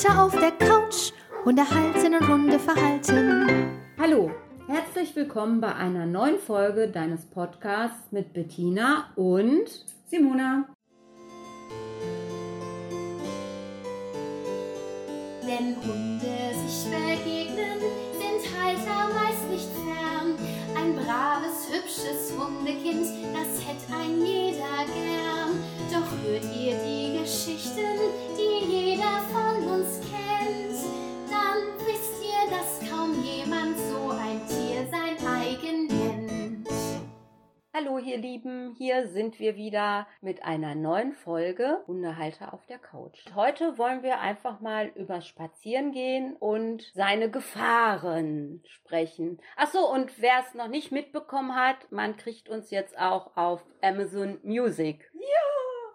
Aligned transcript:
Hundehalter 0.00 0.24
auf 0.24 0.32
der 0.32 0.52
Couch. 0.52 1.12
Hunde 1.44 1.62
halten 1.68 2.14
und 2.14 2.28
Hunde 2.28 2.58
verhalten. 2.58 3.80
Hallo, 3.98 4.30
herzlich 4.66 5.14
willkommen 5.14 5.60
bei 5.60 5.74
einer 5.74 6.06
neuen 6.06 6.38
Folge 6.38 6.88
deines 6.88 7.26
Podcasts 7.26 8.10
mit 8.10 8.32
Bettina 8.32 9.08
und 9.16 9.68
Simona. 10.06 10.64
Wenn 15.42 15.76
Hunde 15.76 16.54
sich 16.66 16.90
begegnen, 16.90 17.80
sind 18.12 18.58
Halter 18.58 19.12
meist 19.14 19.50
nicht 19.50 19.68
fern. 19.68 20.34
Braves, 20.94 21.68
hübsches 21.70 22.32
Hundekind, 22.36 23.06
das 23.32 23.64
hätte 23.64 23.94
ein 23.94 24.24
jeder 24.24 24.84
gern. 24.86 25.62
Doch 25.90 26.10
hört 26.24 26.44
ihr 26.56 26.76
die 26.84 27.18
Geschichten, 27.20 27.98
die 28.36 28.70
jeder 28.70 29.22
von 29.32 29.62
uns 29.68 30.00
kennt, 30.00 30.78
dann 31.30 31.86
wisst 31.86 32.22
ihr, 32.22 32.50
dass 32.50 32.90
kaum 32.90 33.22
jemand 33.22 33.76
so 33.90 34.10
ein 34.10 34.40
Tier 34.48 34.86
sein 34.90 35.16
eigen 35.26 35.86
nennt. 35.86 36.19
Hallo 37.72 37.98
ihr 37.98 38.18
Lieben, 38.18 38.74
hier 38.76 39.06
sind 39.06 39.38
wir 39.38 39.54
wieder 39.54 40.08
mit 40.20 40.42
einer 40.42 40.74
neuen 40.74 41.12
Folge 41.12 41.80
Hundehalter 41.86 42.52
auf 42.52 42.66
der 42.66 42.80
Couch. 42.80 43.20
Heute 43.36 43.78
wollen 43.78 44.02
wir 44.02 44.18
einfach 44.18 44.58
mal 44.58 44.88
über 44.96 45.20
Spazieren 45.20 45.92
gehen 45.92 46.34
und 46.34 46.90
seine 46.94 47.30
Gefahren 47.30 48.60
sprechen. 48.66 49.38
Ach 49.56 49.68
so, 49.68 49.88
und 49.88 50.20
wer 50.20 50.40
es 50.40 50.52
noch 50.54 50.66
nicht 50.66 50.90
mitbekommen 50.90 51.54
hat, 51.54 51.92
man 51.92 52.16
kriegt 52.16 52.48
uns 52.48 52.72
jetzt 52.72 52.98
auch 52.98 53.36
auf 53.36 53.64
Amazon 53.82 54.40
Music. 54.42 55.08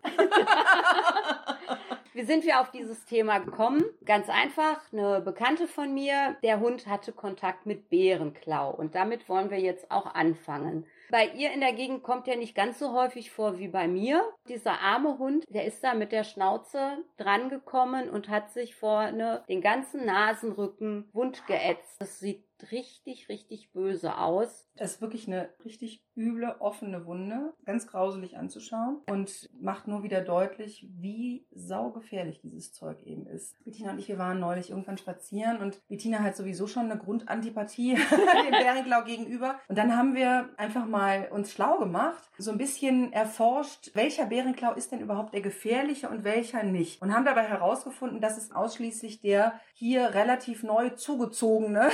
Wie 2.15 2.23
sind 2.23 2.45
wir 2.45 2.61
auf 2.61 2.71
dieses 2.71 3.03
Thema 3.03 3.39
gekommen? 3.39 3.83
Ganz 4.05 4.29
einfach, 4.29 4.79
eine 4.93 5.19
Bekannte 5.19 5.67
von 5.67 5.93
mir, 5.93 6.37
der 6.43 6.61
Hund 6.61 6.87
hatte 6.87 7.11
Kontakt 7.11 7.65
mit 7.65 7.89
Bärenklau 7.89 8.71
und 8.71 8.95
damit 8.95 9.27
wollen 9.27 9.51
wir 9.51 9.59
jetzt 9.59 9.91
auch 9.91 10.05
anfangen. 10.15 10.85
Bei 11.11 11.27
ihr 11.27 11.51
in 11.51 11.59
der 11.59 11.73
Gegend 11.73 12.03
kommt 12.03 12.29
er 12.29 12.37
nicht 12.37 12.55
ganz 12.55 12.79
so 12.79 12.93
häufig 12.93 13.31
vor 13.31 13.59
wie 13.59 13.67
bei 13.67 13.89
mir. 13.89 14.23
Dieser 14.47 14.79
arme 14.79 15.17
Hund, 15.17 15.43
der 15.49 15.65
ist 15.65 15.83
da 15.83 15.93
mit 15.93 16.13
der 16.13 16.23
Schnauze 16.23 16.99
drangekommen 17.17 18.09
und 18.09 18.29
hat 18.29 18.49
sich 18.49 18.75
vorne 18.75 19.43
den 19.49 19.59
ganzen 19.59 20.05
Nasenrücken 20.05 21.09
wund 21.11 21.45
geätzt. 21.47 21.97
Das 21.99 22.19
sieht 22.19 22.45
richtig, 22.71 23.29
richtig 23.29 23.71
böse 23.71 24.17
aus. 24.17 24.67
Das 24.75 24.93
ist 24.93 25.01
wirklich 25.01 25.27
eine 25.27 25.49
richtig 25.63 26.03
üble, 26.15 26.55
offene 26.59 27.05
Wunde, 27.05 27.53
ganz 27.65 27.87
grauselig 27.87 28.37
anzuschauen 28.37 29.01
und 29.09 29.49
macht 29.59 29.87
nur 29.87 30.03
wieder 30.03 30.21
deutlich, 30.21 30.87
wie 30.97 31.45
saugefährlich 31.51 32.39
dieses 32.41 32.73
Zeug 32.73 33.03
eben 33.03 33.27
ist. 33.27 33.55
Bettina 33.63 33.91
und 33.91 33.99
ich, 33.99 34.07
wir 34.07 34.17
waren 34.17 34.39
neulich 34.39 34.69
irgendwann 34.69 34.97
spazieren 34.97 35.57
und 35.61 35.85
Bettina 35.87 36.19
hat 36.19 36.35
sowieso 36.35 36.67
schon 36.67 36.89
eine 36.89 36.97
Grundantipathie 36.97 37.95
dem 38.45 38.51
Bärenklau 38.51 39.03
gegenüber. 39.03 39.59
Und 39.67 39.77
dann 39.77 39.95
haben 39.95 40.15
wir 40.15 40.49
einfach 40.57 40.85
mal 40.85 41.29
uns 41.31 41.51
schlau 41.51 41.79
gemacht, 41.79 42.29
so 42.37 42.51
ein 42.51 42.57
bisschen 42.57 43.13
erforscht, 43.13 43.91
welcher 43.93 44.25
Bärenklau 44.25 44.73
ist 44.73 44.91
denn 44.91 44.99
überhaupt 44.99 45.33
der 45.33 45.41
gefährliche 45.41 46.09
und 46.09 46.23
welcher 46.23 46.63
nicht. 46.63 47.01
Und 47.01 47.13
haben 47.13 47.25
dabei 47.25 47.43
herausgefunden, 47.43 48.21
dass 48.21 48.37
es 48.37 48.51
ausschließlich 48.51 49.21
der 49.21 49.59
hier 49.73 50.13
relativ 50.13 50.63
neu 50.63 50.89
zugezogene 50.89 51.89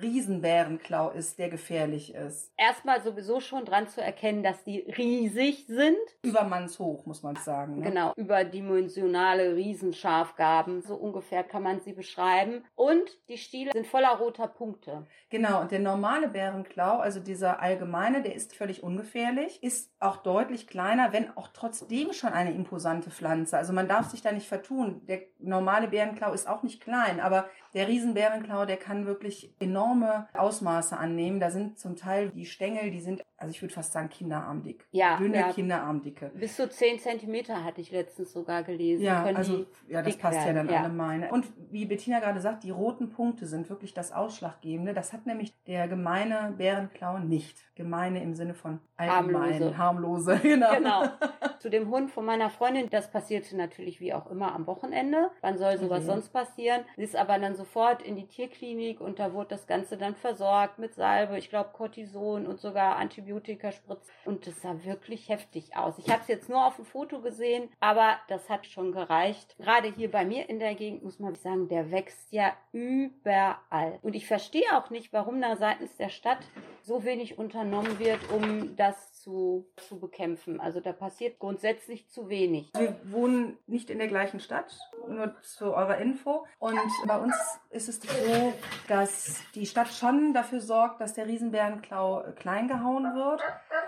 Riesenbärenklau 0.00 1.10
ist, 1.10 1.38
der 1.38 1.48
gefährlich 1.48 2.14
ist. 2.14 2.52
Erstmal 2.56 3.02
sowieso 3.02 3.40
schon 3.40 3.64
dran 3.64 3.88
zu 3.88 4.02
erkennen, 4.02 4.42
dass 4.42 4.64
die 4.64 4.80
riesig 4.80 5.66
sind. 5.66 5.96
Übermannshoch, 6.22 7.06
muss 7.06 7.22
man 7.22 7.36
sagen. 7.36 7.78
Ne? 7.78 7.88
Genau, 7.90 8.12
überdimensionale 8.16 9.54
Riesenschafgaben, 9.54 10.82
so 10.82 10.94
ungefähr 10.94 11.44
kann 11.44 11.62
man 11.62 11.80
sie 11.80 11.92
beschreiben. 11.92 12.64
Und 12.74 13.02
die 13.28 13.38
Stiele 13.38 13.70
sind 13.72 13.86
voller 13.86 14.16
roter 14.16 14.48
Punkte. 14.48 15.06
Genau, 15.30 15.60
und 15.60 15.70
der 15.72 15.80
normale 15.80 16.28
Bärenklau, 16.28 16.98
also 16.98 17.20
dieser 17.20 17.60
allgemeine, 17.60 18.22
der 18.22 18.34
ist 18.34 18.54
völlig 18.54 18.82
ungefährlich, 18.82 19.62
ist 19.62 19.92
auch 20.00 20.18
deutlich 20.18 20.66
kleiner, 20.66 21.12
wenn 21.12 21.36
auch 21.36 21.48
trotzdem 21.52 22.12
schon 22.12 22.32
eine 22.32 22.52
imposante 22.52 23.10
Pflanze. 23.10 23.56
Also 23.56 23.72
man 23.72 23.88
darf 23.88 24.10
sich 24.10 24.22
da 24.22 24.32
nicht 24.32 24.48
vertun. 24.48 25.02
Der 25.06 25.22
normale 25.38 25.88
Bärenklau 25.88 26.32
ist 26.32 26.48
auch 26.48 26.62
nicht 26.62 26.80
klein, 26.80 27.20
aber 27.20 27.48
der 27.74 27.88
Riesenbärenklau, 27.88 28.64
der 28.64 28.76
kann 28.76 29.06
wirklich 29.06 29.52
enorme 29.58 30.28
Ausmaße 30.32 30.96
annehmen. 30.96 31.40
Da 31.40 31.50
sind 31.50 31.78
zum 31.78 31.96
Teil 31.96 32.30
die 32.30 32.46
Stängel, 32.46 32.90
die 32.90 33.00
sind, 33.00 33.22
also 33.44 33.50
ich 33.54 33.62
würde 33.62 33.74
fast 33.74 33.92
sagen, 33.92 34.08
kinderarmdick. 34.08 34.86
Ja, 34.90 35.16
Dünne 35.18 35.38
ja. 35.38 35.52
Kinderarmdicke. 35.52 36.32
Bis 36.34 36.56
zu 36.56 36.68
10 36.68 36.98
Zentimeter 36.98 37.62
hatte 37.62 37.80
ich 37.82 37.90
letztens 37.92 38.32
sogar 38.32 38.62
gelesen. 38.62 39.04
Ja, 39.04 39.22
Können 39.22 39.36
also 39.36 39.66
ja, 39.86 40.02
das 40.02 40.16
passt 40.16 40.38
ja 40.38 40.46
werden, 40.54 40.66
dann 40.68 40.84
alle 40.84 40.92
meine. 40.92 41.30
Und 41.30 41.46
wie 41.70 41.84
Bettina 41.84 42.20
gerade 42.20 42.40
sagt, 42.40 42.64
die 42.64 42.70
roten 42.70 43.10
Punkte 43.10 43.46
sind 43.46 43.68
wirklich 43.68 43.92
das 43.92 44.12
Ausschlaggebende. 44.12 44.94
Das 44.94 45.12
hat 45.12 45.26
nämlich 45.26 45.54
der 45.64 45.88
gemeine 45.88 46.54
Bärenklau 46.56 47.18
nicht. 47.18 47.58
Gemeine 47.74 48.22
im 48.22 48.34
Sinne 48.34 48.54
von 48.54 48.80
allgemein, 48.96 49.76
Harmlose. 49.76 49.78
harmlose. 49.78 50.40
Genau. 50.42 50.72
Genau. 50.74 51.02
Zu 51.58 51.68
dem 51.70 51.90
Hund 51.90 52.10
von 52.10 52.24
meiner 52.24 52.48
Freundin, 52.50 52.88
das 52.90 53.10
passierte 53.10 53.56
natürlich 53.56 54.00
wie 54.00 54.14
auch 54.14 54.30
immer 54.30 54.54
am 54.54 54.66
Wochenende. 54.66 55.30
Wann 55.40 55.58
soll 55.58 55.76
sowas 55.78 56.02
Mhm. 56.02 56.06
sonst 56.06 56.28
passieren? 56.32 56.82
Sie 56.96 57.02
ist 57.02 57.16
aber 57.16 57.38
dann 57.38 57.54
sofort 57.56 58.02
in 58.02 58.16
die 58.16 58.26
Tierklinik 58.26 59.00
und 59.00 59.18
da 59.18 59.32
wurde 59.32 59.48
das 59.50 59.66
Ganze 59.66 59.96
dann 59.96 60.14
versorgt 60.14 60.78
mit 60.78 60.94
Salbe, 60.94 61.36
ich 61.38 61.50
glaube 61.50 61.70
Cortison 61.72 62.46
und 62.46 62.60
sogar 62.60 62.96
Antibiotikaspritzen. 63.34 64.12
Und 64.24 64.46
das 64.46 64.60
sah 64.62 64.84
wirklich 64.84 65.28
heftig 65.28 65.76
aus. 65.76 65.98
Ich 65.98 66.08
habe 66.08 66.22
es 66.22 66.28
jetzt 66.28 66.48
nur 66.48 66.64
auf 66.64 66.76
dem 66.76 66.84
Foto 66.84 67.20
gesehen, 67.20 67.68
aber 67.80 68.18
das 68.28 68.48
hat 68.48 68.66
schon 68.66 68.92
gereicht. 68.92 69.56
Gerade 69.58 69.92
hier 69.92 70.10
bei 70.10 70.24
mir 70.24 70.48
in 70.48 70.58
der 70.58 70.74
Gegend 70.74 71.02
muss 71.02 71.18
man 71.18 71.34
sagen, 71.34 71.68
der 71.68 71.90
wächst 71.90 72.32
ja 72.32 72.52
überall. 72.72 73.98
Und 74.02 74.14
ich 74.14 74.26
verstehe 74.26 74.76
auch 74.76 74.90
nicht, 74.90 75.12
warum 75.12 75.40
da 75.40 75.56
seitens 75.56 75.96
der 75.96 76.08
Stadt 76.08 76.40
so 76.82 77.04
wenig 77.04 77.38
unternommen 77.38 77.98
wird, 77.98 78.20
um 78.30 78.76
das 78.76 79.13
zu, 79.24 79.66
zu 79.76 79.98
bekämpfen. 79.98 80.60
Also 80.60 80.80
da 80.80 80.92
passiert 80.92 81.38
grundsätzlich 81.38 82.08
zu 82.10 82.28
wenig. 82.28 82.70
Wir 82.76 82.94
wohnen 83.04 83.56
nicht 83.66 83.88
in 83.88 83.98
der 83.98 84.08
gleichen 84.08 84.38
Stadt, 84.38 84.78
nur 85.08 85.34
zu 85.40 85.74
eurer 85.74 85.96
Info. 85.98 86.44
Und 86.58 86.78
bei 87.06 87.18
uns 87.18 87.34
ist 87.70 87.88
es 87.88 88.00
so, 88.00 88.52
dass 88.86 89.40
die 89.54 89.64
Stadt 89.66 89.88
schon 89.88 90.34
dafür 90.34 90.60
sorgt, 90.60 91.00
dass 91.00 91.14
der 91.14 91.26
Riesenbärenklau 91.26 92.24
klein 92.36 92.68
gehauen 92.68 93.04
wird. 93.14 93.40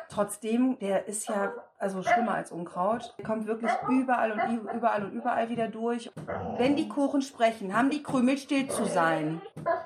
Trotzdem, 0.08 0.78
der 0.78 1.06
ist 1.06 1.28
ja 1.28 1.53
also 1.78 2.03
schlimmer 2.03 2.34
als 2.34 2.53
Unkraut. 2.53 3.14
Kommt 3.25 3.47
wirklich 3.47 3.70
überall 3.88 4.32
und 4.32 4.72
überall 4.75 5.04
und 5.04 5.12
überall 5.12 5.48
wieder 5.50 5.69
durch. 5.69 6.10
Wenn 6.59 6.76
die 6.76 6.88
Kuchen 6.88 7.22
sprechen, 7.22 7.76
haben 7.76 7.91
die 7.91 8.03
Krümel 8.03 8.38
still 8.38 8.69
zu 8.69 8.84
sein. 8.84 9.41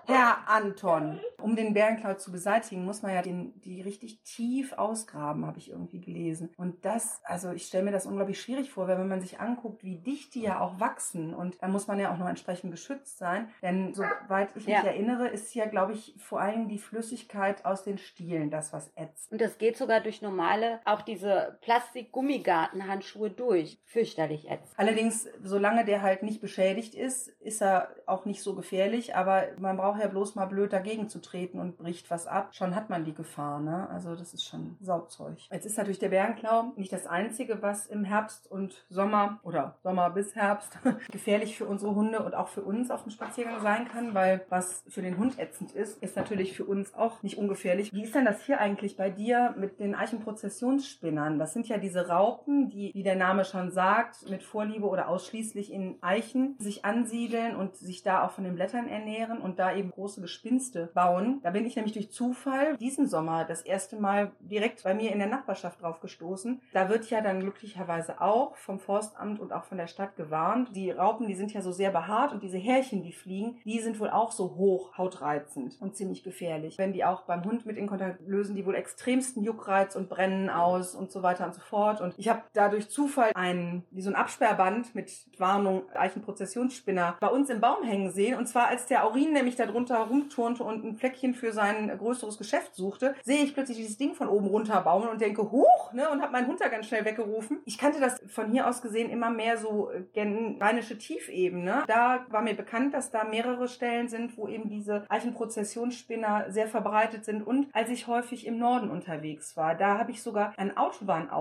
Herr 0.06 0.38
Anton. 0.48 1.20
Um 1.40 1.56
den 1.56 1.72
Bärenklau 1.72 2.14
zu 2.14 2.32
beseitigen, 2.32 2.84
muss 2.84 3.02
man 3.02 3.14
ja 3.14 3.22
den, 3.22 3.58
die 3.62 3.80
richtig 3.80 4.22
tief 4.24 4.72
ausgraben, 4.74 5.46
habe 5.46 5.58
ich 5.58 5.70
irgendwie 5.70 6.00
gelesen. 6.00 6.50
Und 6.56 6.84
das, 6.84 7.20
also 7.24 7.50
ich 7.52 7.66
stelle 7.66 7.84
mir 7.84 7.92
das 7.92 8.06
unglaublich 8.06 8.40
schwierig 8.40 8.70
vor, 8.70 8.88
weil 8.88 8.98
wenn 8.98 9.08
man 9.08 9.20
sich 9.22 9.40
anguckt, 9.40 9.82
wie 9.82 9.96
dicht 9.98 10.34
die 10.34 10.42
ja 10.42 10.60
auch 10.60 10.78
wachsen 10.80 11.32
und 11.34 11.56
da 11.62 11.68
muss 11.68 11.86
man 11.86 11.98
ja 11.98 12.12
auch 12.12 12.18
noch 12.18 12.28
entsprechend 12.28 12.70
geschützt 12.72 13.18
sein. 13.18 13.48
Denn 13.62 13.94
soweit 13.94 14.50
ich 14.54 14.66
mich 14.66 14.74
Ja. 14.74 14.82
erinnere, 14.82 15.28
ist 15.28 15.54
ja, 15.54 15.66
glaube 15.66 15.92
ich, 15.92 16.14
vor 16.18 16.40
allem 16.40 16.68
die 16.68 16.78
Flüssigkeit 16.78 17.64
aus 17.64 17.84
den 17.84 17.96
Stielen 17.98 18.50
das, 18.50 18.72
was 18.72 18.90
ätzt. 18.96 19.32
Und 19.32 19.40
das 19.40 19.56
geht 19.58 19.76
sogar 19.78 20.00
durch 20.00 20.20
normale, 20.22 20.80
auch 20.84 21.02
diese 21.02 21.58
Plastik-Gummigartenhandschuhe 21.80 23.30
durch. 23.30 23.78
Fürchterlich 23.84 24.50
ätzend. 24.50 24.72
Allerdings, 24.76 25.26
solange 25.42 25.84
der 25.84 26.02
halt 26.02 26.22
nicht 26.22 26.40
beschädigt 26.40 26.94
ist, 26.94 27.28
ist 27.40 27.62
er 27.62 27.88
auch 28.06 28.24
nicht 28.24 28.42
so 28.42 28.54
gefährlich. 28.54 29.16
Aber 29.16 29.44
man 29.58 29.76
braucht 29.76 30.00
ja 30.00 30.08
bloß 30.08 30.34
mal 30.34 30.46
blöd 30.46 30.72
dagegen 30.72 31.08
zu 31.08 31.20
treten 31.20 31.58
und 31.58 31.78
bricht 31.78 32.10
was 32.10 32.26
ab. 32.26 32.50
Schon 32.52 32.74
hat 32.74 32.90
man 32.90 33.04
die 33.04 33.14
Gefahr, 33.14 33.60
ne? 33.60 33.88
Also 33.90 34.14
das 34.14 34.34
ist 34.34 34.44
schon 34.44 34.76
Sauzeug. 34.80 35.38
Jetzt 35.50 35.66
ist 35.66 35.78
natürlich 35.78 35.98
der 35.98 36.10
Bärenklau 36.10 36.72
nicht 36.76 36.92
das 36.92 37.06
Einzige, 37.06 37.62
was 37.62 37.86
im 37.86 38.04
Herbst 38.04 38.50
und 38.50 38.84
Sommer 38.90 39.40
oder 39.42 39.76
Sommer 39.82 40.10
bis 40.10 40.34
Herbst 40.34 40.78
gefährlich 41.12 41.56
für 41.56 41.66
unsere 41.66 41.94
Hunde 41.94 42.22
und 42.22 42.34
auch 42.34 42.48
für 42.48 42.62
uns 42.62 42.90
auf 42.90 43.02
dem 43.02 43.10
Spaziergang 43.10 43.60
sein 43.60 43.88
kann, 43.88 44.14
weil 44.14 44.44
was 44.48 44.84
für 44.88 45.02
den 45.02 45.18
Hund 45.18 45.38
ätzend 45.38 45.72
ist, 45.72 46.02
ist 46.02 46.16
natürlich 46.16 46.56
für 46.56 46.64
uns 46.64 46.94
auch 46.94 47.22
nicht 47.22 47.38
ungefährlich. 47.38 47.92
Wie 47.92 48.02
ist 48.02 48.14
denn 48.14 48.24
das 48.24 48.44
hier 48.44 48.60
eigentlich 48.60 48.96
bei 48.96 49.10
dir 49.10 49.54
mit 49.58 49.80
den 49.80 49.94
Eichenprozessionsspinnern? 49.94 51.38
Das 51.38 51.52
sind 51.54 51.69
ja 51.70 51.78
diese 51.78 52.08
Raupen, 52.08 52.68
die, 52.68 52.92
wie 52.94 53.02
der 53.02 53.16
Name 53.16 53.44
schon 53.44 53.70
sagt, 53.70 54.28
mit 54.28 54.42
Vorliebe 54.42 54.86
oder 54.86 55.08
ausschließlich 55.08 55.72
in 55.72 55.96
Eichen 56.02 56.56
sich 56.58 56.84
ansiedeln 56.84 57.56
und 57.56 57.76
sich 57.76 58.02
da 58.02 58.24
auch 58.24 58.32
von 58.32 58.44
den 58.44 58.54
Blättern 58.54 58.88
ernähren 58.88 59.40
und 59.40 59.58
da 59.58 59.74
eben 59.74 59.90
große 59.90 60.20
Gespinste 60.20 60.90
bauen. 60.94 61.40
Da 61.42 61.50
bin 61.50 61.64
ich 61.64 61.76
nämlich 61.76 61.94
durch 61.94 62.10
Zufall 62.10 62.76
diesen 62.76 63.08
Sommer 63.08 63.44
das 63.44 63.62
erste 63.62 63.96
Mal 63.96 64.32
direkt 64.40 64.82
bei 64.84 64.94
mir 64.94 65.12
in 65.12 65.18
der 65.18 65.28
Nachbarschaft 65.28 65.80
drauf 65.80 66.00
gestoßen. 66.00 66.60
Da 66.72 66.88
wird 66.88 67.08
ja 67.10 67.20
dann 67.20 67.40
glücklicherweise 67.40 68.20
auch 68.20 68.56
vom 68.56 68.78
Forstamt 68.78 69.40
und 69.40 69.52
auch 69.52 69.64
von 69.64 69.78
der 69.78 69.86
Stadt 69.86 70.16
gewarnt. 70.16 70.74
Die 70.74 70.90
Raupen, 70.90 71.26
die 71.26 71.34
sind 71.34 71.52
ja 71.52 71.62
so 71.62 71.72
sehr 71.72 71.90
behaart 71.90 72.32
und 72.32 72.42
diese 72.42 72.58
Härchen, 72.58 73.02
die 73.02 73.12
fliegen, 73.12 73.58
die 73.64 73.80
sind 73.80 74.00
wohl 74.00 74.10
auch 74.10 74.32
so 74.32 74.56
hoch 74.56 74.98
hautreizend 74.98 75.76
und 75.80 75.96
ziemlich 75.96 76.22
gefährlich. 76.22 76.78
Wenn 76.78 76.92
die 76.92 77.04
auch 77.04 77.22
beim 77.22 77.44
Hund 77.44 77.66
mit 77.66 77.76
in 77.76 77.86
Kontakt 77.86 78.20
lösen, 78.26 78.56
die 78.56 78.66
wohl 78.66 78.74
extremsten 78.74 79.42
Juckreiz 79.42 79.96
und 79.96 80.08
brennen 80.08 80.50
aus 80.50 80.94
und 80.94 81.10
so 81.10 81.22
weiter 81.22 81.46
und 81.46 81.54
so 81.54 81.59
fort. 81.60 82.00
Und 82.00 82.14
ich 82.16 82.28
habe 82.28 82.42
dadurch 82.52 82.88
Zufall 82.90 83.32
ein, 83.34 83.84
wie 83.90 84.02
so 84.02 84.10
ein 84.10 84.16
Absperrband 84.16 84.94
mit 84.94 85.10
Warnung 85.38 85.82
Eichenprozessionsspinner 85.94 87.16
bei 87.20 87.28
uns 87.28 87.50
im 87.50 87.60
Baum 87.60 87.84
hängen 87.84 88.10
sehen. 88.12 88.38
Und 88.38 88.46
zwar 88.46 88.68
als 88.68 88.86
der 88.86 89.04
Aurin 89.04 89.32
nämlich 89.32 89.56
darunter 89.56 89.98
rumturnte 89.98 90.64
und 90.64 90.84
ein 90.84 90.96
Fleckchen 90.96 91.34
für 91.34 91.52
sein 91.52 91.96
größeres 91.96 92.38
Geschäft 92.38 92.74
suchte, 92.74 93.14
sehe 93.24 93.42
ich 93.42 93.54
plötzlich 93.54 93.78
dieses 93.78 93.98
Ding 93.98 94.14
von 94.14 94.28
oben 94.28 94.46
runter 94.46 94.80
baumeln 94.80 95.10
und 95.10 95.20
denke, 95.20 95.50
huch, 95.50 95.92
ne, 95.92 96.08
und 96.10 96.22
habe 96.22 96.32
meinen 96.32 96.46
Hund 96.46 96.60
da 96.60 96.68
ganz 96.68 96.86
schnell 96.86 97.04
weggerufen. 97.04 97.60
Ich 97.64 97.78
kannte 97.78 98.00
das 98.00 98.20
von 98.28 98.50
hier 98.50 98.66
aus 98.66 98.82
gesehen 98.82 99.10
immer 99.10 99.30
mehr 99.30 99.56
so 99.58 99.90
äh, 99.90 100.56
rheinische 100.60 100.98
Tiefebene. 100.98 101.84
Da 101.86 102.26
war 102.28 102.42
mir 102.42 102.54
bekannt, 102.54 102.94
dass 102.94 103.10
da 103.10 103.24
mehrere 103.24 103.68
Stellen 103.68 104.08
sind, 104.08 104.36
wo 104.36 104.48
eben 104.48 104.68
diese 104.68 105.04
Eichenprozessionsspinner 105.08 106.46
sehr 106.50 106.66
verbreitet 106.68 107.24
sind. 107.24 107.46
Und 107.46 107.68
als 107.72 107.90
ich 107.90 108.06
häufig 108.06 108.46
im 108.46 108.58
Norden 108.58 108.90
unterwegs 108.90 109.56
war, 109.56 109.74
da 109.74 109.98
habe 109.98 110.10
ich 110.10 110.22
sogar 110.22 110.52
an 110.56 110.76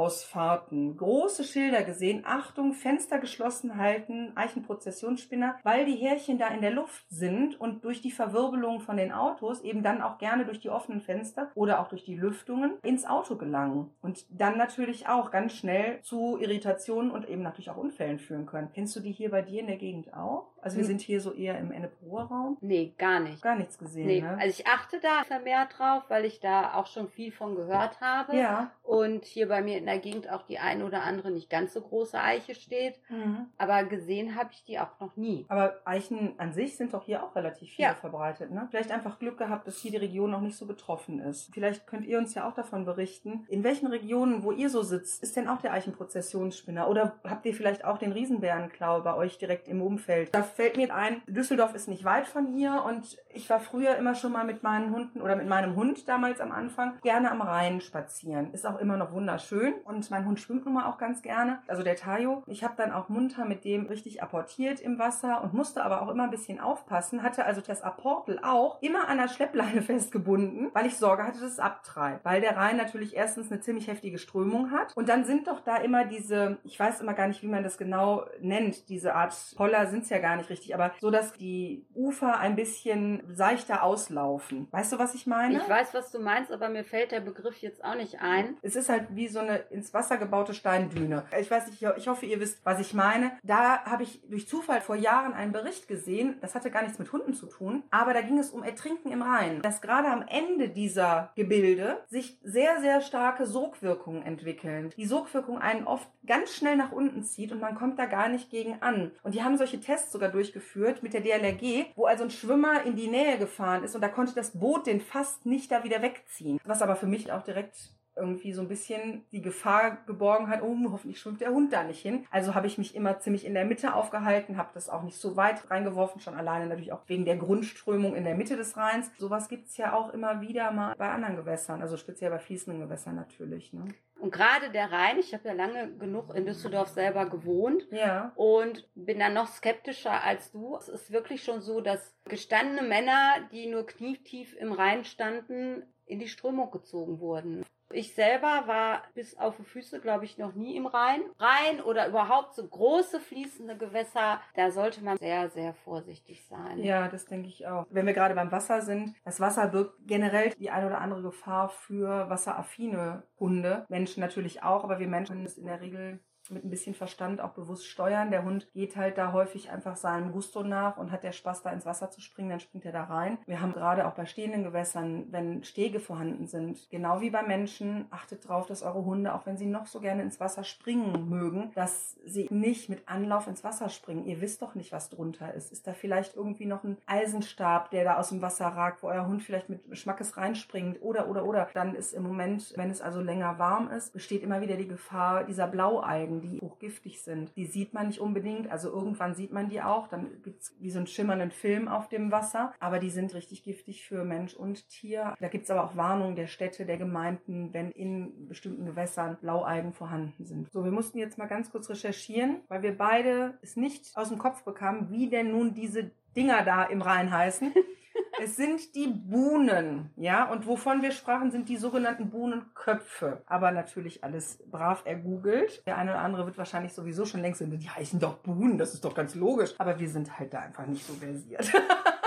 Autobahnausfahrten 0.09 0.97
große 0.97 1.43
Schilder 1.43 1.83
gesehen. 1.83 2.23
Achtung, 2.25 2.73
Fenster 2.73 3.19
geschlossen 3.19 3.77
halten, 3.77 4.31
Eichenprozessionsspinner, 4.35 5.57
weil 5.63 5.85
die 5.85 5.95
Härchen 5.95 6.37
da 6.37 6.47
in 6.47 6.61
der 6.61 6.71
Luft 6.71 7.05
sind 7.09 7.59
und 7.59 7.83
durch 7.83 8.01
die 8.01 8.11
Verwirbelung 8.11 8.79
von 8.81 8.97
den 8.97 9.11
Autos 9.11 9.61
eben 9.61 9.83
dann 9.83 10.01
auch 10.01 10.17
gerne 10.17 10.45
durch 10.45 10.59
die 10.59 10.69
offenen 10.69 11.01
Fenster 11.01 11.51
oder 11.55 11.79
auch 11.79 11.87
durch 11.89 12.03
die 12.03 12.15
Lüftungen 12.15 12.73
ins 12.83 13.05
Auto 13.05 13.35
gelangen 13.35 13.91
und 14.01 14.25
dann 14.31 14.57
natürlich 14.57 15.07
auch 15.07 15.31
ganz 15.31 15.53
schnell 15.53 16.01
zu 16.01 16.37
Irritationen 16.39 17.11
und 17.11 17.27
eben 17.29 17.41
natürlich 17.43 17.69
auch 17.69 17.77
Unfällen 17.77 18.19
führen 18.19 18.45
können. 18.45 18.69
Kennst 18.73 18.95
du 18.95 18.99
die 18.99 19.11
hier 19.11 19.31
bei 19.31 19.41
dir 19.41 19.61
in 19.61 19.67
der 19.67 19.77
Gegend 19.77 20.13
auch? 20.13 20.47
Also 20.61 20.75
wir 20.77 20.83
Hm. 20.83 20.87
sind 20.89 21.01
hier 21.01 21.21
so 21.21 21.31
eher 21.33 21.57
im 21.57 21.71
Ennepe-Ruhr-Raum. 21.71 22.57
Nee, 22.59 22.93
gar 22.97 23.19
nicht. 23.21 23.41
Gar 23.41 23.55
nichts 23.55 23.77
gesehen, 23.77 24.07
Nee, 24.07 24.21
ne? 24.21 24.31
also 24.37 24.47
ich 24.49 24.67
achte 24.67 24.99
da 24.99 25.23
vermehrt 25.25 25.77
drauf, 25.77 26.03
weil 26.09 26.25
ich 26.25 26.39
da 26.41 26.73
auch 26.73 26.87
schon 26.87 27.07
viel 27.07 27.31
von 27.31 27.55
gehört 27.55 28.01
habe. 28.01 28.35
ja. 28.35 28.71
Und 28.83 29.23
hier 29.25 29.47
bei 29.47 29.61
mir 29.61 29.77
in 29.77 29.85
der 29.85 29.98
Gegend 29.99 30.29
auch 30.29 30.43
die 30.43 30.59
eine 30.59 30.85
oder 30.85 31.03
andere 31.03 31.31
nicht 31.31 31.49
ganz 31.49 31.73
so 31.73 31.81
große 31.81 32.19
Eiche 32.19 32.55
steht. 32.55 32.95
Mhm. 33.09 33.47
Aber 33.57 33.83
gesehen 33.83 34.35
habe 34.35 34.49
ich 34.51 34.63
die 34.65 34.79
auch 34.79 34.99
noch 34.99 35.15
nie. 35.15 35.45
Aber 35.49 35.75
Eichen 35.85 36.33
an 36.37 36.53
sich 36.53 36.77
sind 36.77 36.93
doch 36.93 37.05
hier 37.05 37.23
auch 37.23 37.35
relativ 37.35 37.69
viele 37.71 37.89
Ja. 37.89 37.93
verbreitet. 37.95 38.51
Ne? 38.51 38.67
Vielleicht 38.69 38.91
einfach 38.91 39.19
Glück 39.19 39.37
gehabt, 39.37 39.67
dass 39.67 39.77
hier 39.77 39.91
die 39.91 39.97
Region 39.97 40.31
noch 40.31 40.41
nicht 40.41 40.57
so 40.57 40.65
betroffen 40.65 41.19
ist. 41.19 41.49
Vielleicht 41.53 41.87
könnt 41.87 42.05
ihr 42.05 42.17
uns 42.17 42.33
ja 42.33 42.47
auch 42.47 42.53
davon 42.53 42.85
berichten. 42.85 43.45
In 43.49 43.63
welchen 43.63 43.87
Regionen, 43.87 44.43
wo 44.43 44.51
ihr 44.51 44.69
so 44.69 44.81
sitzt, 44.81 45.21
ist 45.23 45.35
denn 45.35 45.47
auch 45.47 45.61
der 45.61 45.73
Eichenprozessionsspinner? 45.73 46.87
Oder 46.89 47.19
habt 47.27 47.45
ihr 47.45 47.53
vielleicht 47.53 47.85
auch 47.85 47.97
den 47.97 48.11
Riesenbärenklau 48.11 49.01
bei 49.01 49.13
euch 49.15 49.37
direkt 49.37 49.67
im 49.67 49.81
Umfeld? 49.81 50.33
Da 50.33 50.43
fällt 50.43 50.77
mir 50.77 50.93
ein, 50.93 51.21
Düsseldorf 51.27 51.75
ist 51.75 51.87
nicht 51.87 52.03
weit 52.03 52.27
von 52.27 52.47
hier 52.47 52.83
und 52.87 53.17
ich 53.31 53.49
war 53.49 53.59
früher 53.59 53.95
immer 53.97 54.15
schon 54.15 54.31
mal 54.31 54.43
mit 54.45 54.63
meinen 54.63 54.91
Hunden 54.93 55.21
oder 55.21 55.35
mit 55.35 55.47
meinem 55.47 55.75
Hund 55.75 56.07
damals 56.07 56.39
am 56.41 56.51
Anfang 56.51 56.97
gerne 57.01 57.29
am 57.31 57.41
Rhein 57.41 57.81
spazieren. 57.81 58.53
Ist 58.53 58.65
auch 58.65 58.79
immer 58.79 58.97
noch 58.97 59.11
wunderschön 59.11 59.73
und 59.89 60.09
mein 60.11 60.25
Hund 60.25 60.39
schwimmt 60.39 60.65
nun 60.65 60.75
mal 60.75 60.85
auch 60.85 60.97
ganz 60.97 61.21
gerne. 61.21 61.59
Also 61.67 61.83
der 61.83 61.95
Tayo. 61.95 62.43
Ich 62.47 62.63
habe 62.63 62.75
dann 62.77 62.91
auch 62.91 63.09
munter 63.09 63.45
mit 63.45 63.65
dem 63.65 63.87
richtig 63.87 64.21
apportiert 64.23 64.79
im 64.79 64.99
Wasser 64.99 65.43
und 65.43 65.53
musste 65.53 65.83
aber 65.83 66.01
auch 66.01 66.09
immer 66.09 66.23
ein 66.23 66.29
bisschen 66.29 66.59
aufpassen. 66.59 67.23
Hatte 67.23 67.45
also 67.45 67.61
das 67.61 67.81
Apportel 67.81 68.39
auch 68.43 68.81
immer 68.81 69.07
an 69.07 69.17
der 69.17 69.27
Schleppleine 69.27 69.81
festgebunden, 69.89 70.69
weil 70.73 70.85
ich 70.85 70.97
Sorge 70.97 71.23
hatte, 71.23 71.39
dass 71.39 71.51
es 71.51 71.59
abtreibt. 71.59 72.23
Weil 72.23 72.41
der 72.41 72.55
Rhein 72.55 72.77
natürlich 72.77 73.15
erstens 73.15 73.51
eine 73.51 73.61
ziemlich 73.61 73.87
heftige 73.87 74.17
Strömung 74.17 74.71
hat 74.71 74.95
und 74.95 75.09
dann 75.09 75.25
sind 75.25 75.47
doch 75.47 75.61
da 75.61 75.77
immer 75.77 76.05
diese, 76.05 76.57
ich 76.63 76.79
weiß 76.79 77.01
immer 77.01 77.13
gar 77.13 77.27
nicht, 77.27 77.41
wie 77.41 77.47
man 77.47 77.63
das 77.63 77.77
genau 77.77 78.25
nennt, 78.41 78.89
diese 78.89 79.15
Art 79.15 79.33
Poller 79.55 79.87
sind 79.87 80.03
es 80.03 80.09
ja 80.09 80.19
gar 80.19 80.35
nicht 80.35 80.49
richtig, 80.49 80.73
aber 80.73 80.91
so, 80.99 81.09
dass 81.09 81.33
die 81.33 81.85
Ufer 81.93 82.39
ein 82.39 82.55
bisschen 82.55 83.23
seichter 83.33 83.83
auslaufen. 83.83 84.67
Weißt 84.71 84.93
du, 84.93 84.99
was 84.99 85.15
ich 85.15 85.27
meine? 85.27 85.57
Ich 85.57 85.69
weiß, 85.69 85.93
was 85.93 86.11
du 86.11 86.19
meinst, 86.19 86.51
aber 86.51 86.69
mir 86.69 86.83
fällt 86.83 87.11
der 87.11 87.21
Begriff 87.21 87.57
jetzt 87.57 87.83
auch 87.83 87.95
nicht 87.95 88.21
ein. 88.21 88.57
Es 88.61 88.75
ist 88.75 88.89
halt 88.89 89.07
wie 89.15 89.27
so 89.27 89.39
eine 89.39 89.63
ins 89.79 89.93
Wasser 89.93 90.17
gebaute 90.17 90.53
Steindüne. 90.53 91.23
Ich 91.39 91.49
weiß 91.49 91.67
nicht, 91.67 91.81
ich 91.81 92.07
hoffe, 92.07 92.25
ihr 92.25 92.39
wisst, 92.39 92.59
was 92.65 92.79
ich 92.79 92.93
meine. 92.93 93.31
Da 93.43 93.85
habe 93.85 94.03
ich 94.03 94.21
durch 94.29 94.47
Zufall 94.47 94.81
vor 94.81 94.95
Jahren 94.95 95.33
einen 95.33 95.53
Bericht 95.53 95.87
gesehen. 95.87 96.35
Das 96.41 96.53
hatte 96.53 96.69
gar 96.69 96.83
nichts 96.83 96.99
mit 96.99 97.11
Hunden 97.13 97.33
zu 97.33 97.45
tun, 97.45 97.83
aber 97.91 98.13
da 98.13 98.21
ging 98.21 98.37
es 98.37 98.51
um 98.51 98.63
Ertrinken 98.63 99.11
im 99.11 99.21
Rhein. 99.21 99.61
Dass 99.61 99.81
gerade 99.81 100.09
am 100.09 100.25
Ende 100.27 100.69
dieser 100.69 101.31
Gebilde 101.35 102.03
sich 102.07 102.37
sehr, 102.43 102.81
sehr 102.81 103.01
starke 103.01 103.45
Sogwirkungen 103.45 104.23
entwickeln. 104.23 104.91
Die 104.97 105.05
Sogwirkung 105.05 105.57
einen 105.57 105.87
oft 105.87 106.09
ganz 106.25 106.53
schnell 106.53 106.75
nach 106.75 106.91
unten 106.91 107.23
zieht 107.23 107.51
und 107.53 107.61
man 107.61 107.75
kommt 107.75 107.97
da 107.97 108.05
gar 108.05 108.27
nicht 108.27 108.49
gegen 108.49 108.81
an. 108.81 109.11
Und 109.23 109.33
die 109.33 109.43
haben 109.43 109.57
solche 109.57 109.79
Tests 109.79 110.11
sogar 110.11 110.29
durchgeführt 110.29 111.03
mit 111.03 111.13
der 111.13 111.21
DLRG, 111.21 111.85
wo 111.95 112.05
also 112.05 112.25
ein 112.25 112.31
Schwimmer 112.31 112.83
in 112.83 112.95
die 112.97 113.07
Nähe 113.07 113.37
gefahren 113.37 113.83
ist 113.83 113.95
und 113.95 114.01
da 114.01 114.09
konnte 114.09 114.35
das 114.35 114.59
Boot 114.59 114.87
den 114.87 114.99
fast 114.99 115.45
nicht 115.45 115.71
da 115.71 115.85
wieder 115.85 116.01
wegziehen. 116.01 116.59
Was 116.65 116.81
aber 116.81 116.97
für 116.97 117.07
mich 117.07 117.31
auch 117.31 117.43
direkt 117.43 117.93
irgendwie 118.19 118.53
so 118.53 118.61
ein 118.61 118.67
bisschen 118.67 119.23
die 119.31 119.41
Gefahr 119.41 119.97
geborgen 120.05 120.49
hat, 120.49 120.61
oh, 120.61 120.75
hoffentlich 120.91 121.19
schwimmt 121.19 121.41
der 121.41 121.51
Hund 121.51 121.73
da 121.73 121.83
nicht 121.83 122.01
hin. 122.01 122.25
Also 122.31 122.53
habe 122.55 122.67
ich 122.67 122.77
mich 122.77 122.95
immer 122.95 123.19
ziemlich 123.19 123.45
in 123.45 123.53
der 123.53 123.65
Mitte 123.65 123.93
aufgehalten, 123.95 124.57
habe 124.57 124.69
das 124.73 124.89
auch 124.89 125.03
nicht 125.03 125.17
so 125.17 125.35
weit 125.37 125.69
reingeworfen, 125.71 126.21
schon 126.21 126.35
alleine 126.35 126.67
natürlich 126.67 126.91
auch 126.91 127.01
wegen 127.07 127.25
der 127.25 127.37
Grundströmung 127.37 128.15
in 128.15 128.23
der 128.25 128.35
Mitte 128.35 128.57
des 128.57 128.77
Rheins. 128.77 129.09
Sowas 129.17 129.49
gibt's 129.49 129.77
ja 129.77 129.93
auch 129.93 130.13
immer 130.13 130.41
wieder 130.41 130.71
mal 130.71 130.95
bei 130.97 131.09
anderen 131.09 131.35
Gewässern, 131.35 131.81
also 131.81 131.97
speziell 131.97 132.29
bei 132.29 132.39
fließenden 132.39 132.81
Gewässern 132.81 133.15
natürlich. 133.15 133.73
Ne? 133.73 133.85
Und 134.19 134.31
gerade 134.33 134.69
der 134.69 134.91
Rhein, 134.91 135.17
ich 135.17 135.33
habe 135.33 135.47
ja 135.47 135.53
lange 135.53 135.93
genug 135.97 136.35
in 136.35 136.45
Düsseldorf 136.45 136.89
selber 136.89 137.25
gewohnt 137.25 137.87
Ja. 137.89 138.33
und 138.35 138.87
bin 138.93 139.17
dann 139.19 139.33
noch 139.33 139.47
skeptischer 139.47 140.23
als 140.23 140.51
du. 140.51 140.75
Es 140.75 140.89
ist 140.89 141.11
wirklich 141.11 141.43
schon 141.43 141.61
so, 141.61 141.79
dass 141.79 142.13
gestandene 142.25 142.81
Männer, 142.81 143.35
die 143.53 143.67
nur 143.67 143.85
knietief 143.85 144.55
im 144.57 144.73
Rhein 144.73 145.05
standen, 145.05 145.83
in 146.05 146.19
die 146.19 146.27
Strömung 146.27 146.69
gezogen 146.71 147.19
wurden. 147.19 147.63
Ich 147.91 148.13
selber 148.13 148.63
war 148.67 149.03
bis 149.15 149.37
auf 149.37 149.57
die 149.57 149.63
Füße, 149.63 149.99
glaube 149.99 150.25
ich, 150.25 150.37
noch 150.37 150.53
nie 150.53 150.75
im 150.75 150.85
Rhein. 150.85 151.21
Rhein 151.39 151.81
oder 151.81 152.07
überhaupt 152.07 152.53
so 152.53 152.67
große 152.67 153.19
fließende 153.19 153.77
Gewässer, 153.77 154.39
da 154.55 154.71
sollte 154.71 155.03
man 155.03 155.17
sehr, 155.17 155.49
sehr 155.49 155.73
vorsichtig 155.73 156.45
sein. 156.47 156.79
Ja, 156.79 157.07
das 157.07 157.25
denke 157.25 157.47
ich 157.47 157.65
auch. 157.67 157.85
Wenn 157.89 158.05
wir 158.05 158.13
gerade 158.13 158.35
beim 158.35 158.51
Wasser 158.51 158.81
sind, 158.81 159.15
das 159.25 159.39
Wasser 159.39 159.67
birgt 159.67 159.95
generell 160.05 160.51
die 160.51 160.69
eine 160.69 160.87
oder 160.87 161.01
andere 161.01 161.21
Gefahr 161.21 161.69
für 161.69 162.29
wasseraffine 162.29 163.23
Hunde. 163.39 163.85
Menschen 163.89 164.21
natürlich 164.21 164.63
auch, 164.63 164.83
aber 164.83 164.99
wir 164.99 165.07
Menschen 165.07 165.35
können 165.35 165.45
es 165.45 165.57
in 165.57 165.65
der 165.65 165.81
Regel 165.81 166.19
mit 166.51 166.63
ein 166.63 166.69
bisschen 166.69 166.95
Verstand 166.95 167.41
auch 167.41 167.51
bewusst 167.51 167.87
steuern. 167.87 168.31
Der 168.31 168.43
Hund 168.43 168.71
geht 168.73 168.95
halt 168.95 169.17
da 169.17 169.31
häufig 169.33 169.71
einfach 169.71 169.95
seinem 169.95 170.31
Gusto 170.31 170.63
nach 170.63 170.97
und 170.97 171.11
hat 171.11 171.23
der 171.23 171.31
Spaß, 171.31 171.63
da 171.63 171.71
ins 171.71 171.85
Wasser 171.85 172.11
zu 172.11 172.21
springen, 172.21 172.49
dann 172.49 172.59
springt 172.59 172.85
er 172.85 172.91
da 172.91 173.03
rein. 173.03 173.37
Wir 173.45 173.61
haben 173.61 173.73
gerade 173.73 174.07
auch 174.07 174.13
bei 174.13 174.25
stehenden 174.25 174.63
Gewässern, 174.63 175.27
wenn 175.31 175.63
Stege 175.63 175.99
vorhanden 175.99 176.47
sind, 176.47 176.89
genau 176.89 177.21
wie 177.21 177.29
bei 177.29 177.43
Menschen, 177.43 178.07
achtet 178.09 178.47
drauf, 178.47 178.67
dass 178.67 178.83
eure 178.83 179.05
Hunde, 179.05 179.33
auch 179.33 179.45
wenn 179.45 179.57
sie 179.57 179.65
noch 179.65 179.87
so 179.87 179.99
gerne 179.99 180.23
ins 180.23 180.39
Wasser 180.39 180.63
springen 180.63 181.29
mögen, 181.29 181.71
dass 181.75 182.17
sie 182.25 182.47
nicht 182.49 182.89
mit 182.89 183.07
Anlauf 183.07 183.47
ins 183.47 183.63
Wasser 183.63 183.89
springen. 183.89 184.25
Ihr 184.25 184.41
wisst 184.41 184.61
doch 184.61 184.75
nicht, 184.75 184.91
was 184.91 185.09
drunter 185.09 185.53
ist. 185.53 185.71
Ist 185.71 185.87
da 185.87 185.93
vielleicht 185.93 186.35
irgendwie 186.35 186.65
noch 186.65 186.83
ein 186.83 186.97
Eisenstab, 187.05 187.91
der 187.91 188.03
da 188.03 188.17
aus 188.17 188.29
dem 188.29 188.41
Wasser 188.41 188.67
ragt, 188.67 189.03
wo 189.03 189.07
euer 189.07 189.27
Hund 189.27 189.43
vielleicht 189.43 189.69
mit 189.69 189.81
Schmackes 189.97 190.37
reinspringt 190.37 191.01
oder, 191.01 191.29
oder, 191.29 191.45
oder. 191.45 191.69
Dann 191.73 191.95
ist 191.95 192.13
im 192.13 192.23
Moment, 192.23 192.73
wenn 192.75 192.89
es 192.89 193.01
also 193.01 193.21
länger 193.21 193.59
warm 193.59 193.89
ist, 193.89 194.13
besteht 194.13 194.43
immer 194.43 194.61
wieder 194.61 194.75
die 194.75 194.87
Gefahr 194.87 195.43
dieser 195.43 195.67
Blaualgen, 195.67 196.38
die 196.41 196.61
hochgiftig 196.61 197.21
sind. 197.21 197.51
Die 197.55 197.65
sieht 197.65 197.93
man 197.93 198.07
nicht 198.07 198.19
unbedingt, 198.19 198.71
also 198.71 198.89
irgendwann 198.89 199.35
sieht 199.35 199.51
man 199.51 199.69
die 199.69 199.81
auch, 199.81 200.07
dann 200.07 200.41
gibt's 200.43 200.75
wie 200.79 200.89
so 200.89 200.97
einen 200.97 201.07
schimmernden 201.07 201.51
Film 201.51 201.87
auf 201.87 202.09
dem 202.09 202.31
Wasser, 202.31 202.73
aber 202.79 202.99
die 202.99 203.09
sind 203.09 203.33
richtig 203.33 203.63
giftig 203.63 204.05
für 204.05 204.23
Mensch 204.23 204.53
und 204.53 204.87
Tier. 204.89 205.35
Da 205.39 205.47
gibt's 205.47 205.69
aber 205.69 205.83
auch 205.83 205.95
Warnungen 205.95 206.35
der 206.35 206.47
Städte, 206.47 206.85
der 206.85 206.97
Gemeinden, 206.97 207.73
wenn 207.73 207.91
in 207.91 208.47
bestimmten 208.47 208.85
Gewässern 208.85 209.37
Blaualgen 209.41 209.93
vorhanden 209.93 210.45
sind. 210.45 210.71
So, 210.71 210.83
wir 210.83 210.91
mussten 210.91 211.17
jetzt 211.17 211.37
mal 211.37 211.47
ganz 211.47 211.71
kurz 211.71 211.89
recherchieren, 211.89 212.61
weil 212.67 212.81
wir 212.81 212.97
beide 212.97 213.57
es 213.61 213.75
nicht 213.75 214.15
aus 214.15 214.29
dem 214.29 214.37
Kopf 214.37 214.63
bekamen, 214.63 215.09
wie 215.11 215.29
denn 215.29 215.51
nun 215.51 215.73
diese 215.73 216.11
Dinger 216.35 216.63
da 216.63 216.83
im 216.83 217.01
Rhein 217.01 217.31
heißen. 217.31 217.73
Es 218.41 218.55
sind 218.55 218.95
die 218.95 219.07
Buhnen, 219.07 220.11
ja, 220.15 220.49
und 220.49 220.67
wovon 220.67 221.01
wir 221.01 221.11
sprachen, 221.11 221.51
sind 221.51 221.69
die 221.69 221.77
sogenannten 221.77 222.29
Buhnenköpfe. 222.29 223.41
Aber 223.45 223.71
natürlich 223.71 224.23
alles 224.23 224.59
brav 224.69 225.03
ergoogelt. 225.05 225.85
Der 225.85 225.97
eine 225.97 226.11
oder 226.11 226.21
andere 226.21 226.45
wird 226.45 226.57
wahrscheinlich 226.57 226.93
sowieso 226.93 227.25
schon 227.25 227.41
längst 227.41 227.59
sagen, 227.59 227.77
die 227.77 227.89
heißen 227.89 228.19
doch 228.19 228.37
Buhnen, 228.37 228.77
das 228.77 228.93
ist 228.93 229.03
doch 229.03 229.13
ganz 229.13 229.35
logisch. 229.35 229.73
Aber 229.77 229.99
wir 229.99 230.09
sind 230.09 230.39
halt 230.39 230.53
da 230.53 230.59
einfach 230.59 230.85
nicht 230.85 231.05
so 231.05 231.13
versiert. 231.13 231.71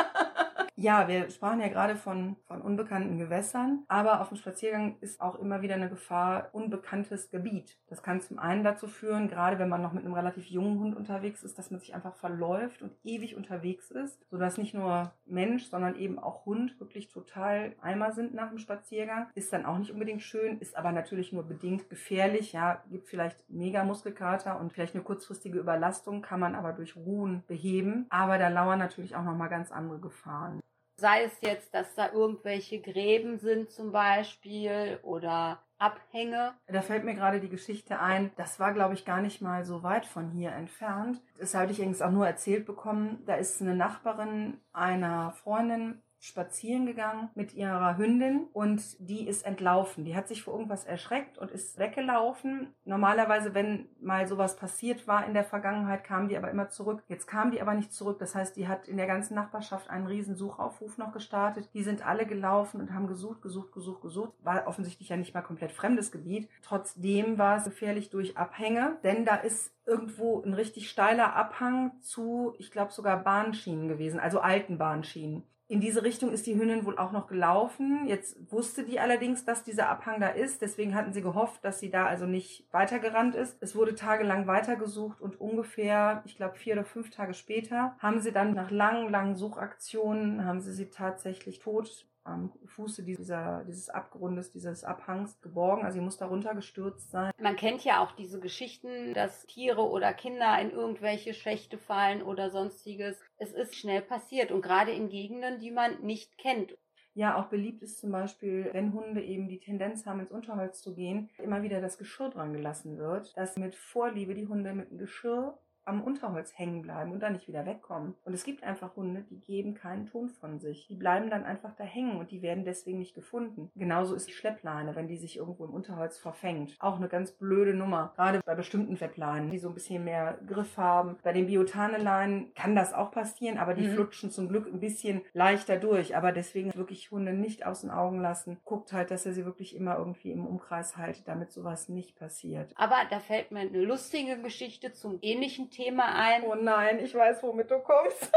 Ja, 0.83 1.07
wir 1.07 1.31
sprachen 1.31 1.61
ja 1.61 1.69
gerade 1.69 1.95
von, 1.95 2.35
von 2.49 2.61
unbekannten 2.61 3.17
Gewässern, 3.17 3.85
aber 3.87 4.21
auf 4.21 4.31
dem 4.31 4.37
Spaziergang 4.37 4.97
ist 5.01 5.21
auch 5.21 5.39
immer 5.39 5.63
wieder 5.63 5.77
eine 5.77 5.89
Gefahr, 5.89 6.49
unbekanntes 6.51 7.31
Gebiet. 7.31 7.79
Das 7.87 8.03
kann 8.03 8.21
zum 8.21 8.41
einen 8.41 8.65
dazu 8.65 8.89
führen, 8.89 9.29
gerade 9.29 9.61
wenn 9.61 9.69
man 9.69 9.81
noch 9.81 9.93
mit 9.93 10.05
einem 10.05 10.15
relativ 10.15 10.47
jungen 10.47 10.81
Hund 10.81 10.97
unterwegs 10.97 11.45
ist, 11.45 11.57
dass 11.57 11.71
man 11.71 11.79
sich 11.79 11.95
einfach 11.95 12.17
verläuft 12.17 12.83
und 12.83 12.91
ewig 13.05 13.37
unterwegs 13.37 13.93
ist, 13.93 14.27
sodass 14.29 14.59
nicht 14.59 14.75
nur 14.75 15.13
Mensch, 15.25 15.67
sondern 15.67 15.95
eben 15.95 16.19
auch 16.19 16.47
Hund 16.47 16.81
wirklich 16.81 17.07
total 17.07 17.77
Eimer 17.81 18.11
sind 18.11 18.35
nach 18.35 18.49
dem 18.49 18.59
Spaziergang. 18.59 19.29
Ist 19.37 19.53
dann 19.53 19.65
auch 19.65 19.79
nicht 19.79 19.93
unbedingt 19.93 20.23
schön, 20.23 20.59
ist 20.59 20.77
aber 20.77 20.91
natürlich 20.91 21.33
nur 21.33 21.45
bedingt 21.45 21.91
gefährlich. 21.91 22.55
Ja, 22.55 22.83
gibt 22.91 23.07
vielleicht 23.07 23.49
mega 23.49 23.85
Muskelkater 23.85 24.59
und 24.59 24.73
vielleicht 24.73 24.97
eine 24.97 25.05
kurzfristige 25.05 25.61
Überlastung, 25.61 26.23
kann 26.23 26.41
man 26.41 26.57
aber 26.57 26.73
durch 26.73 26.97
Ruhen 26.97 27.45
beheben. 27.47 28.07
Aber 28.11 28.37
da 28.37 28.49
lauern 28.49 28.81
natürlich 28.81 29.15
auch 29.15 29.23
nochmal 29.23 29.49
ganz 29.49 29.71
andere 29.71 30.01
Gefahren. 30.01 30.61
Sei 31.03 31.25
es 31.25 31.41
jetzt, 31.41 31.75
dass 31.75 31.97
da 31.97 32.13
irgendwelche 32.13 32.81
Gräben 32.81 33.37
sind 33.41 33.73
zum 33.73 33.91
Beispiel 33.91 35.01
oder 35.03 35.61
Abhänge. 35.77 36.55
Da 36.69 36.81
fällt 36.81 37.03
mir 37.03 37.15
gerade 37.15 37.41
die 37.41 37.49
Geschichte 37.49 37.99
ein, 37.99 38.31
das 38.37 38.61
war, 38.61 38.73
glaube 38.73 38.95
ich, 38.95 39.05
gar 39.05 39.21
nicht 39.21 39.43
mal 39.43 39.65
so 39.65 39.83
weit 39.83 40.07
von 40.07 40.31
hier 40.31 40.53
entfernt. 40.53 41.21
Das 41.41 41.55
habe 41.55 41.73
ich 41.73 41.79
übrigens 41.79 42.03
auch 42.03 42.13
nur 42.13 42.25
erzählt 42.25 42.67
bekommen. 42.67 43.21
Da 43.27 43.35
ist 43.35 43.61
eine 43.61 43.75
Nachbarin 43.75 44.61
einer 44.73 45.33
Freundin 45.33 46.01
spazieren 46.23 46.87
gegangen 46.87 47.31
mit 47.35 47.53
ihrer 47.53 47.97
Hündin 47.97 48.47
und 48.53 48.81
die 49.01 49.27
ist 49.27 49.45
entlaufen. 49.45 50.05
Die 50.05 50.15
hat 50.15 50.29
sich 50.29 50.45
vor 50.45 50.55
irgendwas 50.55 50.85
erschreckt 50.85 51.37
und 51.37 51.51
ist 51.51 51.79
weggelaufen. 51.79 52.73
Normalerweise, 52.85 53.55
wenn 53.55 53.89
mal 54.01 54.29
sowas 54.29 54.55
passiert 54.55 55.09
war 55.09 55.27
in 55.27 55.35
der 55.35 55.43
Vergangenheit, 55.43 56.05
kam 56.05 56.29
die 56.29 56.37
aber 56.37 56.49
immer 56.49 56.69
zurück. 56.69 57.03
Jetzt 57.09 57.27
kam 57.27 57.51
die 57.51 57.61
aber 57.61 57.75
nicht 57.75 57.93
zurück. 57.93 58.21
Das 58.21 58.37
heißt, 58.37 58.57
die 58.57 58.69
hat 58.69 58.87
in 58.87 58.99
der 58.99 59.09
ganzen 59.09 59.35
Nachbarschaft 59.35 59.91
einen 59.91 60.07
riesen 60.07 60.37
Suchaufruf 60.37 60.97
noch 60.97 61.13
gestartet. 61.13 61.69
Die 61.75 61.83
sind 61.83 62.07
alle 62.07 62.25
gelaufen 62.25 62.81
und 62.81 62.95
haben 62.95 63.09
gesucht, 63.09 63.43
gesucht, 63.43 63.73
gesucht, 63.73 64.03
gesucht. 64.03 64.33
War 64.45 64.69
offensichtlich 64.69 65.09
ja 65.09 65.17
nicht 65.17 65.35
mal 65.35 65.43
komplett 65.43 65.73
fremdes 65.73 66.13
Gebiet. 66.13 66.49
Trotzdem 66.63 67.37
war 67.37 67.57
es 67.57 67.65
gefährlich 67.65 68.11
durch 68.11 68.37
Abhänge, 68.37 68.97
denn 69.03 69.25
da 69.25 69.35
ist 69.35 69.73
irgendwo 69.87 70.41
ein 70.43 70.55
richtig 70.55 70.89
steiler 70.89 71.35
Abhang 71.35 72.01
zu, 72.01 72.55
ich 72.59 72.71
glaube 72.71 72.93
sogar 72.93 73.25
Bahnschienen 73.25 73.89
gewesen, 73.89 74.21
also 74.21 74.39
alten 74.39 74.79
Bahnschienen. 74.79 75.43
In 75.69 75.81
diese 75.81 76.03
Richtung 76.03 76.33
ist 76.33 76.47
die 76.47 76.57
Hündin 76.59 76.85
wohl 76.85 76.99
auch 76.99 77.13
noch 77.13 77.27
gelaufen. 77.27 78.07
Jetzt 78.07 78.37
wusste 78.53 78.85
die 78.85 79.01
allerdings, 79.01 79.45
dass 79.45 79.65
dieser 79.65 79.89
Abhang 79.89 80.21
da 80.21 80.29
ist. 80.29 80.61
Deswegen 80.61 80.95
hatten 80.95 81.13
sie 81.13 81.23
gehofft, 81.23 81.65
dass 81.65 81.81
sie 81.81 81.91
da 81.91 82.07
also 82.07 82.27
nicht 82.27 82.67
weitergerannt 82.73 83.35
ist. 83.35 83.57
Es 83.61 83.75
wurde 83.75 83.95
tagelang 83.95 84.47
weitergesucht 84.47 85.21
und 85.21 85.41
ungefähr, 85.41 86.23
ich 86.27 86.37
glaube, 86.37 86.57
vier 86.57 86.75
oder 86.75 86.85
fünf 86.85 87.11
Tage 87.11 87.33
später 87.33 87.97
haben 88.01 88.21
sie 88.21 88.33
dann 88.33 88.53
nach 88.53 88.71
langen, 88.71 89.11
langen 89.11 89.35
Suchaktionen, 89.35 90.45
haben 90.45 90.61
sie 90.61 90.73
sie 90.73 90.91
tatsächlich 90.91 91.59
tot 91.61 92.07
am 92.25 92.53
Fuße 92.67 93.03
dieser, 93.03 93.65
dieses 93.65 93.89
Abgrundes, 93.89 94.51
dieses 94.51 94.85
Abhangs 94.85 95.41
geborgen. 95.41 95.85
Also 95.85 95.99
sie 95.99 96.05
muss 96.05 96.19
da 96.19 96.27
runtergestürzt 96.27 97.11
sein. 97.11 97.33
Man 97.41 97.57
kennt 97.57 97.85
ja 97.85 98.03
auch 98.03 98.13
diese 98.13 98.41
Geschichten, 98.41 99.15
dass 99.15 99.47
Tiere 99.47 99.83
oder 99.83 100.13
Kinder 100.13 100.61
in 100.61 100.71
irgendwelche 100.71 101.35
Schächte 101.35 101.79
fallen 101.79 102.23
oder 102.23 102.51
sonstiges. 102.51 103.19
Es 103.39 103.53
ist 103.53 103.77
schnell 103.77 104.03
passiert 104.03 104.53
und 104.53 104.63
gerade 104.63 104.93
in 104.93 105.09
Gegenden, 105.09 105.59
die 105.59 105.71
man 105.71 106.01
nicht 106.03 106.39
kennt. 106.39 106.77
Ja, 107.15 107.39
auch 107.39 107.49
beliebt 107.49 107.83
ist 107.83 108.01
zum 108.01 108.11
Beispiel, 108.11 108.71
wenn 108.73 108.95
Hunde 108.95 109.23
eben 109.23 109.47
die 109.47 109.61
Tendenz 109.61 110.07
haben, 110.07 110.21
ins 110.21 110.31
Unterholz 110.31 110.81
zu 110.81 110.95
gehen, 110.95 111.29
immer 111.37 111.63
wieder 111.63 111.83
das 111.83 111.99
Geschirr 111.99 112.31
dran 112.31 112.55
gelassen 112.55 112.97
wird, 112.97 113.37
dass 113.37 113.59
mit 113.59 113.75
Vorliebe 113.75 114.35
die 114.35 114.47
Hunde 114.47 114.73
mit 114.73 114.91
dem 114.91 114.97
Geschirr 114.97 115.59
am 115.85 116.03
Unterholz 116.03 116.57
hängen 116.57 116.83
bleiben 116.83 117.13
und 117.13 117.21
dann 117.21 117.33
nicht 117.33 117.49
wieder 117.49 117.67
wegkommen. 117.67 118.15
Und 118.25 118.35
es 118.35 118.45
gibt 118.45 118.63
einfach 118.63 118.97
Hunde, 118.97 119.25
die 119.31 119.41
geben 119.41 119.75
keinen 119.75 120.07
Ton 120.07 120.29
von 120.29 120.59
sich. 120.59 120.87
Die 120.89 120.95
bleiben 120.95 121.31
dann 121.31 121.45
einfach 121.45 121.75
da 121.75 121.85
hängen 121.85 122.17
und 122.17 122.31
die 122.31 122.43
werden 122.43 122.65
deswegen 122.65 122.99
nicht 122.99 123.15
gefunden. 123.15 123.71
Genauso 123.75 124.15
ist 124.15 124.29
die 124.29 124.33
Schleppleine, 124.33 124.95
wenn 124.95 125.09
die 125.09 125.17
sich 125.17 125.39
irgendwo 125.39 125.65
im 125.65 125.75
Unterholz 125.75 126.19
verfängt. 126.19 126.77
Auch 126.79 126.97
eine 126.97 127.09
ganz 127.09 127.33
blöde 127.33 127.75
Nummer. 127.75 128.13
Gerade 128.17 128.41
bei 128.45 128.55
bestimmten 128.55 128.97
Schleppleinen, 128.97 129.51
die 129.51 129.59
so 129.59 129.69
ein 129.69 129.75
bisschen 129.75 130.05
mehr 130.05 130.39
Griff 130.47 130.77
haben. 130.77 131.17
Bei 131.23 131.33
den 131.33 131.47
Biotane-Leinen 131.47 132.55
kann 132.55 132.77
das 132.77 132.93
auch 132.93 133.11
passieren, 133.11 133.59
aber 133.59 133.75
die 133.75 133.89
mhm. 133.89 133.95
flutschen 133.95 134.31
zum 134.31 134.49
Glück 134.49 134.67
ein 134.67 134.81
bisschen 134.81 135.23
leichter 135.33 135.79
durch. 135.79 136.17
Aber 136.17 136.33
deswegen 136.33 136.75
wirklich 136.75 137.11
Hunde 137.11 137.33
nicht 137.33 137.67
aus 137.67 137.81
den 137.81 137.91
Augen 137.91 138.21
lassen. 138.21 138.59
Guckt 138.65 138.93
halt, 138.93 139.11
dass 139.11 139.27
er 139.27 139.33
sie 139.33 139.45
wirklich 139.45 139.75
immer 139.75 139.99
irgendwie 139.99 140.31
im 140.31 140.47
Umkreis 140.47 140.97
haltet, 140.97 141.27
damit 141.27 141.53
sowas 141.53 141.89
nicht 141.89 142.17
passiert. 142.17 142.73
Aber 142.77 142.97
da 143.11 143.19
fällt 143.19 143.51
mir 143.51 143.61
eine 143.61 143.83
lustige 143.83 144.41
Geschichte 144.41 144.93
zum 144.93 145.19
ähnlichen 145.23 145.71
Thema 145.73 146.15
ein. 146.15 146.45
Oh 146.45 146.55
nein, 146.55 147.01
ich 147.01 147.15
weiß, 147.15 147.43
womit 147.43 147.71
du 147.71 147.79
kommst. 147.81 148.31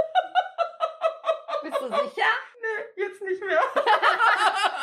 Bist 1.64 1.82
du 1.82 1.88
sicher? 1.88 2.32
Nee, 2.62 3.04
jetzt 3.04 3.22
nicht 3.22 3.44
mehr. 3.44 3.60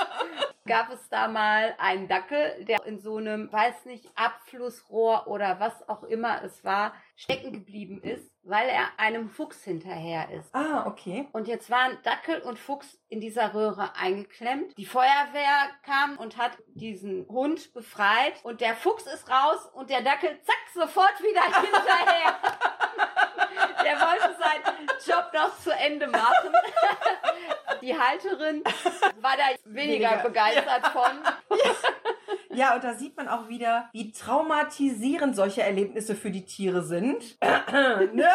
Gab 0.72 0.90
es 0.90 1.06
da 1.10 1.28
mal 1.28 1.74
einen 1.76 2.08
Dackel, 2.08 2.64
der 2.64 2.86
in 2.86 2.98
so 2.98 3.18
einem, 3.18 3.52
weiß 3.52 3.84
nicht, 3.84 4.10
Abflussrohr 4.14 5.26
oder 5.26 5.60
was 5.60 5.86
auch 5.86 6.02
immer 6.02 6.42
es 6.42 6.64
war, 6.64 6.94
stecken 7.14 7.52
geblieben 7.52 8.00
ist, 8.02 8.32
weil 8.42 8.70
er 8.70 8.88
einem 8.96 9.28
Fuchs 9.28 9.62
hinterher 9.64 10.30
ist. 10.30 10.48
Ah, 10.54 10.86
okay. 10.86 11.28
Und 11.32 11.46
jetzt 11.46 11.68
waren 11.68 11.98
Dackel 12.04 12.40
und 12.40 12.58
Fuchs 12.58 12.98
in 13.10 13.20
dieser 13.20 13.52
Röhre 13.52 13.96
eingeklemmt. 13.96 14.72
Die 14.78 14.86
Feuerwehr 14.86 15.68
kam 15.84 16.16
und 16.16 16.38
hat 16.38 16.52
diesen 16.68 17.28
Hund 17.28 17.74
befreit 17.74 18.42
und 18.42 18.62
der 18.62 18.74
Fuchs 18.74 19.04
ist 19.04 19.28
raus 19.28 19.68
und 19.74 19.90
der 19.90 20.00
Dackel 20.00 20.40
zack 20.40 20.56
sofort 20.72 21.20
wieder 21.20 21.42
hinterher. 21.60 22.38
Der 23.92 24.00
wollte 24.00 24.37
seinen 24.38 24.88
Job 25.06 25.32
noch 25.34 25.58
zu 25.58 25.70
Ende 25.70 26.06
machen. 26.06 26.52
Die 27.80 27.99
Halterin 27.99 28.62
war 29.20 29.37
da 29.37 29.44
weniger, 29.64 30.11
weniger. 30.11 30.22
begeistert 30.22 30.87
von. 30.88 31.22
Ja. 31.50 31.72
Ja, 32.54 32.75
und 32.75 32.84
da 32.84 32.92
sieht 32.92 33.16
man 33.16 33.28
auch 33.28 33.49
wieder, 33.49 33.88
wie 33.92 34.12
traumatisierend 34.12 35.34
solche 35.34 35.62
Erlebnisse 35.62 36.14
für 36.14 36.30
die 36.30 36.44
Tiere 36.44 36.82
sind. 36.82 37.38
ne? 37.40 38.28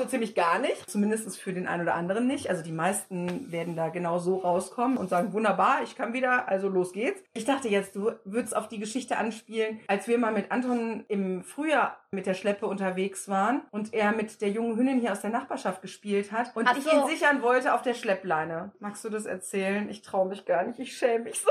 So 0.00 0.06
ziemlich 0.06 0.34
gar 0.34 0.58
nicht. 0.58 0.90
Zumindest 0.90 1.38
für 1.40 1.52
den 1.52 1.66
einen 1.66 1.82
oder 1.82 1.94
anderen 1.94 2.26
nicht. 2.26 2.48
Also 2.48 2.62
die 2.62 2.72
meisten 2.72 3.52
werden 3.52 3.76
da 3.76 3.88
genau 3.88 4.18
so 4.18 4.38
rauskommen 4.38 4.96
und 4.96 5.08
sagen, 5.08 5.32
wunderbar, 5.32 5.82
ich 5.82 5.96
kann 5.96 6.12
wieder, 6.12 6.48
also 6.48 6.68
los 6.68 6.92
geht's. 6.92 7.22
Ich 7.34 7.44
dachte 7.44 7.68
jetzt, 7.68 7.94
du 7.94 8.12
würdest 8.24 8.56
auf 8.56 8.68
die 8.68 8.78
Geschichte 8.78 9.18
anspielen, 9.18 9.80
als 9.86 10.08
wir 10.08 10.18
mal 10.18 10.32
mit 10.32 10.50
Anton 10.50 11.04
im 11.08 11.44
Frühjahr 11.44 11.98
mit 12.10 12.26
der 12.26 12.34
Schleppe 12.34 12.66
unterwegs 12.66 13.28
waren 13.28 13.62
und 13.70 13.94
er 13.94 14.12
mit 14.12 14.40
der 14.40 14.50
jungen 14.50 14.76
Hündin 14.76 15.00
hier 15.00 15.12
aus 15.12 15.20
der 15.20 15.30
Nachbarschaft 15.30 15.82
gespielt 15.82 16.32
hat 16.32 16.56
und 16.56 16.68
so. 16.68 16.76
ich 16.76 16.92
ihn 16.92 17.06
sichern 17.06 17.42
wollte 17.42 17.74
auf 17.74 17.82
der 17.82 17.94
Schleppleine. 17.94 18.72
Magst 18.80 19.04
du 19.04 19.10
das 19.10 19.26
erzählen? 19.26 19.88
Ich 19.88 20.02
traue 20.02 20.28
mich 20.28 20.44
gar 20.44 20.64
nicht, 20.64 20.78
ich 20.80 20.96
schäme 20.96 21.24
mich 21.24 21.40
so. 21.40 21.50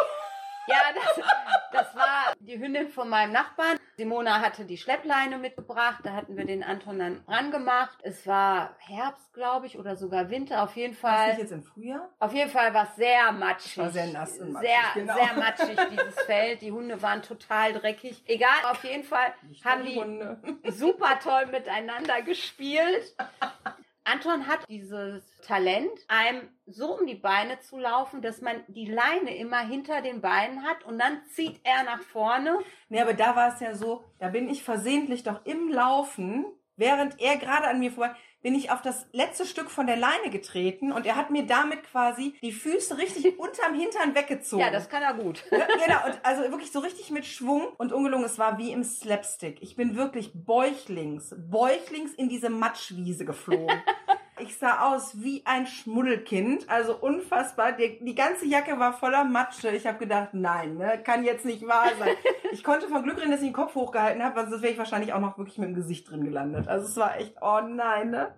Ja, 0.68 0.78
das, 0.94 1.26
das 1.72 1.96
war 1.96 2.34
die 2.40 2.60
Hündin 2.60 2.90
von 2.90 3.10
meinem 3.10 3.32
Nachbarn. 3.32 3.80
Simona 4.00 4.40
hatte 4.40 4.64
die 4.64 4.78
Schleppleine 4.78 5.38
mitgebracht. 5.38 6.00
Da 6.04 6.14
hatten 6.14 6.38
wir 6.38 6.46
den 6.46 6.64
Anton 6.64 7.00
dann 7.00 7.22
rangemacht. 7.28 8.00
Es 8.02 8.26
war 8.26 8.74
Herbst, 8.78 9.34
glaube 9.34 9.66
ich, 9.66 9.78
oder 9.78 9.98
sogar 9.98 10.30
Winter. 10.30 10.64
Auf 10.64 10.78
jeden 10.78 10.94
Fall. 10.94 11.12
War 11.18 11.28
nicht 11.28 11.40
jetzt 11.40 11.52
im 11.52 11.64
Frühjahr? 11.64 12.08
Auf 12.18 12.34
jeden 12.34 12.50
Fall 12.50 12.74
war 12.74 12.86
es 12.86 12.96
sehr 12.96 13.30
matschig. 13.34 13.78
War 13.78 13.90
sehr 13.90 14.08
nass 14.08 14.40
und 14.40 14.54
matschig. 14.54 14.70
Sehr, 14.72 15.02
genau. 15.02 15.14
sehr 15.16 15.34
matschig, 15.34 15.80
dieses 15.92 16.16
Feld. 16.26 16.62
Die 16.62 16.72
Hunde 16.72 17.02
waren 17.02 17.22
total 17.22 17.74
dreckig. 17.74 18.24
Egal, 18.26 18.72
auf 18.72 18.82
jeden 18.86 19.04
Fall 19.04 19.34
haben 19.66 19.84
die 19.84 19.96
Hunde. 19.96 20.40
super 20.70 21.20
toll 21.22 21.48
miteinander 21.48 22.22
gespielt. 22.22 23.14
Anton 24.12 24.48
hat 24.48 24.68
dieses 24.68 25.24
Talent, 25.42 25.92
einem 26.08 26.50
so 26.66 26.98
um 26.98 27.06
die 27.06 27.16
Beine 27.16 27.60
zu 27.60 27.78
laufen, 27.78 28.22
dass 28.22 28.42
man 28.42 28.64
die 28.68 28.86
Leine 28.86 29.36
immer 29.38 29.60
hinter 29.60 30.02
den 30.02 30.22
Beinen 30.22 30.64
hat 30.64 30.84
und 30.84 30.98
dann 30.98 31.22
zieht 31.28 31.60
er 31.64 31.84
nach 31.84 32.02
vorne. 32.02 32.58
Nee, 32.90 33.02
aber 33.02 33.14
da 33.14 33.36
war 33.36 33.54
es 33.54 33.60
ja 33.60 33.76
so, 33.76 34.04
da 34.18 34.30
bin 34.30 34.50
ich 34.50 34.64
versehentlich 34.64 35.24
doch 35.24 35.46
im 35.46 35.70
Laufen, 35.70 36.46
während 36.76 37.20
er 37.20 37.38
gerade 37.38 37.68
an 37.68 37.80
mir 37.80 37.92
vorbei, 37.92 38.16
bin 38.42 38.56
ich 38.56 38.72
auf 38.72 38.82
das 38.82 39.06
letzte 39.12 39.46
Stück 39.46 39.70
von 39.70 39.88
der 39.88 39.98
Leine 39.98 40.30
getreten 40.30 40.92
und 40.92 41.06
er 41.06 41.16
hat 41.16 41.30
mir 41.30 41.46
damit 41.46 41.84
quasi 41.84 42.36
die 42.42 42.52
Füße 42.52 42.98
richtig 42.98 43.26
unterm 43.40 43.74
Hintern 43.74 44.16
weggezogen. 44.16 44.64
Ja, 44.64 44.72
das 44.72 44.90
kann 44.90 45.04
er 45.04 45.14
gut. 45.14 45.44
genau, 45.50 46.06
und 46.06 46.20
also 46.24 46.44
wirklich 46.52 46.72
so 46.72 46.80
richtig 46.80 47.12
mit 47.12 47.26
Schwung 47.26 47.68
und 47.78 47.92
ungelungen. 47.92 48.26
Es 48.26 48.40
war 48.40 48.58
wie 48.58 48.72
im 48.72 48.84
Slapstick. 48.84 49.62
Ich 49.62 49.76
bin 49.76 49.96
wirklich 49.96 50.32
bäuchlings, 50.34 51.36
bäuchlings 51.38 52.14
in 52.14 52.30
diese 52.30 52.50
Matschwiese 52.50 53.26
geflogen. 53.26 53.82
Ich 54.42 54.58
sah 54.58 54.92
aus 54.92 55.22
wie 55.22 55.42
ein 55.46 55.68
Schmuddelkind, 55.68 56.70
also 56.70 56.96
unfassbar. 56.96 57.74
Die, 57.74 58.00
die 58.04 58.16
ganze 58.16 58.46
Jacke 58.46 58.80
war 58.80 58.94
voller 58.94 59.24
Matsche. 59.24 59.70
Ich 59.70 59.86
habe 59.86 59.98
gedacht, 59.98 60.30
nein, 60.34 60.78
ne, 60.78 61.00
kann 61.04 61.24
jetzt 61.24 61.46
nicht 61.46 61.66
wahr 61.68 61.90
sein. 62.00 62.16
Ich 62.52 62.64
konnte 62.64 62.88
von 62.88 63.04
Glück 63.04 63.18
reden, 63.18 63.30
dass 63.30 63.42
ich 63.42 63.50
den 63.50 63.54
Kopf 63.54 63.76
hochgehalten 63.76 64.24
habe, 64.24 64.42
sonst 64.50 64.64
wäre 64.64 64.74
ich 64.74 64.80
wahrscheinlich 64.80 65.14
auch 65.14 65.20
noch 65.20 65.38
wirklich 65.38 65.60
mit 65.60 65.70
dem 65.70 65.76
Gesicht 65.76 66.10
drin 66.10 66.26
gelandet. 66.26 66.68
Also 66.68 66.88
es 66.88 66.98
war 66.98 67.16
echt, 67.16 67.36
oh 67.42 67.62
nein, 67.62 68.10
ne? 68.10 68.34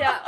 Ja. 0.00 0.20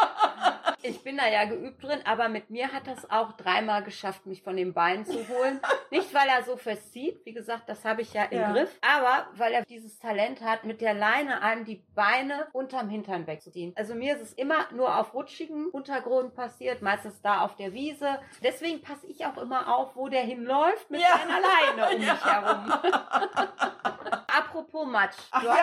Ich 0.82 1.02
bin 1.02 1.16
da 1.16 1.26
ja 1.26 1.44
geübt 1.44 1.82
drin, 1.82 1.99
aber 2.04 2.28
mit 2.28 2.50
mir 2.50 2.73
hat 2.73 2.87
das 2.87 3.11
auch 3.11 3.32
dreimal 3.32 3.82
geschafft, 3.82 4.26
mich 4.26 4.42
von 4.42 4.56
den 4.56 4.73
Beinen 4.75 5.04
zu 5.04 5.28
holen. 5.28 5.61
Nicht, 5.90 6.14
weil 6.14 6.28
er 6.28 6.44
so 6.44 6.56
festzieht, 6.56 7.20
wie 7.25 7.32
gesagt, 7.32 7.68
das 7.68 7.85
habe 7.85 8.02
ich 8.02 8.12
ja 8.14 8.25
im 8.25 8.38
Ja. 8.38 8.52
Griff, 8.52 8.70
aber 8.80 9.26
weil 9.32 9.52
er 9.54 9.64
dieses 9.64 9.99
Talent 9.99 10.40
hat, 10.40 10.64
mit 10.64 10.80
der 10.80 10.94
Leine 10.94 11.42
an 11.42 11.64
die 11.64 11.82
Beine 11.97 12.47
unterm 12.52 12.88
Hintern 12.88 13.26
wegzuziehen. 13.26 13.73
Also 13.76 13.94
mir 13.97 14.14
ist 14.14 14.23
es 14.23 14.32
immer 14.35 14.66
nur 14.73 14.97
auf 14.97 15.14
rutschigen 15.14 15.66
Untergrund 15.70 16.35
passiert, 16.37 16.80
meistens 16.80 17.20
da 17.23 17.40
auf 17.40 17.56
der 17.56 17.73
Wiese. 17.73 18.20
Deswegen 18.44 18.80
passe 18.80 19.06
ich 19.08 19.26
auch 19.26 19.37
immer 19.38 19.75
auf, 19.75 19.97
wo 19.97 20.08
der 20.08 20.23
hinläuft 20.23 20.90
mit 20.90 21.00
Ja. 21.00 21.18
seiner 21.18 21.40
Leine 21.40 21.94
um 21.97 22.00
mich 22.00 22.25
herum. 22.25 22.73
Apropos 24.28 24.87
Matsch, 24.87 25.16
Ach 25.32 25.42
ja. 25.42 25.56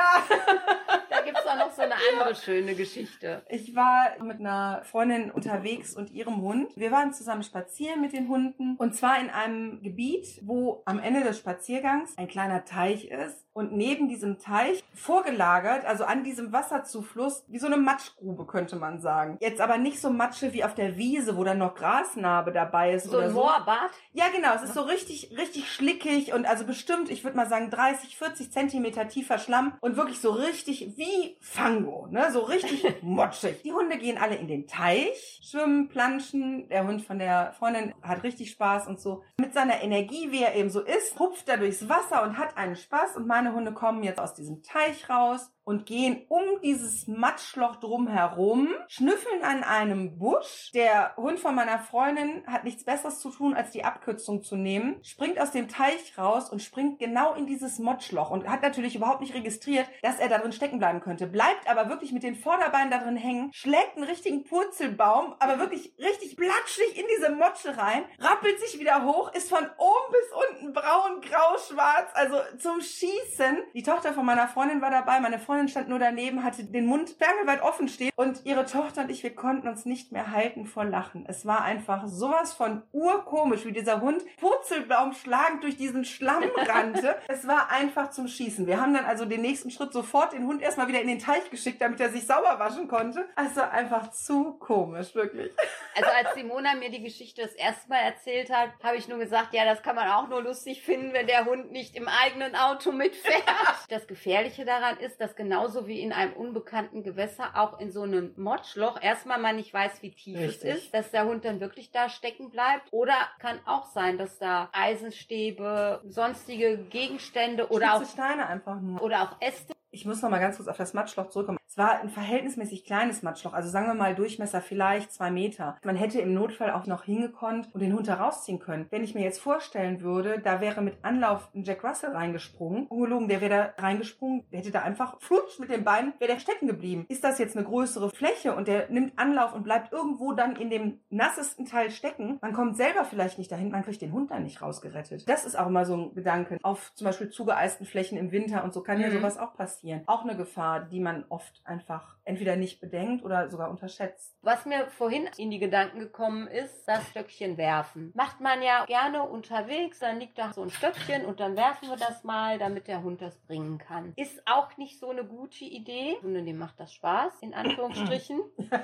da 1.10 1.22
gibt 1.22 1.38
es 1.38 1.46
auch 1.46 1.56
noch 1.56 1.72
so 1.72 1.84
eine 1.84 1.96
andere 2.12 2.36
schöne 2.36 2.76
Geschichte. 2.76 3.44
Ich 3.48 3.74
war 3.76 4.22
mit 4.22 4.40
einer 4.40 4.82
Freundin 4.84 5.05
unterwegs 5.32 5.96
und 5.96 6.12
ihrem 6.12 6.42
Hund. 6.42 6.76
Wir 6.76 6.92
waren 6.92 7.14
zusammen 7.14 7.44
spazieren 7.44 8.02
mit 8.02 8.14
den 8.14 8.28
Hunden 8.28 8.76
und 8.78 8.96
zwar 8.96 9.20
in 9.20 9.30
einem 9.30 9.82
Gebiet, 9.82 10.42
wo 10.44 10.82
am 10.86 11.00
Ende 11.00 11.24
des 11.24 11.38
Spaziergangs 11.38 12.18
ein 12.18 12.28
kleiner 12.28 12.66
Teich 12.66 13.06
ist 13.06 13.45
und 13.56 13.72
neben 13.72 14.10
diesem 14.10 14.38
Teich 14.38 14.84
vorgelagert, 14.94 15.86
also 15.86 16.04
an 16.04 16.26
diesem 16.26 16.52
Wasserzufluss, 16.52 17.46
wie 17.48 17.58
so 17.58 17.68
eine 17.68 17.78
Matschgrube 17.78 18.46
könnte 18.46 18.76
man 18.76 19.00
sagen. 19.00 19.38
Jetzt 19.40 19.62
aber 19.62 19.78
nicht 19.78 20.02
so 20.02 20.10
Matsche 20.10 20.52
wie 20.52 20.66
auf 20.66 20.76
der 20.76 20.98
Wiese, 20.98 21.38
wo 21.38 21.44
dann 21.46 21.60
noch 21.60 21.74
Grasnarbe 21.74 22.52
dabei 22.52 22.94
ist 22.94 23.06
So 23.06 23.18
oder 23.18 23.28
ein 23.28 23.32
so. 23.34 23.40
Moorbad. 23.40 23.92
Ja, 24.12 24.26
genau. 24.36 24.54
Es 24.56 24.64
ist 24.64 24.74
so 24.74 24.82
richtig, 24.82 25.36
richtig 25.38 25.72
schlickig 25.72 26.34
und 26.34 26.46
also 26.46 26.66
bestimmt, 26.66 27.10
ich 27.10 27.24
würde 27.24 27.38
mal 27.38 27.48
sagen, 27.48 27.70
30, 27.70 28.18
40 28.18 28.52
Zentimeter 28.52 29.08
tiefer 29.08 29.38
Schlamm 29.38 29.74
und 29.80 29.96
wirklich 29.96 30.20
so 30.20 30.32
richtig 30.32 30.98
wie 30.98 31.38
Fango, 31.40 32.08
ne? 32.12 32.32
So 32.34 32.42
richtig 32.42 32.84
motschig. 33.02 33.62
Die 33.64 33.72
Hunde 33.72 33.98
gehen 33.98 34.18
alle 34.18 34.36
in 34.36 34.50
den 34.50 34.68
Teich, 34.68 35.40
schwimmen, 35.50 35.88
planschen. 35.88 36.68
Der 36.68 36.86
Hund 36.86 37.04
von 37.04 37.20
der 37.20 37.54
Freundin 37.58 37.94
hat 38.02 38.24
richtig 38.24 38.52
Spaß 38.52 38.88
und 38.88 39.00
so. 39.00 39.24
Mit 39.40 39.54
seiner 39.54 39.82
Energie, 39.82 40.32
wie 40.32 40.44
er 40.44 40.56
eben 40.56 40.70
so 40.70 40.82
ist, 40.82 41.18
hupft 41.20 41.48
er 41.48 41.56
durchs 41.56 41.88
Wasser 41.88 42.22
und 42.24 42.38
hat 42.38 42.58
einen 42.58 42.76
Spaß. 42.76 43.16
Und 43.16 43.28
meine 43.28 43.45
Hunde 43.54 43.74
kommen 43.74 44.04
jetzt 44.04 44.20
aus 44.20 44.34
diesem 44.34 44.64
Teich 44.64 45.10
raus 45.10 45.55
und 45.66 45.86
gehen 45.86 46.22
um 46.30 46.44
dieses 46.64 47.08
Matschloch 47.08 47.76
drum 47.78 48.08
herum, 48.08 48.70
schnüffeln 48.88 49.44
an 49.44 49.64
einem 49.64 50.18
Busch. 50.18 50.72
Der 50.74 51.16
Hund 51.18 51.40
von 51.40 51.56
meiner 51.56 51.80
Freundin 51.80 52.44
hat 52.48 52.64
nichts 52.64 52.86
Besseres 52.86 53.20
zu 53.20 53.32
tun, 53.32 53.56
als 53.56 53.72
die 53.72 53.84
Abkürzung 53.84 54.44
zu 54.44 54.56
nehmen, 54.56 55.04
springt 55.04 55.40
aus 55.40 55.52
dem 55.52 55.68
Teich 55.68 56.18
raus 56.18 56.50
und 56.50 56.62
springt 56.62 57.00
genau 57.00 57.34
in 57.34 57.48
dieses 57.48 57.80
Matschloch 57.80 58.30
und 58.30 58.48
hat 58.48 58.62
natürlich 58.62 58.96
überhaupt 58.96 59.22
nicht 59.22 59.34
registriert, 59.34 59.88
dass 60.04 60.20
er 60.20 60.30
da 60.30 60.38
drin 60.38 60.52
stecken 60.52 60.78
bleiben 60.78 61.02
könnte. 61.02 61.26
Bleibt 61.26 61.68
aber 61.70 61.90
wirklich 61.90 62.12
mit 62.12 62.24
den 62.24 62.36
Vorderbeinen 62.36 62.92
da 62.92 63.00
drin 63.00 63.18
hängen, 63.18 63.50
schlägt 63.52 63.96
einen 63.96 64.06
richtigen 64.06 64.44
Purzelbaum, 64.44 65.34
aber 65.40 65.60
wirklich 65.60 65.96
richtig 65.98 66.38
platschig 66.38 66.96
in 66.96 67.06
diese 67.16 67.32
Motsche 67.32 67.76
rein, 67.76 68.04
rappelt 68.20 68.60
sich 68.60 68.80
wieder 68.80 69.04
hoch, 69.04 69.34
ist 69.34 69.50
von 69.50 69.66
oben 69.78 70.12
bis 70.12 70.60
unten 70.60 70.74
braun, 70.74 71.22
grau, 71.22 71.58
schwarz, 71.58 72.12
also 72.14 72.36
zum 72.60 72.82
Schießen. 72.82 73.64
Die 73.74 73.84
Tochter 73.84 74.14
von 74.14 74.26
meiner 74.26 74.48
Freundin 74.48 74.82
war 74.82 74.92
dabei, 74.92 75.20
meine 75.20 75.40
Freundin 75.40 75.55
stand 75.68 75.90
nur 75.90 76.00
daneben, 76.00 76.44
hatte 76.44 76.64
den 76.64 76.86
Mund 76.86 77.10
sperrangelweit 77.10 77.62
offen 77.62 77.88
stehen 77.88 78.12
und 78.16 78.46
ihre 78.46 78.66
Tochter 78.66 79.02
und 79.02 79.12
ich, 79.12 79.24
wir 79.24 79.34
konnten 79.34 79.68
uns 79.68 79.86
nicht 79.86 80.12
mehr 80.12 80.32
halten 80.32 80.66
vor 80.66 80.86
Lachen. 80.86 81.26
Es 81.28 81.46
war 81.46 81.64
einfach 81.64 82.08
sowas 82.08 82.54
von 82.54 82.84
urkomisch, 82.92 83.66
wie 83.66 83.72
dieser 83.72 84.02
Hund 84.02 84.24
Purzelbaum 84.38 85.14
schlagend 85.14 85.64
durch 85.64 85.78
diesen 85.78 86.06
Schlamm 86.06 86.44
rannte. 86.56 87.16
es 87.28 87.48
war 87.48 87.72
einfach 87.72 88.12
zum 88.12 88.28
Schießen. 88.28 88.68
Wir 88.68 88.80
haben 88.80 88.94
dann 88.94 89.06
also 89.06 89.26
den 89.26 89.42
nächsten 89.42 89.72
Schritt 89.72 89.94
sofort 89.94 90.34
den 90.34 90.46
Hund 90.46 90.62
erstmal 90.62 90.88
wieder 90.88 91.02
in 91.02 91.08
den 91.08 91.20
Teich 91.20 91.50
geschickt, 91.50 91.82
damit 91.82 92.00
er 92.00 92.10
sich 92.10 92.26
sauber 92.26 92.60
waschen 92.60 92.88
konnte. 92.88 93.28
Also 93.36 93.62
einfach 93.62 94.12
zu 94.12 94.54
komisch, 94.54 95.16
wirklich. 95.16 95.52
Also 95.96 96.10
als 96.12 96.36
Simona 96.36 96.76
mir 96.76 96.90
die 96.92 97.02
Geschichte 97.04 97.42
das 97.42 97.54
erste 97.54 97.90
Mal 97.90 98.00
erzählt 98.00 98.50
hat, 98.52 98.70
habe 98.84 98.98
ich 98.98 99.08
nur 99.08 99.18
gesagt, 99.18 99.54
ja, 99.54 99.66
das 99.66 99.82
kann 99.82 99.96
man 99.96 100.10
auch 100.10 100.28
nur 100.28 100.42
lustig 100.42 100.82
finden, 100.82 101.14
wenn 101.14 101.28
der 101.28 101.46
Hund 101.46 101.72
nicht 101.72 101.96
im 101.96 102.08
eigenen 102.08 102.56
Auto 102.56 102.92
mitfährt. 102.92 103.44
Das 103.90 104.08
Gefährliche 104.08 104.66
daran 104.66 104.98
ist, 104.98 105.22
dass 105.22 105.36
genauso 105.46 105.86
wie 105.86 106.02
in 106.02 106.12
einem 106.12 106.34
unbekannten 106.34 107.04
Gewässer 107.04 107.52
auch 107.54 107.80
in 107.80 107.92
so 107.92 108.02
einem 108.02 108.34
Motschloch 108.36 109.00
erstmal 109.00 109.40
man 109.40 109.58
nicht 109.58 109.72
weiß, 109.72 110.02
wie 110.02 110.10
tief 110.10 110.40
Richtig. 110.40 110.70
es 110.70 110.84
ist, 110.84 110.94
dass 110.94 111.12
der 111.12 111.26
Hund 111.26 111.46
dann 111.46 111.60
wirklich 111.60 111.92
da 111.92 112.10
stecken 112.10 112.50
bleibt. 112.50 112.92
Oder 112.92 113.14
kann 113.40 113.60
auch 113.66 113.86
sein, 113.86 114.18
dass 114.18 114.40
da 114.40 114.70
Eisenstäbe, 114.74 116.02
sonstige 116.08 116.80
Gegenstände 116.90 117.68
oder 117.70 117.94
auch, 117.94 117.98
Spitze 117.98 118.14
Steine 118.14 118.48
einfach 118.48 118.82
nur. 118.82 119.04
oder 119.04 119.22
auch 119.22 119.40
Äste 119.40 119.75
Ich 119.96 120.06
muss 120.06 120.22
noch 120.22 120.30
mal 120.30 120.40
ganz 120.42 120.58
kurz 120.58 120.68
auf 120.68 120.76
das 120.76 120.94
Matschloch 120.94 121.30
zurückkommen. 121.30 121.58
Es 121.66 121.78
war 121.78 122.02
ein 122.02 122.10
verhältnismäßig 122.10 122.84
kleines 122.86 123.24
Matschloch, 123.24 123.54
also 123.54 123.70
sagen 123.70 123.88
wir 123.88 123.94
mal 123.94 124.14
Durchmesser 124.14 124.60
vielleicht 124.62 125.14
zwei 125.14 125.32
Meter. 125.32 125.78
Man 125.86 125.96
hätte 125.96 126.20
im 126.20 126.34
Notfall 126.34 126.72
auch 126.72 126.86
noch 126.86 127.04
hingekonnt 127.06 127.70
und 127.74 127.82
den 127.82 127.94
Hund 127.94 128.08
herausziehen 128.10 128.60
können. 128.60 128.88
Wenn 128.90 129.06
ich 129.06 129.16
mir 129.16 129.24
jetzt 129.24 129.40
vorstellen 129.42 130.02
würde, 130.02 130.40
da 130.40 130.60
wäre 130.60 130.82
mit 130.82 130.96
Anlauf 131.04 131.50
ein 131.56 131.64
Jack 131.64 131.82
Russell 131.86 132.12
reingesprungen, 132.12 132.88
ungelogen, 132.88 133.30
der 133.30 133.40
wäre 133.40 133.74
da 133.78 133.84
reingesprungen, 133.84 134.44
der 134.52 134.60
hätte 134.60 134.72
da 134.72 134.82
einfach 134.82 135.20
flutsch 135.22 135.60
mit 135.60 135.70
den 135.70 135.86
Beinen, 135.86 136.14
wäre 136.20 136.34
der 136.34 136.40
stecken 136.40 136.68
geblieben. 136.68 137.06
Ist 137.08 137.24
das 137.24 137.40
jetzt 137.40 137.56
eine 137.56 137.66
größere 137.66 138.10
Fläche 138.10 138.54
und 138.54 138.68
der 138.68 138.90
nimmt 138.90 139.18
Anlauf 139.18 139.54
und 139.54 139.64
bleibt 139.64 139.94
irgendwo 139.94 140.34
dann 140.34 140.58
in 140.58 140.70
dem 140.70 141.00
nassesten 141.10 141.66
Teil 141.66 141.90
stecken, 141.90 142.38
man 142.42 142.52
kommt 142.52 142.76
selber 142.76 143.06
vielleicht 143.06 143.38
nicht 143.38 143.52
dahin, 143.52 143.72
man 143.72 143.84
kriegt 143.84 144.02
den 144.02 144.12
Hund 144.12 144.30
dann 144.32 144.44
nicht 144.44 144.62
rausgerettet. 144.62 145.28
Das 145.30 145.46
ist 145.46 145.58
auch 145.58 145.70
mal 145.70 145.86
so 145.86 145.96
ein 145.96 146.16
Gedanke. 146.16 146.58
Auf 146.64 146.92
zum 146.96 147.06
Beispiel 147.06 147.30
zugeeisten 147.30 147.86
Flächen 147.86 148.18
im 148.18 148.32
Winter 148.34 148.64
und 148.66 148.74
so 148.74 148.82
kann 148.82 149.00
ja 149.00 149.08
Mhm. 149.08 149.14
sowas 149.14 149.38
auch 149.38 149.54
passieren. 149.56 149.85
Auch 150.06 150.24
eine 150.24 150.36
Gefahr, 150.36 150.82
die 150.82 151.00
man 151.00 151.26
oft 151.30 151.62
einfach 151.64 152.16
entweder 152.24 152.56
nicht 152.56 152.82
bedenkt 152.82 153.24
oder 153.24 153.50
sogar 153.50 153.70
unterschätzt. 153.70 154.36
Was 154.42 154.66
mir 154.66 154.88
vorhin 154.88 155.30
in 155.38 155.52
die 155.52 155.60
Gedanken 155.60 156.00
gekommen 156.00 156.48
ist, 156.48 156.88
das 156.88 157.08
Stöckchen 157.10 157.58
werfen. 157.58 158.12
Macht 158.16 158.42
man 158.42 158.62
ja 158.62 158.86
gerne 158.86 159.24
unterwegs, 159.24 160.00
dann 160.00 160.20
liegt 160.20 160.38
da 160.38 160.52
so 160.54 160.64
ein 160.64 160.70
Stöckchen 160.70 161.26
und 161.26 161.40
dann 161.40 161.56
werfen 161.56 161.90
wir 161.90 161.98
das 161.98 162.24
mal, 162.24 162.58
damit 162.58 162.88
der 162.88 163.04
Hund 163.04 163.22
das 163.22 163.38
bringen 163.38 163.78
kann. 163.78 164.14
Ist 164.16 164.42
auch 164.46 164.76
nicht 164.78 165.00
so 165.00 165.10
eine 165.10 165.24
gute 165.24 165.66
Idee. 165.66 166.18
Und 166.22 166.34
dem 166.34 166.58
macht 166.58 166.80
das 166.80 166.94
Spaß, 166.94 167.42
in 167.42 167.54
Anführungsstrichen. 167.54 168.42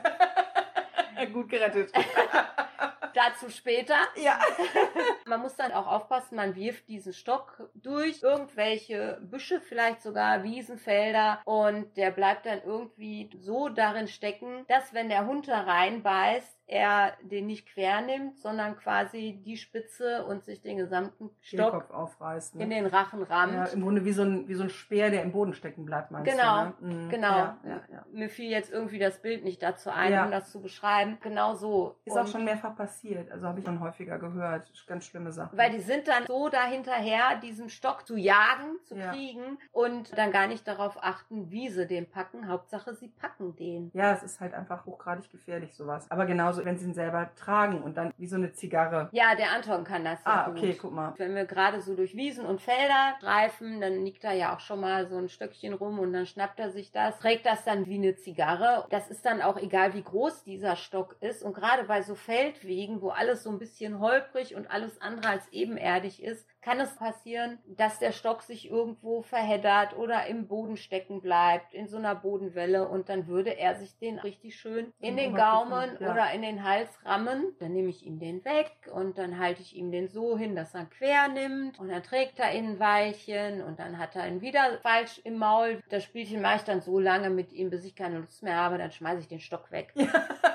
Gut 1.34 1.50
gerettet. 1.50 1.92
Dazu 3.14 3.50
später. 3.50 3.96
ja. 4.16 4.40
Man 5.26 5.42
muss 5.42 5.56
dann 5.56 5.72
auch 5.72 5.88
aufpassen, 5.88 6.36
man 6.36 6.56
wirft 6.56 6.88
diesen 6.88 7.14
Stock 7.14 7.70
durch 7.76 8.22
irgendwelche 8.24 9.20
Büsche, 9.22 9.62
vielleicht 9.62 10.02
sogar 10.02 10.44
Wiesenfelder 10.44 11.42
und 11.46 11.96
der 11.96 12.12
bleibt 12.12 12.46
dann 12.46 12.62
irgendwie 12.64 13.30
so 13.40 13.70
darin 13.70 14.08
stecken, 14.08 14.66
dass 14.68 14.94
wenn 14.94 15.10
der 15.10 15.26
Hund 15.26 15.48
da 15.48 15.62
reinbeißt, 15.62 16.61
er 16.72 17.14
den 17.22 17.48
nicht 17.48 17.68
quer 17.68 18.02
nimmt, 18.02 18.40
sondern 18.40 18.78
quasi 18.78 19.42
die 19.46 19.58
Spitze 19.58 20.26
und 20.26 20.44
sich 20.46 20.62
den 20.62 20.78
gesamten 20.78 21.30
Stock 21.42 21.72
Kopf 21.72 21.92
aufreißt. 21.92 22.56
Ne? 22.56 22.64
in 22.64 22.70
den 22.70 22.86
Rachen 22.86 23.22
rammt. 23.24 23.54
ja, 23.54 23.66
Im 23.66 23.82
Grunde 23.82 24.06
wie 24.06 24.14
so, 24.14 24.24
ein, 24.24 24.48
wie 24.48 24.54
so 24.54 24.64
ein 24.64 24.70
Speer, 24.70 25.10
der 25.10 25.24
im 25.24 25.32
Boden 25.34 25.54
stecken 25.54 25.84
bleibt, 25.86 26.12
meinst 26.12 26.32
Genau, 26.32 26.72
du? 26.80 26.86
Ne? 26.88 26.94
Mhm. 26.96 27.10
genau. 27.10 27.28
Ja, 27.38 27.58
ja, 27.66 27.82
ja. 27.92 28.06
Mir 28.12 28.30
fiel 28.30 28.50
jetzt 28.50 28.72
irgendwie 28.72 29.00
das 29.00 29.22
Bild 29.22 29.44
nicht 29.44 29.62
dazu 29.62 29.90
ein, 29.90 30.14
Ja. 30.14 30.26
um 30.26 30.32
das 30.32 30.50
zu 30.52 30.62
beschreiben. 30.62 31.18
Genau 31.22 31.54
so. 31.56 31.98
Ist 32.06 32.16
auch 32.18 32.22
Und- 32.22 32.30
schon 32.30 32.46
mehrfach 32.46 32.76
passiert. 32.76 33.30
Also 33.32 33.48
habe 33.48 33.60
ich 33.60 33.66
schon 33.66 33.80
häufiger 33.82 34.18
gehört. 34.18 34.72
Ganz 34.88 35.06
schlimme 35.06 35.32
Sachen. 35.32 35.58
Weil 35.58 35.72
die 35.72 35.80
sind 35.82 36.08
dann 36.08 36.26
so 36.28 36.48
dahinterher, 36.50 37.38
diesen 37.42 37.70
Stock 37.70 38.08
zu 38.08 38.16
jagen, 38.16 38.78
zu 38.86 38.96
kriegen 38.96 39.58
und 39.74 40.18
dann 40.18 40.32
gar 40.32 40.48
nicht 40.48 40.68
darauf 40.68 40.98
achten, 41.04 41.52
wie 41.52 41.70
sie 41.70 41.86
den 41.86 42.10
packen. 42.10 42.48
Hauptsache, 42.48 42.94
sie 42.94 43.10
packen 43.10 43.56
den. 43.56 43.92
ja, 43.94 44.14
es 44.14 44.24
ist 44.24 44.40
halt 44.40 44.54
einfach 44.54 44.86
hochgradig 44.86 45.30
gefährlich, 45.32 45.76
sowas. 45.76 46.10
Aber 46.10 46.26
genauso, 46.26 46.61
wenn 46.66 46.78
sie 46.78 46.86
ihn 46.86 46.94
selber 46.94 47.30
tragen 47.36 47.82
und 47.82 47.98
dann 47.98 48.14
wie 48.18 48.28
so 48.28 48.36
eine 48.36 48.52
Zigarre. 48.54 49.10
Ja, 49.12 49.36
der 49.36 49.52
Anton 49.52 49.84
kann 49.84 50.04
das 50.04 50.20
ja 50.26 50.32
Ah, 50.46 50.50
gut. 50.50 50.58
okay, 50.58 50.78
guck 50.80 50.92
mal. 50.94 51.14
Wenn 51.18 51.36
wir 51.36 51.46
gerade 51.46 51.82
so 51.82 51.96
durch 51.96 52.16
Wiesen 52.16 52.46
und 52.46 52.62
Felder 52.62 53.16
streifen, 53.20 53.82
dann 53.82 54.04
liegt 54.06 54.24
da 54.24 54.32
ja 54.34 54.56
auch 54.56 54.60
schon 54.60 54.80
mal 54.82 55.06
so 55.08 55.18
ein 55.18 55.30
Stöckchen 55.30 55.74
rum 55.74 56.00
und 56.00 56.14
dann 56.14 56.26
schnappt 56.26 56.60
er 56.60 56.70
sich 56.72 56.92
das, 56.92 57.18
trägt 57.20 57.46
das 57.46 57.64
dann 57.64 57.86
wie 57.88 57.96
eine 57.96 58.16
Zigarre. 58.16 58.86
Das 58.90 59.10
ist 59.10 59.26
dann 59.26 59.42
auch 59.42 59.58
egal, 59.58 59.94
wie 59.94 60.04
groß 60.04 60.44
dieser 60.44 60.76
Stock 60.76 61.16
ist. 61.22 61.44
Und 61.44 61.54
gerade 61.54 61.84
bei 61.86 62.02
so 62.02 62.16
Feldwegen, 62.16 63.02
wo 63.02 63.10
alles 63.10 63.44
so 63.44 63.50
ein 63.50 63.60
bisschen 63.60 64.00
holprig 64.00 64.56
und 64.56 64.70
alles 64.72 65.02
andere 65.02 65.30
als 65.30 65.48
ebenerdig 65.52 66.24
ist, 66.24 66.48
kann 66.62 66.80
es 66.80 66.96
passieren, 66.96 67.60
dass 67.66 68.00
der 68.00 68.12
Stock 68.12 68.44
sich 68.44 68.70
irgendwo 68.70 69.22
verheddert 69.22 69.98
oder 69.98 70.28
im 70.28 70.48
Boden 70.48 70.78
stecken 70.78 71.22
bleibt, 71.22 71.74
in 71.74 71.88
so 71.88 71.98
einer 71.98 72.16
Bodenwelle 72.16 72.88
und 72.88 73.10
dann 73.10 73.28
würde 73.28 73.58
er 73.58 73.76
sich 73.76 73.98
den 73.98 74.20
richtig 74.20 74.56
schön 74.56 74.94
in 75.00 75.18
den 75.18 75.36
Gaumen 75.36 75.98
ja. 76.00 76.12
oder 76.12 76.32
in 76.32 76.42
den 76.42 76.64
Hals 76.64 76.90
rammen. 77.04 77.56
Dann 77.60 77.74
nehme 77.74 77.90
ich 77.90 78.06
ihm 78.06 78.20
den 78.20 78.44
weg 78.46 78.72
und 78.94 79.18
dann 79.18 79.40
halte 79.40 79.62
ich 79.62 79.76
ihm 79.76 79.92
den 79.92 80.08
so 80.08 80.38
hin, 80.38 80.56
dass 80.56 80.76
er 80.76 80.86
quer 80.86 81.28
nimmt 81.28 81.80
und 81.80 81.90
dann 81.90 82.04
trägt 82.04 82.40
er 82.40 82.54
ihn 82.54 82.72
ein 82.72 82.80
Weilchen 82.80 83.62
und 83.64 83.80
dann 83.80 83.98
hat 83.98 84.16
er 84.16 84.28
ihn 84.28 84.42
wieder 84.42 84.80
falsch 84.82 85.20
im 85.24 85.38
Maul. 85.38 85.82
Das 85.90 86.04
Spielchen 86.04 86.42
mache 86.42 86.58
ich 86.58 86.64
dann 86.64 86.82
so 86.82 87.00
lange 87.00 87.30
mit 87.30 87.52
ihm, 87.54 87.70
bis 87.70 87.86
ich 87.86 87.96
keine 87.96 88.20
Lust 88.20 88.44
mehr 88.44 88.56
habe, 88.56 88.78
dann 88.78 88.92
schmeiße 88.92 89.22
ich 89.22 89.28
den 89.28 89.40
Stock 89.40 89.72
weg. 89.72 89.94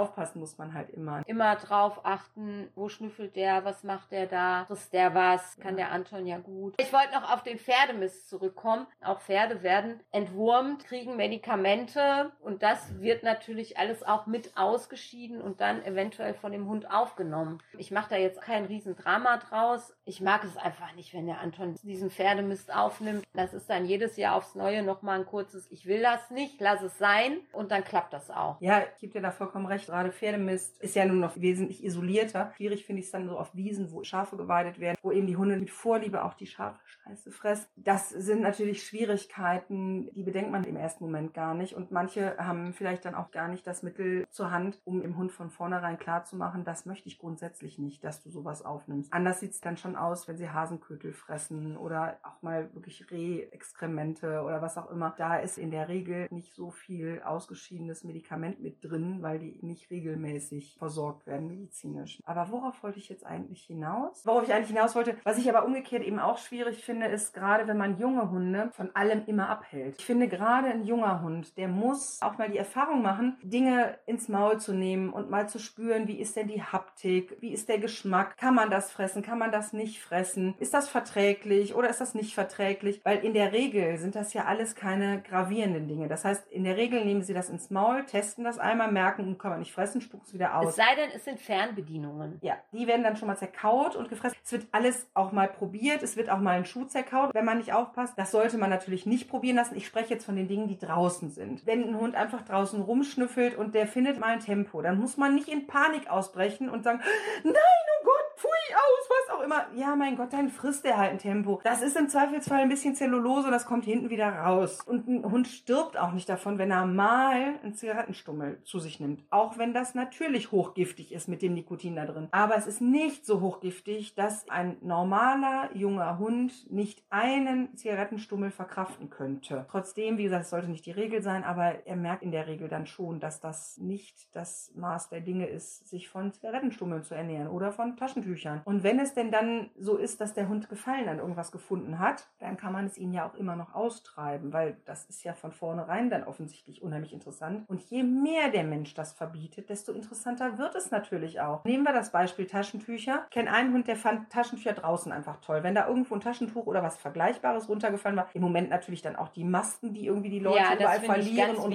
aufpassen 0.00 0.40
muss 0.40 0.56
man 0.58 0.74
halt 0.74 0.90
immer. 0.90 1.22
Immer 1.26 1.56
drauf 1.56 2.00
achten, 2.04 2.68
wo 2.74 2.88
schnüffelt 2.88 3.36
der, 3.36 3.64
was 3.64 3.84
macht 3.84 4.10
der 4.12 4.26
da, 4.26 4.64
frisst 4.66 4.92
der 4.92 5.14
was, 5.14 5.56
kann 5.58 5.76
Ja. 5.78 5.84
der 5.86 5.92
Anton 5.92 6.26
ja 6.26 6.38
gut. 6.38 6.74
Ich 6.78 6.92
wollte 6.92 7.12
noch 7.14 7.32
auf 7.32 7.42
den 7.42 7.58
Pferdemist 7.58 8.28
zurückkommen. 8.28 8.86
Auch 9.02 9.20
Pferde 9.20 9.62
werden 9.62 10.00
entwurmt, 10.10 10.84
kriegen 10.84 11.16
Medikamente 11.16 12.32
und 12.40 12.62
das 12.62 13.00
wird 13.00 13.22
natürlich 13.22 13.78
alles 13.78 14.02
auch 14.02 14.26
mit 14.26 14.56
ausgeschieden 14.56 15.40
und 15.40 15.60
dann 15.60 15.82
eventuell 15.84 16.34
von 16.34 16.52
dem 16.52 16.66
Hund 16.68 16.90
aufgenommen. 16.90 17.58
Ich 17.78 17.90
mache 17.90 18.10
da 18.10 18.16
jetzt 18.16 18.40
kein 18.40 18.64
Riesendrama 18.64 19.36
draus. 19.38 19.94
Ich 20.04 20.20
mag 20.20 20.44
es 20.44 20.56
einfach 20.56 20.94
nicht, 20.94 21.12
wenn 21.14 21.26
der 21.26 21.40
Anton 21.40 21.74
diesen 21.82 22.10
Pferdemist 22.10 22.74
aufnimmt. 22.74 23.24
Das 23.34 23.52
ist 23.52 23.68
dann 23.68 23.84
jedes 23.84 24.16
Jahr 24.16 24.36
aufs 24.36 24.54
Neue 24.54 24.82
nochmal 24.82 25.18
ein 25.20 25.26
kurzes 25.26 25.70
Ich 25.70 25.86
will 25.86 26.02
das 26.02 26.30
nicht, 26.30 26.60
lass 26.60 26.82
es 26.82 26.96
sein 26.98 27.38
und 27.52 27.70
dann 27.70 27.84
klappt 27.84 28.12
das 28.12 28.30
auch. 28.30 28.60
Ja, 28.60 28.82
ich 28.94 29.00
gebe 29.00 29.12
dir 29.12 29.22
da 29.22 29.30
vollkommen 29.30 29.66
recht. 29.66 29.89
Gerade 29.90 30.12
Pferdemist 30.12 30.80
ist 30.80 30.94
ja 30.94 31.04
nun 31.04 31.18
noch 31.18 31.40
wesentlich 31.40 31.84
isolierter. 31.84 32.52
Schwierig 32.56 32.84
finde 32.84 33.00
ich 33.00 33.06
es 33.06 33.12
dann 33.12 33.26
so 33.26 33.36
auf 33.36 33.52
Wiesen, 33.56 33.90
wo 33.90 34.04
Schafe 34.04 34.36
geweidet 34.36 34.78
werden, 34.78 34.96
wo 35.02 35.10
eben 35.10 35.26
die 35.26 35.36
Hunde 35.36 35.56
mit 35.56 35.70
Vorliebe 35.70 36.22
auch 36.22 36.34
die 36.34 36.46
Schafscheiße 36.46 37.32
fressen. 37.32 37.66
Das 37.74 38.08
sind 38.10 38.40
natürlich 38.40 38.84
Schwierigkeiten, 38.84 40.08
die 40.14 40.22
bedenkt 40.22 40.52
man 40.52 40.62
im 40.62 40.76
ersten 40.76 41.02
Moment 41.02 41.34
gar 41.34 41.54
nicht. 41.54 41.74
Und 41.74 41.90
manche 41.90 42.36
haben 42.38 42.72
vielleicht 42.72 43.04
dann 43.04 43.16
auch 43.16 43.32
gar 43.32 43.48
nicht 43.48 43.66
das 43.66 43.82
Mittel 43.82 44.26
zur 44.30 44.52
Hand, 44.52 44.80
um 44.84 45.02
dem 45.02 45.16
Hund 45.16 45.32
von 45.32 45.50
vornherein 45.50 45.98
klarzumachen, 45.98 46.64
das 46.64 46.86
möchte 46.86 47.08
ich 47.08 47.18
grundsätzlich 47.18 47.80
nicht, 47.80 48.04
dass 48.04 48.22
du 48.22 48.30
sowas 48.30 48.64
aufnimmst. 48.64 49.12
Anders 49.12 49.40
sieht 49.40 49.50
es 49.50 49.60
dann 49.60 49.76
schon 49.76 49.96
aus, 49.96 50.28
wenn 50.28 50.36
sie 50.36 50.50
Hasenkötel 50.50 51.12
fressen 51.12 51.76
oder 51.76 52.18
auch 52.22 52.42
mal 52.42 52.72
wirklich 52.74 53.10
Rehexkremente 53.10 54.42
oder 54.42 54.62
was 54.62 54.78
auch 54.78 54.88
immer. 54.90 55.14
Da 55.18 55.38
ist 55.38 55.58
in 55.58 55.72
der 55.72 55.88
Regel 55.88 56.28
nicht 56.30 56.54
so 56.54 56.70
viel 56.70 57.22
ausgeschiedenes 57.24 58.04
Medikament 58.04 58.60
mit 58.60 58.84
drin, 58.84 59.18
weil 59.22 59.40
die 59.40 59.58
nicht 59.62 59.79
regelmäßig 59.90 60.76
versorgt 60.78 61.26
werden 61.26 61.46
medizinisch. 61.46 62.20
Aber 62.24 62.50
worauf 62.50 62.82
wollte 62.82 62.98
ich 62.98 63.08
jetzt 63.08 63.24
eigentlich 63.24 63.62
hinaus? 63.62 64.26
Worauf 64.26 64.42
ich 64.44 64.52
eigentlich 64.52 64.68
hinaus 64.68 64.94
wollte, 64.94 65.16
was 65.24 65.38
ich 65.38 65.48
aber 65.48 65.64
umgekehrt 65.64 66.02
eben 66.02 66.18
auch 66.18 66.38
schwierig 66.38 66.84
finde, 66.84 67.06
ist 67.06 67.34
gerade, 67.34 67.68
wenn 67.68 67.76
man 67.76 67.98
junge 67.98 68.30
Hunde 68.30 68.70
von 68.72 68.94
allem 68.94 69.22
immer 69.26 69.48
abhält. 69.48 69.96
Ich 69.98 70.04
finde 70.04 70.28
gerade 70.28 70.68
ein 70.68 70.84
junger 70.84 71.22
Hund, 71.22 71.56
der 71.56 71.68
muss 71.68 72.20
auch 72.22 72.38
mal 72.38 72.50
die 72.50 72.58
Erfahrung 72.58 73.02
machen, 73.02 73.36
Dinge 73.42 73.98
ins 74.06 74.28
Maul 74.28 74.58
zu 74.58 74.72
nehmen 74.72 75.10
und 75.10 75.30
mal 75.30 75.48
zu 75.48 75.58
spüren, 75.58 76.08
wie 76.08 76.18
ist 76.18 76.36
denn 76.36 76.48
die 76.48 76.62
Haptik, 76.62 77.36
wie 77.40 77.52
ist 77.52 77.68
der 77.68 77.78
Geschmack, 77.78 78.36
kann 78.36 78.54
man 78.54 78.70
das 78.70 78.90
fressen, 78.90 79.22
kann 79.22 79.38
man 79.38 79.52
das 79.52 79.72
nicht 79.72 80.00
fressen, 80.00 80.54
ist 80.58 80.74
das 80.74 80.88
verträglich 80.88 81.74
oder 81.74 81.90
ist 81.90 82.00
das 82.00 82.14
nicht 82.14 82.34
verträglich, 82.34 83.00
weil 83.04 83.18
in 83.18 83.34
der 83.34 83.52
Regel 83.52 83.98
sind 83.98 84.14
das 84.14 84.32
ja 84.32 84.46
alles 84.46 84.74
keine 84.74 85.20
gravierenden 85.22 85.86
Dinge. 85.86 86.08
Das 86.08 86.24
heißt, 86.24 86.50
in 86.50 86.64
der 86.64 86.76
Regel 86.76 87.04
nehmen 87.04 87.22
sie 87.22 87.34
das 87.34 87.50
ins 87.50 87.70
Maul, 87.70 88.04
testen 88.04 88.44
das 88.44 88.58
einmal, 88.58 88.90
merken, 88.90 89.36
man 89.50 89.59
nicht 89.60 89.72
fressen, 89.72 90.00
spucken 90.00 90.24
es 90.26 90.34
wieder 90.34 90.46
Es 90.60 90.66
aus. 90.68 90.76
sei 90.76 90.94
denn, 90.96 91.10
es 91.14 91.24
sind 91.24 91.38
Fernbedienungen. 91.40 92.38
Ja, 92.42 92.56
die 92.72 92.86
werden 92.86 93.02
dann 93.04 93.16
schon 93.16 93.28
mal 93.28 93.36
zerkaut 93.36 93.96
und 93.96 94.08
gefressen. 94.08 94.36
Es 94.44 94.52
wird 94.52 94.66
alles 94.72 95.08
auch 95.14 95.32
mal 95.32 95.48
probiert. 95.48 96.02
Es 96.02 96.16
wird 96.16 96.30
auch 96.30 96.38
mal 96.40 96.56
ein 96.56 96.64
Schuh 96.64 96.84
zerkaut, 96.84 97.32
wenn 97.34 97.44
man 97.44 97.58
nicht 97.58 97.72
aufpasst. 97.72 98.14
Das 98.16 98.30
sollte 98.32 98.58
man 98.58 98.70
natürlich 98.70 99.06
nicht 99.06 99.28
probieren 99.28 99.56
lassen. 99.56 99.76
Ich 99.76 99.86
spreche 99.86 100.14
jetzt 100.14 100.24
von 100.26 100.36
den 100.36 100.48
Dingen, 100.48 100.68
die 100.68 100.78
draußen 100.78 101.30
sind. 101.30 101.66
Wenn 101.66 101.84
ein 101.88 101.98
Hund 101.98 102.14
einfach 102.16 102.42
draußen 102.42 102.80
rumschnüffelt 102.82 103.56
und 103.56 103.74
der 103.74 103.86
findet 103.86 104.18
mal 104.18 104.28
ein 104.28 104.40
Tempo, 104.40 104.82
dann 104.82 104.98
muss 104.98 105.16
man 105.16 105.34
nicht 105.34 105.48
in 105.48 105.66
Panik 105.66 106.10
ausbrechen 106.10 106.68
und 106.68 106.82
sagen, 106.82 107.00
nein, 107.44 107.54
oh 107.54 107.99
pfui, 108.40 108.74
aus, 108.74 109.08
was 109.10 109.36
auch 109.36 109.42
immer. 109.42 109.66
Ja, 109.74 109.96
mein 109.96 110.16
Gott, 110.16 110.32
dann 110.32 110.48
frisst 110.48 110.84
er 110.84 110.96
halt 110.96 111.12
ein 111.12 111.18
Tempo. 111.18 111.60
Das 111.62 111.82
ist 111.82 111.96
im 111.96 112.08
Zweifelsfall 112.08 112.60
ein 112.60 112.68
bisschen 112.68 112.94
Zellulose 112.94 113.46
und 113.46 113.52
das 113.52 113.66
kommt 113.66 113.84
hinten 113.84 114.10
wieder 114.10 114.28
raus. 114.28 114.80
Und 114.86 115.08
ein 115.08 115.30
Hund 115.30 115.46
stirbt 115.46 115.98
auch 115.98 116.12
nicht 116.12 116.28
davon, 116.28 116.58
wenn 116.58 116.70
er 116.70 116.86
mal 116.86 117.58
einen 117.62 117.74
Zigarettenstummel 117.74 118.62
zu 118.64 118.78
sich 118.78 118.98
nimmt. 118.98 119.24
Auch 119.30 119.58
wenn 119.58 119.74
das 119.74 119.94
natürlich 119.94 120.52
hochgiftig 120.52 121.12
ist 121.12 121.28
mit 121.28 121.42
dem 121.42 121.54
Nikotin 121.54 121.96
da 121.96 122.06
drin. 122.06 122.28
Aber 122.30 122.56
es 122.56 122.66
ist 122.66 122.80
nicht 122.80 123.26
so 123.26 123.40
hochgiftig, 123.40 124.14
dass 124.14 124.48
ein 124.48 124.76
normaler 124.80 125.68
junger 125.74 126.18
Hund 126.18 126.70
nicht 126.70 127.02
einen 127.10 127.76
Zigarettenstummel 127.76 128.50
verkraften 128.50 129.10
könnte. 129.10 129.66
Trotzdem, 129.70 130.16
wie 130.16 130.24
gesagt, 130.24 130.44
es 130.44 130.50
sollte 130.50 130.70
nicht 130.70 130.86
die 130.86 130.92
Regel 130.92 131.22
sein, 131.22 131.44
aber 131.44 131.86
er 131.86 131.96
merkt 131.96 132.22
in 132.22 132.32
der 132.32 132.46
Regel 132.46 132.68
dann 132.68 132.86
schon, 132.86 133.20
dass 133.20 133.40
das 133.40 133.76
nicht 133.78 134.34
das 134.34 134.72
Maß 134.74 135.10
der 135.10 135.20
Dinge 135.20 135.46
ist, 135.46 135.88
sich 135.88 136.08
von 136.08 136.32
Zigarettenstummeln 136.32 137.02
zu 137.02 137.14
ernähren 137.14 137.48
oder 137.48 137.72
von 137.72 137.96
Taschentüchern. 137.96 138.29
Und 138.64 138.82
wenn 138.82 138.98
es 138.98 139.14
denn 139.14 139.30
dann 139.30 139.70
so 139.78 139.96
ist, 139.96 140.20
dass 140.20 140.34
der 140.34 140.48
Hund 140.48 140.68
Gefallen 140.68 141.08
an 141.08 141.18
irgendwas 141.18 141.52
gefunden 141.52 141.98
hat, 141.98 142.28
dann 142.38 142.56
kann 142.56 142.72
man 142.72 142.86
es 142.86 142.98
ihn 142.98 143.12
ja 143.12 143.28
auch 143.28 143.34
immer 143.34 143.56
noch 143.56 143.74
austreiben, 143.74 144.52
weil 144.52 144.76
das 144.84 145.04
ist 145.06 145.24
ja 145.24 145.32
von 145.32 145.52
vornherein 145.52 146.10
dann 146.10 146.24
offensichtlich 146.24 146.82
unheimlich 146.82 147.12
interessant. 147.12 147.64
Und 147.68 147.80
je 147.82 148.02
mehr 148.02 148.50
der 148.50 148.64
Mensch 148.64 148.94
das 148.94 149.12
verbietet, 149.12 149.68
desto 149.68 149.92
interessanter 149.92 150.58
wird 150.58 150.74
es 150.74 150.90
natürlich 150.90 151.40
auch. 151.40 151.64
Nehmen 151.64 151.84
wir 151.84 151.92
das 151.92 152.12
Beispiel 152.12 152.46
Taschentücher. 152.46 153.24
Ich 153.28 153.34
kenne 153.34 153.52
einen 153.52 153.72
Hund, 153.72 153.88
der 153.88 153.96
fand 153.96 154.30
Taschentücher 154.30 154.72
draußen 154.72 155.12
einfach 155.12 155.40
toll. 155.40 155.62
Wenn 155.62 155.74
da 155.74 155.88
irgendwo 155.88 156.14
ein 156.14 156.20
Taschentuch 156.20 156.66
oder 156.66 156.82
was 156.82 156.96
Vergleichbares 156.98 157.68
runtergefallen 157.68 158.16
war, 158.16 158.28
im 158.34 158.42
Moment 158.42 158.70
natürlich 158.70 159.02
dann 159.02 159.16
auch 159.16 159.28
die 159.28 159.44
Masken, 159.44 159.92
die 159.92 160.06
irgendwie 160.06 160.30
die 160.30 160.38
Leute 160.38 160.58
Ja, 160.58 160.74
überall 160.74 161.00
verlieren 161.00 161.56
und 161.56 161.72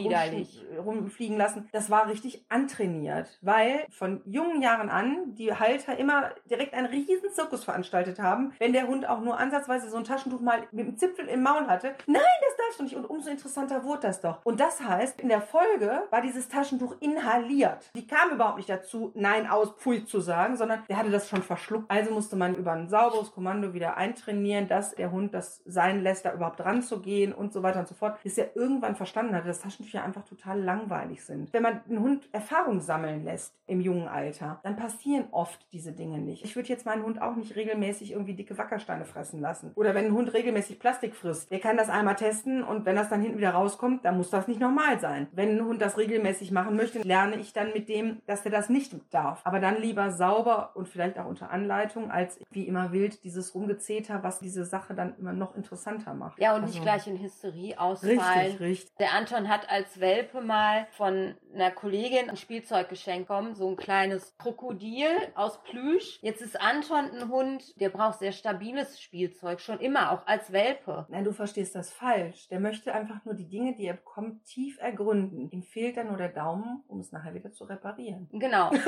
rumfliegen 0.77 1.37
lassen. 1.37 1.67
Das 1.71 1.89
war 1.89 2.07
richtig 2.07 2.45
antrainiert, 2.49 3.39
weil 3.41 3.85
von 3.89 4.21
jungen 4.25 4.61
Jahren 4.61 4.89
an 4.89 5.35
die 5.35 5.53
Halter 5.53 5.97
immer 5.97 6.31
direkt 6.49 6.73
einen 6.73 6.87
riesen 6.87 7.31
Zirkus 7.31 7.63
veranstaltet 7.63 8.19
haben, 8.19 8.53
wenn 8.59 8.73
der 8.73 8.87
Hund 8.87 9.07
auch 9.07 9.21
nur 9.21 9.37
ansatzweise 9.37 9.89
so 9.89 9.97
ein 9.97 10.03
Taschentuch 10.03 10.41
mal 10.41 10.63
mit 10.71 10.87
dem 10.87 10.97
Zipfel 10.97 11.27
im 11.27 11.43
Maul 11.43 11.67
hatte. 11.67 11.95
Nein, 12.05 12.21
das 12.41 12.57
darfst 12.57 12.79
du 12.79 12.83
nicht. 12.83 12.95
Und 12.95 13.05
umso 13.05 13.29
interessanter 13.29 13.83
wurde 13.83 14.01
das 14.01 14.21
doch. 14.21 14.39
Und 14.43 14.59
das 14.59 14.81
heißt, 14.81 15.19
in 15.21 15.29
der 15.29 15.41
Folge 15.41 16.03
war 16.09 16.21
dieses 16.21 16.47
Taschentuch 16.47 16.95
inhaliert. 16.99 17.89
Die 17.95 18.07
kam 18.07 18.31
überhaupt 18.31 18.57
nicht 18.57 18.69
dazu, 18.69 19.11
nein, 19.15 19.47
aus, 19.47 19.73
pfui 19.77 20.05
zu 20.05 20.19
sagen, 20.19 20.57
sondern 20.57 20.83
der 20.87 20.97
hatte 20.97 21.11
das 21.11 21.29
schon 21.29 21.41
verschluckt. 21.41 21.89
Also 21.89 22.11
musste 22.11 22.35
man 22.35 22.55
über 22.55 22.71
ein 22.71 22.89
sauberes 22.89 23.31
Kommando 23.31 23.73
wieder 23.73 23.97
eintrainieren, 23.97 24.67
dass 24.67 24.95
der 24.95 25.11
Hund 25.11 25.33
das 25.33 25.61
sein 25.65 26.01
lässt, 26.01 26.25
da 26.25 26.33
überhaupt 26.33 26.63
ranzugehen 26.63 27.33
und 27.33 27.53
so 27.53 27.63
weiter 27.63 27.79
und 27.79 27.87
so 27.87 27.95
fort. 27.95 28.21
Bis 28.23 28.37
er 28.37 28.55
irgendwann 28.55 28.95
verstanden 28.95 29.35
hatte, 29.35 29.47
dass 29.47 29.61
Taschentücher 29.61 30.03
einfach 30.03 30.23
total 30.25 30.61
langweilig 30.61 31.23
sind. 31.23 31.51
Wenn 31.53 31.63
man 31.63 31.81
einen 31.87 31.99
Hund 31.99 32.29
Erfahrung 32.31 32.81
sammeln 32.81 33.23
lässt 33.23 33.53
im 33.67 33.81
jungen 33.81 34.07
Alter, 34.07 34.59
dann 34.63 34.75
passieren 34.75 35.27
oft 35.31 35.65
diese 35.71 35.91
Dinge 35.91 36.19
nicht. 36.19 36.34
Ich 36.43 36.55
würde 36.55 36.69
jetzt 36.69 36.85
meinen 36.85 37.03
Hund 37.03 37.21
auch 37.21 37.35
nicht 37.35 37.55
regelmäßig 37.55 38.11
irgendwie 38.11 38.33
dicke 38.33 38.57
Wackersteine 38.57 39.05
fressen 39.05 39.39
lassen. 39.39 39.71
Oder 39.75 39.93
wenn 39.93 40.05
ein 40.05 40.13
Hund 40.13 40.33
regelmäßig 40.33 40.79
Plastik 40.79 41.15
frisst, 41.15 41.51
der 41.51 41.59
kann 41.59 41.77
das 41.77 41.89
einmal 41.89 42.15
testen 42.15 42.63
und 42.63 42.85
wenn 42.85 42.95
das 42.95 43.09
dann 43.09 43.21
hinten 43.21 43.37
wieder 43.37 43.51
rauskommt, 43.51 44.03
dann 44.03 44.17
muss 44.17 44.29
das 44.29 44.47
nicht 44.47 44.59
normal 44.59 44.99
sein. 44.99 45.27
Wenn 45.31 45.57
ein 45.57 45.65
Hund 45.65 45.81
das 45.81 45.97
regelmäßig 45.97 46.51
machen 46.51 46.75
möchte, 46.75 46.99
lerne 46.99 47.37
ich 47.37 47.53
dann 47.53 47.73
mit 47.73 47.89
dem, 47.89 48.21
dass 48.25 48.43
der 48.43 48.51
das 48.51 48.69
nicht 48.69 48.95
darf. 49.11 49.41
Aber 49.43 49.59
dann 49.59 49.79
lieber 49.79 50.11
sauber 50.11 50.71
und 50.75 50.87
vielleicht 50.87 51.19
auch 51.19 51.25
unter 51.25 51.49
Anleitung, 51.51 52.11
als 52.11 52.39
wie 52.51 52.67
immer 52.67 52.91
wild 52.91 53.23
dieses 53.23 53.53
Rumgezeter, 53.53 54.23
was 54.23 54.39
diese 54.39 54.65
Sache 54.65 54.93
dann 54.93 55.15
immer 55.17 55.33
noch 55.33 55.55
interessanter 55.55 56.13
macht. 56.13 56.39
Ja, 56.39 56.55
und 56.55 56.61
nicht 56.61 56.75
Also, 56.75 56.83
gleich 56.83 57.07
in 57.07 57.21
Hysterie 57.21 57.77
ausfallen. 57.77 58.19
Richtig, 58.19 58.59
richtig. 58.59 58.95
Der 58.97 59.13
Anton 59.13 59.49
hat 59.49 59.69
als 59.69 59.99
Welpe 59.99 60.41
mal 60.41 60.87
von 60.91 61.35
einer 61.53 61.71
Kollegin 61.71 62.29
ein 62.29 62.37
Spielzeug 62.37 62.89
geschenkt 62.89 63.29
bekommen, 63.35 63.55
so 63.55 63.67
ein 63.69 63.75
kleines 63.75 64.35
Krokodil 64.37 65.07
aus 65.35 65.61
Plüsch. 65.63 66.19
Jetzt 66.25 66.41
ist 66.41 66.59
Anton 66.59 67.11
ein 67.11 67.29
Hund, 67.29 67.79
der 67.79 67.89
braucht 67.89 68.17
sehr 68.17 68.31
stabiles 68.31 68.99
Spielzeug, 68.99 69.61
schon 69.61 69.79
immer, 69.79 70.11
auch 70.11 70.25
als 70.25 70.51
Welpe. 70.51 71.05
Nein, 71.07 71.23
du 71.23 71.31
verstehst 71.33 71.75
das 71.75 71.93
falsch. 71.93 72.47
Der 72.47 72.59
möchte 72.59 72.95
einfach 72.95 73.23
nur 73.25 73.35
die 73.35 73.47
Dinge, 73.47 73.75
die 73.75 73.85
er 73.85 73.93
bekommt, 73.93 74.43
tief 74.43 74.79
ergründen. 74.79 75.51
Ihm 75.51 75.61
fehlt 75.61 75.97
dann 75.97 76.07
nur 76.07 76.17
der 76.17 76.29
Daumen, 76.29 76.83
um 76.87 76.99
es 76.99 77.11
nachher 77.11 77.35
wieder 77.35 77.51
zu 77.51 77.65
reparieren. 77.65 78.27
Genau. 78.31 78.71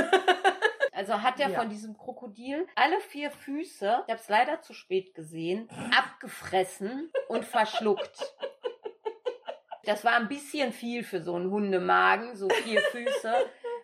Also 0.94 1.22
hat 1.22 1.40
er 1.40 1.52
Ja. 1.52 1.60
von 1.60 1.70
diesem 1.70 1.96
Krokodil 1.96 2.66
alle 2.74 3.00
vier 3.02 3.30
Füße, 3.30 3.86
ich 4.08 4.12
habe 4.12 4.20
es 4.20 4.30
leider 4.30 4.64
zu 4.64 4.74
spät 4.74 5.14
gesehen, 5.14 5.70
abgefressen 5.96 7.12
und 7.28 7.46
verschluckt. 7.46 8.34
Das 9.84 10.04
war 10.04 10.14
ein 10.16 10.28
bisschen 10.28 10.74
viel 10.74 11.04
für 11.04 11.22
so 11.22 11.36
einen 11.36 11.52
Hundemagen, 11.52 12.36
so 12.36 12.50
vier 12.50 12.82
Füße. 12.82 13.32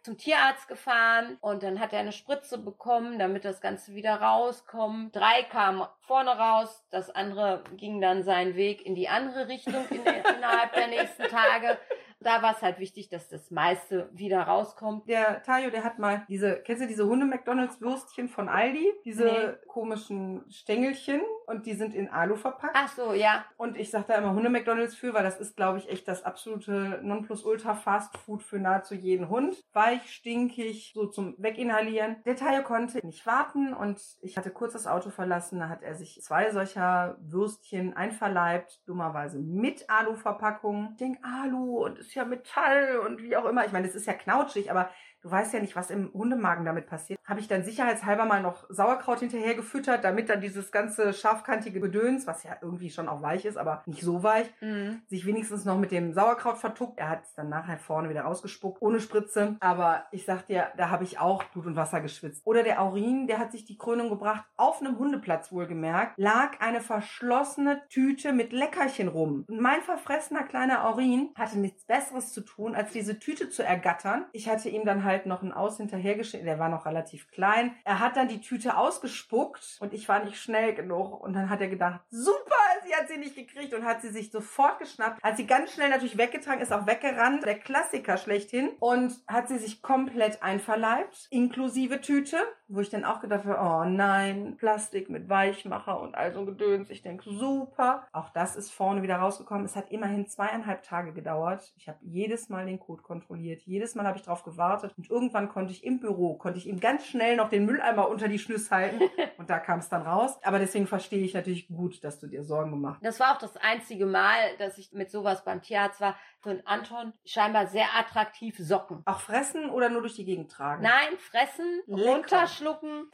Zum 0.03 0.17
Tierarzt 0.17 0.67
gefahren 0.67 1.37
und 1.39 1.63
dann 1.63 1.79
hat 1.79 1.93
er 1.93 1.99
eine 1.99 2.11
Spritze 2.11 2.57
bekommen, 2.57 3.19
damit 3.19 3.45
das 3.45 3.61
Ganze 3.61 3.95
wieder 3.95 4.15
rauskommt. 4.21 5.15
Drei 5.15 5.43
kamen 5.43 5.87
vorne 6.01 6.31
raus, 6.31 6.85
das 6.91 7.09
andere 7.09 7.63
ging 7.77 8.01
dann 8.01 8.21
seinen 8.23 8.55
Weg 8.55 8.85
in 8.85 8.95
die 8.95 9.07
andere 9.07 9.47
Richtung 9.47 9.85
in, 9.89 10.01
innerhalb 10.37 10.73
der 10.73 10.87
nächsten 10.87 11.23
Tage. 11.23 11.77
Da 12.19 12.41
war 12.41 12.53
es 12.55 12.61
halt 12.61 12.79
wichtig, 12.79 13.09
dass 13.09 13.27
das 13.27 13.51
meiste 13.51 14.09
wieder 14.13 14.43
rauskommt. 14.43 15.09
Der 15.09 15.41
Tayo, 15.43 15.69
der 15.69 15.83
hat 15.83 15.99
mal 15.99 16.23
diese, 16.29 16.61
kennst 16.63 16.81
du 16.81 16.87
diese 16.87 17.05
Hunde-McDonalds-Würstchen 17.05 18.29
von 18.29 18.47
Aldi? 18.49 18.93
Diese 19.03 19.25
Nee. 19.25 19.67
komischen 19.67 20.45
Stängelchen, 20.49 21.21
und 21.47 21.65
die 21.65 21.73
sind 21.73 21.93
in 21.93 22.09
Alu 22.09 22.35
verpackt. 22.35 22.75
Ach 22.75 22.87
so, 22.89 23.13
ja. 23.13 23.45
Und 23.57 23.77
ich 23.77 23.91
sage 23.91 24.05
da 24.07 24.15
immer 24.15 24.33
Hunde-McDonalds 24.33 24.95
für, 24.95 25.13
weil 25.13 25.23
das 25.23 25.39
ist, 25.39 25.55
glaube 25.55 25.77
ich, 25.77 25.89
echt 25.89 26.07
das 26.07 26.23
absolute 26.23 26.99
Nonplusultra-Fast-Food 27.03 28.43
für 28.43 28.59
nahezu 28.59 28.95
jeden 28.95 29.29
Hund. 29.29 29.63
Weich, 29.73 30.13
stinkig, 30.13 30.91
so 30.93 31.07
zum 31.07 31.35
Weginhalieren. 31.37 32.17
Der 32.25 32.35
Tayo 32.35 32.63
konnte 32.63 33.05
nicht 33.05 33.25
warten 33.25 33.73
und 33.73 34.01
ich 34.21 34.37
hatte 34.37 34.51
kurz 34.51 34.73
das 34.73 34.87
Auto 34.87 35.09
verlassen. 35.09 35.59
Da 35.59 35.69
hat 35.69 35.83
er 35.83 35.95
sich 35.95 36.21
zwei 36.21 36.51
solcher 36.51 37.17
Würstchen 37.21 37.95
einverleibt, 37.95 38.81
dummerweise 38.87 39.39
mit 39.39 39.89
Alu-Verpackung. 39.89 40.89
Ich 40.91 40.97
denke, 40.97 41.19
Alu 41.23 41.83
und 41.83 41.99
ist 41.99 42.13
ja 42.15 42.25
Metall 42.25 42.99
und 42.99 43.21
wie 43.21 43.35
auch 43.35 43.45
immer. 43.45 43.65
Ich 43.65 43.71
meine, 43.71 43.87
es 43.87 43.95
ist 43.95 44.07
ja 44.07 44.13
knautschig, 44.13 44.71
aber 44.71 44.89
du 45.23 45.31
weißt 45.31 45.53
ja 45.53 45.59
nicht, 45.59 45.75
was 45.75 45.89
im 45.89 46.11
Hundemagen 46.13 46.65
damit 46.65 46.87
passiert. 46.87 47.19
Habe 47.25 47.39
ich 47.39 47.47
dann 47.47 47.63
sicherheitshalber 47.63 48.25
mal 48.25 48.41
noch 48.41 48.65
Sauerkraut 48.69 49.19
hinterher 49.19 49.55
gefüttert, 49.55 50.03
damit 50.03 50.29
dann 50.29 50.41
dieses 50.41 50.71
ganze 50.71 51.13
scharfkantige 51.13 51.79
Gedöns, 51.79 52.27
was 52.27 52.43
ja 52.43 52.57
irgendwie 52.61 52.89
schon 52.89 53.07
auch 53.09 53.21
weich 53.21 53.45
ist, 53.45 53.57
aber 53.57 53.81
nicht 53.85 54.01
so 54.01 54.21
weich, 54.23 54.47
Mhm. 54.61 55.01
sich 55.07 55.25
wenigstens 55.25 55.65
noch 55.65 55.77
mit 55.79 55.91
dem 55.91 56.13
Sauerkraut 56.13 56.57
vertuckt. 56.57 56.99
Er 56.99 57.09
hat 57.09 57.23
es 57.23 57.33
dann 57.33 57.49
nachher 57.49 57.77
vorne 57.77 58.09
wieder 58.09 58.21
rausgespuckt, 58.23 58.81
ohne 58.81 58.99
Spritze. 58.99 59.55
Aber 59.61 60.05
ich 60.11 60.25
sag 60.25 60.45
dir, 60.47 60.67
da 60.77 60.89
habe 60.89 61.03
ich 61.05 61.19
auch 61.19 61.43
Blut 61.45 61.65
und 61.65 61.75
Wasser 61.75 62.01
geschwitzt. 62.01 62.41
Oder 62.45 62.63
der 62.63 62.81
Aurin, 62.81 63.27
der 63.27 63.39
hat 63.39 63.51
sich 63.51 63.65
die 63.65 63.77
Krönung 63.77 64.09
gebracht. 64.09 64.43
Auf 64.57 64.81
einem 64.81 64.99
Hundeplatz 64.99 65.51
wohlgemerkt, 65.51 66.13
lag 66.17 66.59
eine 66.59 66.81
verschlossene 66.81 67.81
Tüte 67.89 68.33
mit 68.33 68.51
Leckerchen 68.51 69.07
rum. 69.07 69.45
Und 69.47 69.61
mein 69.61 69.81
verfressener 69.81 70.43
kleiner 70.43 70.85
Aurin 70.87 71.29
hatte 71.35 71.59
nichts 71.59 71.85
Besseres 71.85 72.33
zu 72.33 72.41
tun, 72.41 72.75
als 72.75 72.91
diese 72.91 73.19
Tüte 73.19 73.49
zu 73.49 73.63
ergattern. 73.63 74.25
Ich 74.33 74.49
hatte 74.49 74.69
ihm 74.69 74.83
dann 74.85 75.03
halt 75.03 75.12
noch 75.25 75.41
ein 75.41 75.53
Aus 75.53 75.77
hinterhergeschickt. 75.77 76.45
Der 76.45 76.59
war 76.59 76.69
noch 76.69 76.85
relativ 76.85 77.29
klein. 77.29 77.75
Er 77.85 77.99
hat 77.99 78.17
dann 78.17 78.27
die 78.27 78.41
Tüte 78.41 78.77
ausgespuckt 78.77 79.77
und 79.79 79.93
ich 79.93 80.07
war 80.09 80.23
nicht 80.23 80.37
schnell 80.37 80.73
genug. 80.73 81.21
Und 81.21 81.33
dann 81.33 81.49
hat 81.49 81.61
er 81.61 81.67
gedacht, 81.67 82.01
super, 82.09 82.55
sie 82.85 82.93
hat 82.95 83.07
sie 83.07 83.17
nicht 83.17 83.35
gekriegt 83.35 83.73
und 83.73 83.85
hat 83.85 84.01
sie 84.01 84.09
sich 84.09 84.31
sofort 84.31 84.79
geschnappt. 84.79 85.23
Hat 85.23 85.37
sie 85.37 85.47
ganz 85.47 85.73
schnell 85.73 85.89
natürlich 85.89 86.17
weggetragen, 86.17 86.61
ist 86.61 86.73
auch 86.73 86.87
weggerannt. 86.87 87.45
Der 87.45 87.59
Klassiker 87.59 88.17
schlechthin. 88.17 88.69
Und 88.79 89.13
hat 89.27 89.47
sie 89.47 89.57
sich 89.57 89.81
komplett 89.81 90.41
einverleibt, 90.43 91.27
inklusive 91.29 92.01
Tüte, 92.01 92.37
wo 92.67 92.81
ich 92.81 92.89
dann 92.89 93.05
auch 93.05 93.21
gedacht 93.21 93.45
habe, 93.45 93.59
oh 93.59 93.89
nein, 93.89 94.57
Plastik 94.57 95.09
mit 95.09 95.29
Weichmacher 95.29 95.99
und 95.99 96.15
all 96.15 96.33
so 96.33 96.45
Gedöns. 96.45 96.89
Ich 96.89 97.01
denke, 97.01 97.29
super. 97.29 98.07
Auch 98.11 98.29
das 98.29 98.55
ist 98.55 98.71
vorne 98.71 99.01
wieder 99.01 99.17
rausgekommen. 99.17 99.65
Es 99.65 99.75
hat 99.75 99.91
immerhin 99.91 100.27
zweieinhalb 100.27 100.83
Tage 100.83 101.13
gedauert. 101.13 101.73
Ich 101.77 101.87
habe 101.87 101.99
jedes 102.01 102.49
Mal 102.49 102.65
den 102.65 102.79
Code 102.79 103.01
kontrolliert. 103.01 103.61
Jedes 103.63 103.95
Mal 103.95 104.05
habe 104.05 104.17
ich 104.17 104.23
drauf 104.23 104.43
gewartet. 104.43 104.93
Und 105.03 105.09
irgendwann 105.09 105.49
konnte 105.49 105.73
ich 105.73 105.83
im 105.83 105.99
Büro, 105.99 106.35
konnte 106.35 106.57
ich 106.57 106.65
ihm 106.65 106.79
ganz 106.79 107.05
schnell 107.05 107.35
noch 107.35 107.49
den 107.49 107.65
Mülleimer 107.65 108.07
unter 108.07 108.29
die 108.29 108.39
Schnüsse 108.39 108.73
halten. 108.73 109.01
Und 109.37 109.49
da 109.49 109.59
kam 109.59 109.79
es 109.79 109.89
dann 109.89 110.03
raus. 110.03 110.39
Aber 110.43 110.59
deswegen 110.59 110.87
verstehe 110.87 111.25
ich 111.25 111.33
natürlich 111.33 111.67
gut, 111.67 112.01
dass 112.05 112.21
du 112.21 112.27
dir 112.27 112.43
Sorgen 112.43 112.71
gemacht 112.71 112.95
hast. 112.95 113.05
Das 113.05 113.19
war 113.19 113.33
auch 113.33 113.37
das 113.37 113.57
einzige 113.57 114.05
Mal, 114.05 114.55
dass 114.59 114.77
ich 114.77 114.93
mit 114.93 115.11
sowas 115.11 115.43
beim 115.43 115.61
Tierarzt 115.61 115.99
war. 115.99 116.15
Für 116.39 116.51
einen 116.51 116.65
Anton 116.65 117.11
scheinbar 117.25 117.67
sehr 117.67 117.87
attraktiv 117.97 118.55
Socken. 118.57 119.01
Auch 119.05 119.19
fressen 119.19 119.69
oder 119.69 119.89
nur 119.89 120.01
durch 120.01 120.15
die 120.15 120.25
Gegend 120.25 120.49
tragen? 120.49 120.83
Nein, 120.83 121.17
fressen, 121.17 121.81
Lecker. 121.85 122.11
runterschlucken. 122.11 123.11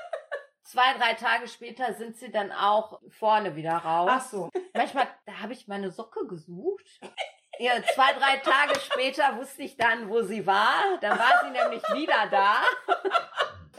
Zwei, 0.62 0.94
drei 0.98 1.12
Tage 1.12 1.46
später 1.48 1.92
sind 1.92 2.16
sie 2.16 2.30
dann 2.30 2.52
auch 2.52 3.00
vorne 3.08 3.54
wieder 3.54 3.76
raus. 3.76 4.10
Ach 4.10 4.20
so. 4.22 4.50
Manchmal, 4.74 5.08
da 5.26 5.40
habe 5.42 5.52
ich 5.52 5.68
meine 5.68 5.90
Socke 5.90 6.26
gesucht. 6.26 6.84
Ja, 7.58 7.72
zwei, 7.94 8.12
drei 8.12 8.36
Tage 8.38 8.78
später 8.80 9.36
wusste 9.36 9.62
ich 9.62 9.76
dann, 9.76 10.08
wo 10.08 10.22
sie 10.22 10.46
war. 10.46 10.74
Dann 11.00 11.18
war 11.18 11.42
sie 11.44 11.50
nämlich 11.50 11.82
wieder 11.92 12.26
da. 12.30 12.56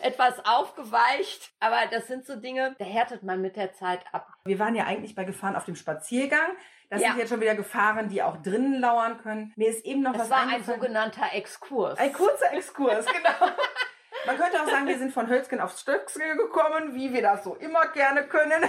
Etwas 0.01 0.43
aufgeweicht. 0.45 1.51
Aber 1.59 1.77
das 1.91 2.07
sind 2.07 2.25
so 2.25 2.35
Dinge, 2.35 2.75
da 2.79 2.85
härtet 2.85 3.23
man 3.23 3.41
mit 3.41 3.55
der 3.55 3.73
Zeit 3.73 4.01
ab. 4.11 4.27
Wir 4.45 4.59
waren 4.59 4.75
ja 4.75 4.85
eigentlich 4.85 5.15
bei 5.15 5.23
Gefahren 5.23 5.55
auf 5.55 5.65
dem 5.65 5.75
Spaziergang. 5.75 6.55
Das 6.89 7.01
Ja. 7.01 7.09
sind 7.09 7.19
jetzt 7.19 7.29
schon 7.29 7.41
wieder 7.41 7.55
Gefahren, 7.55 8.09
die 8.09 8.23
auch 8.23 8.37
drinnen 8.41 8.79
lauern 8.79 9.19
können. 9.21 9.53
Mir 9.55 9.69
ist 9.69 9.85
eben 9.85 10.01
noch 10.01 10.13
Es 10.13 10.21
was 10.21 10.29
war 10.29 10.47
ein 10.47 10.63
sogenannter 10.63 11.33
Exkurs. 11.33 11.99
Ein 11.99 12.13
kurzer 12.13 12.51
Exkurs, 12.53 13.05
genau. 13.05 13.51
Man 14.25 14.37
könnte 14.37 14.61
auch 14.61 14.67
sagen, 14.67 14.87
wir 14.87 14.97
sind 14.97 15.13
von 15.13 15.29
Hölzgen 15.29 15.61
aufs 15.61 15.81
Stöcksel 15.81 16.35
gekommen, 16.35 16.95
wie 16.95 17.13
wir 17.13 17.21
das 17.21 17.43
so 17.43 17.55
immer 17.55 17.87
gerne 17.89 18.23
können. 18.27 18.63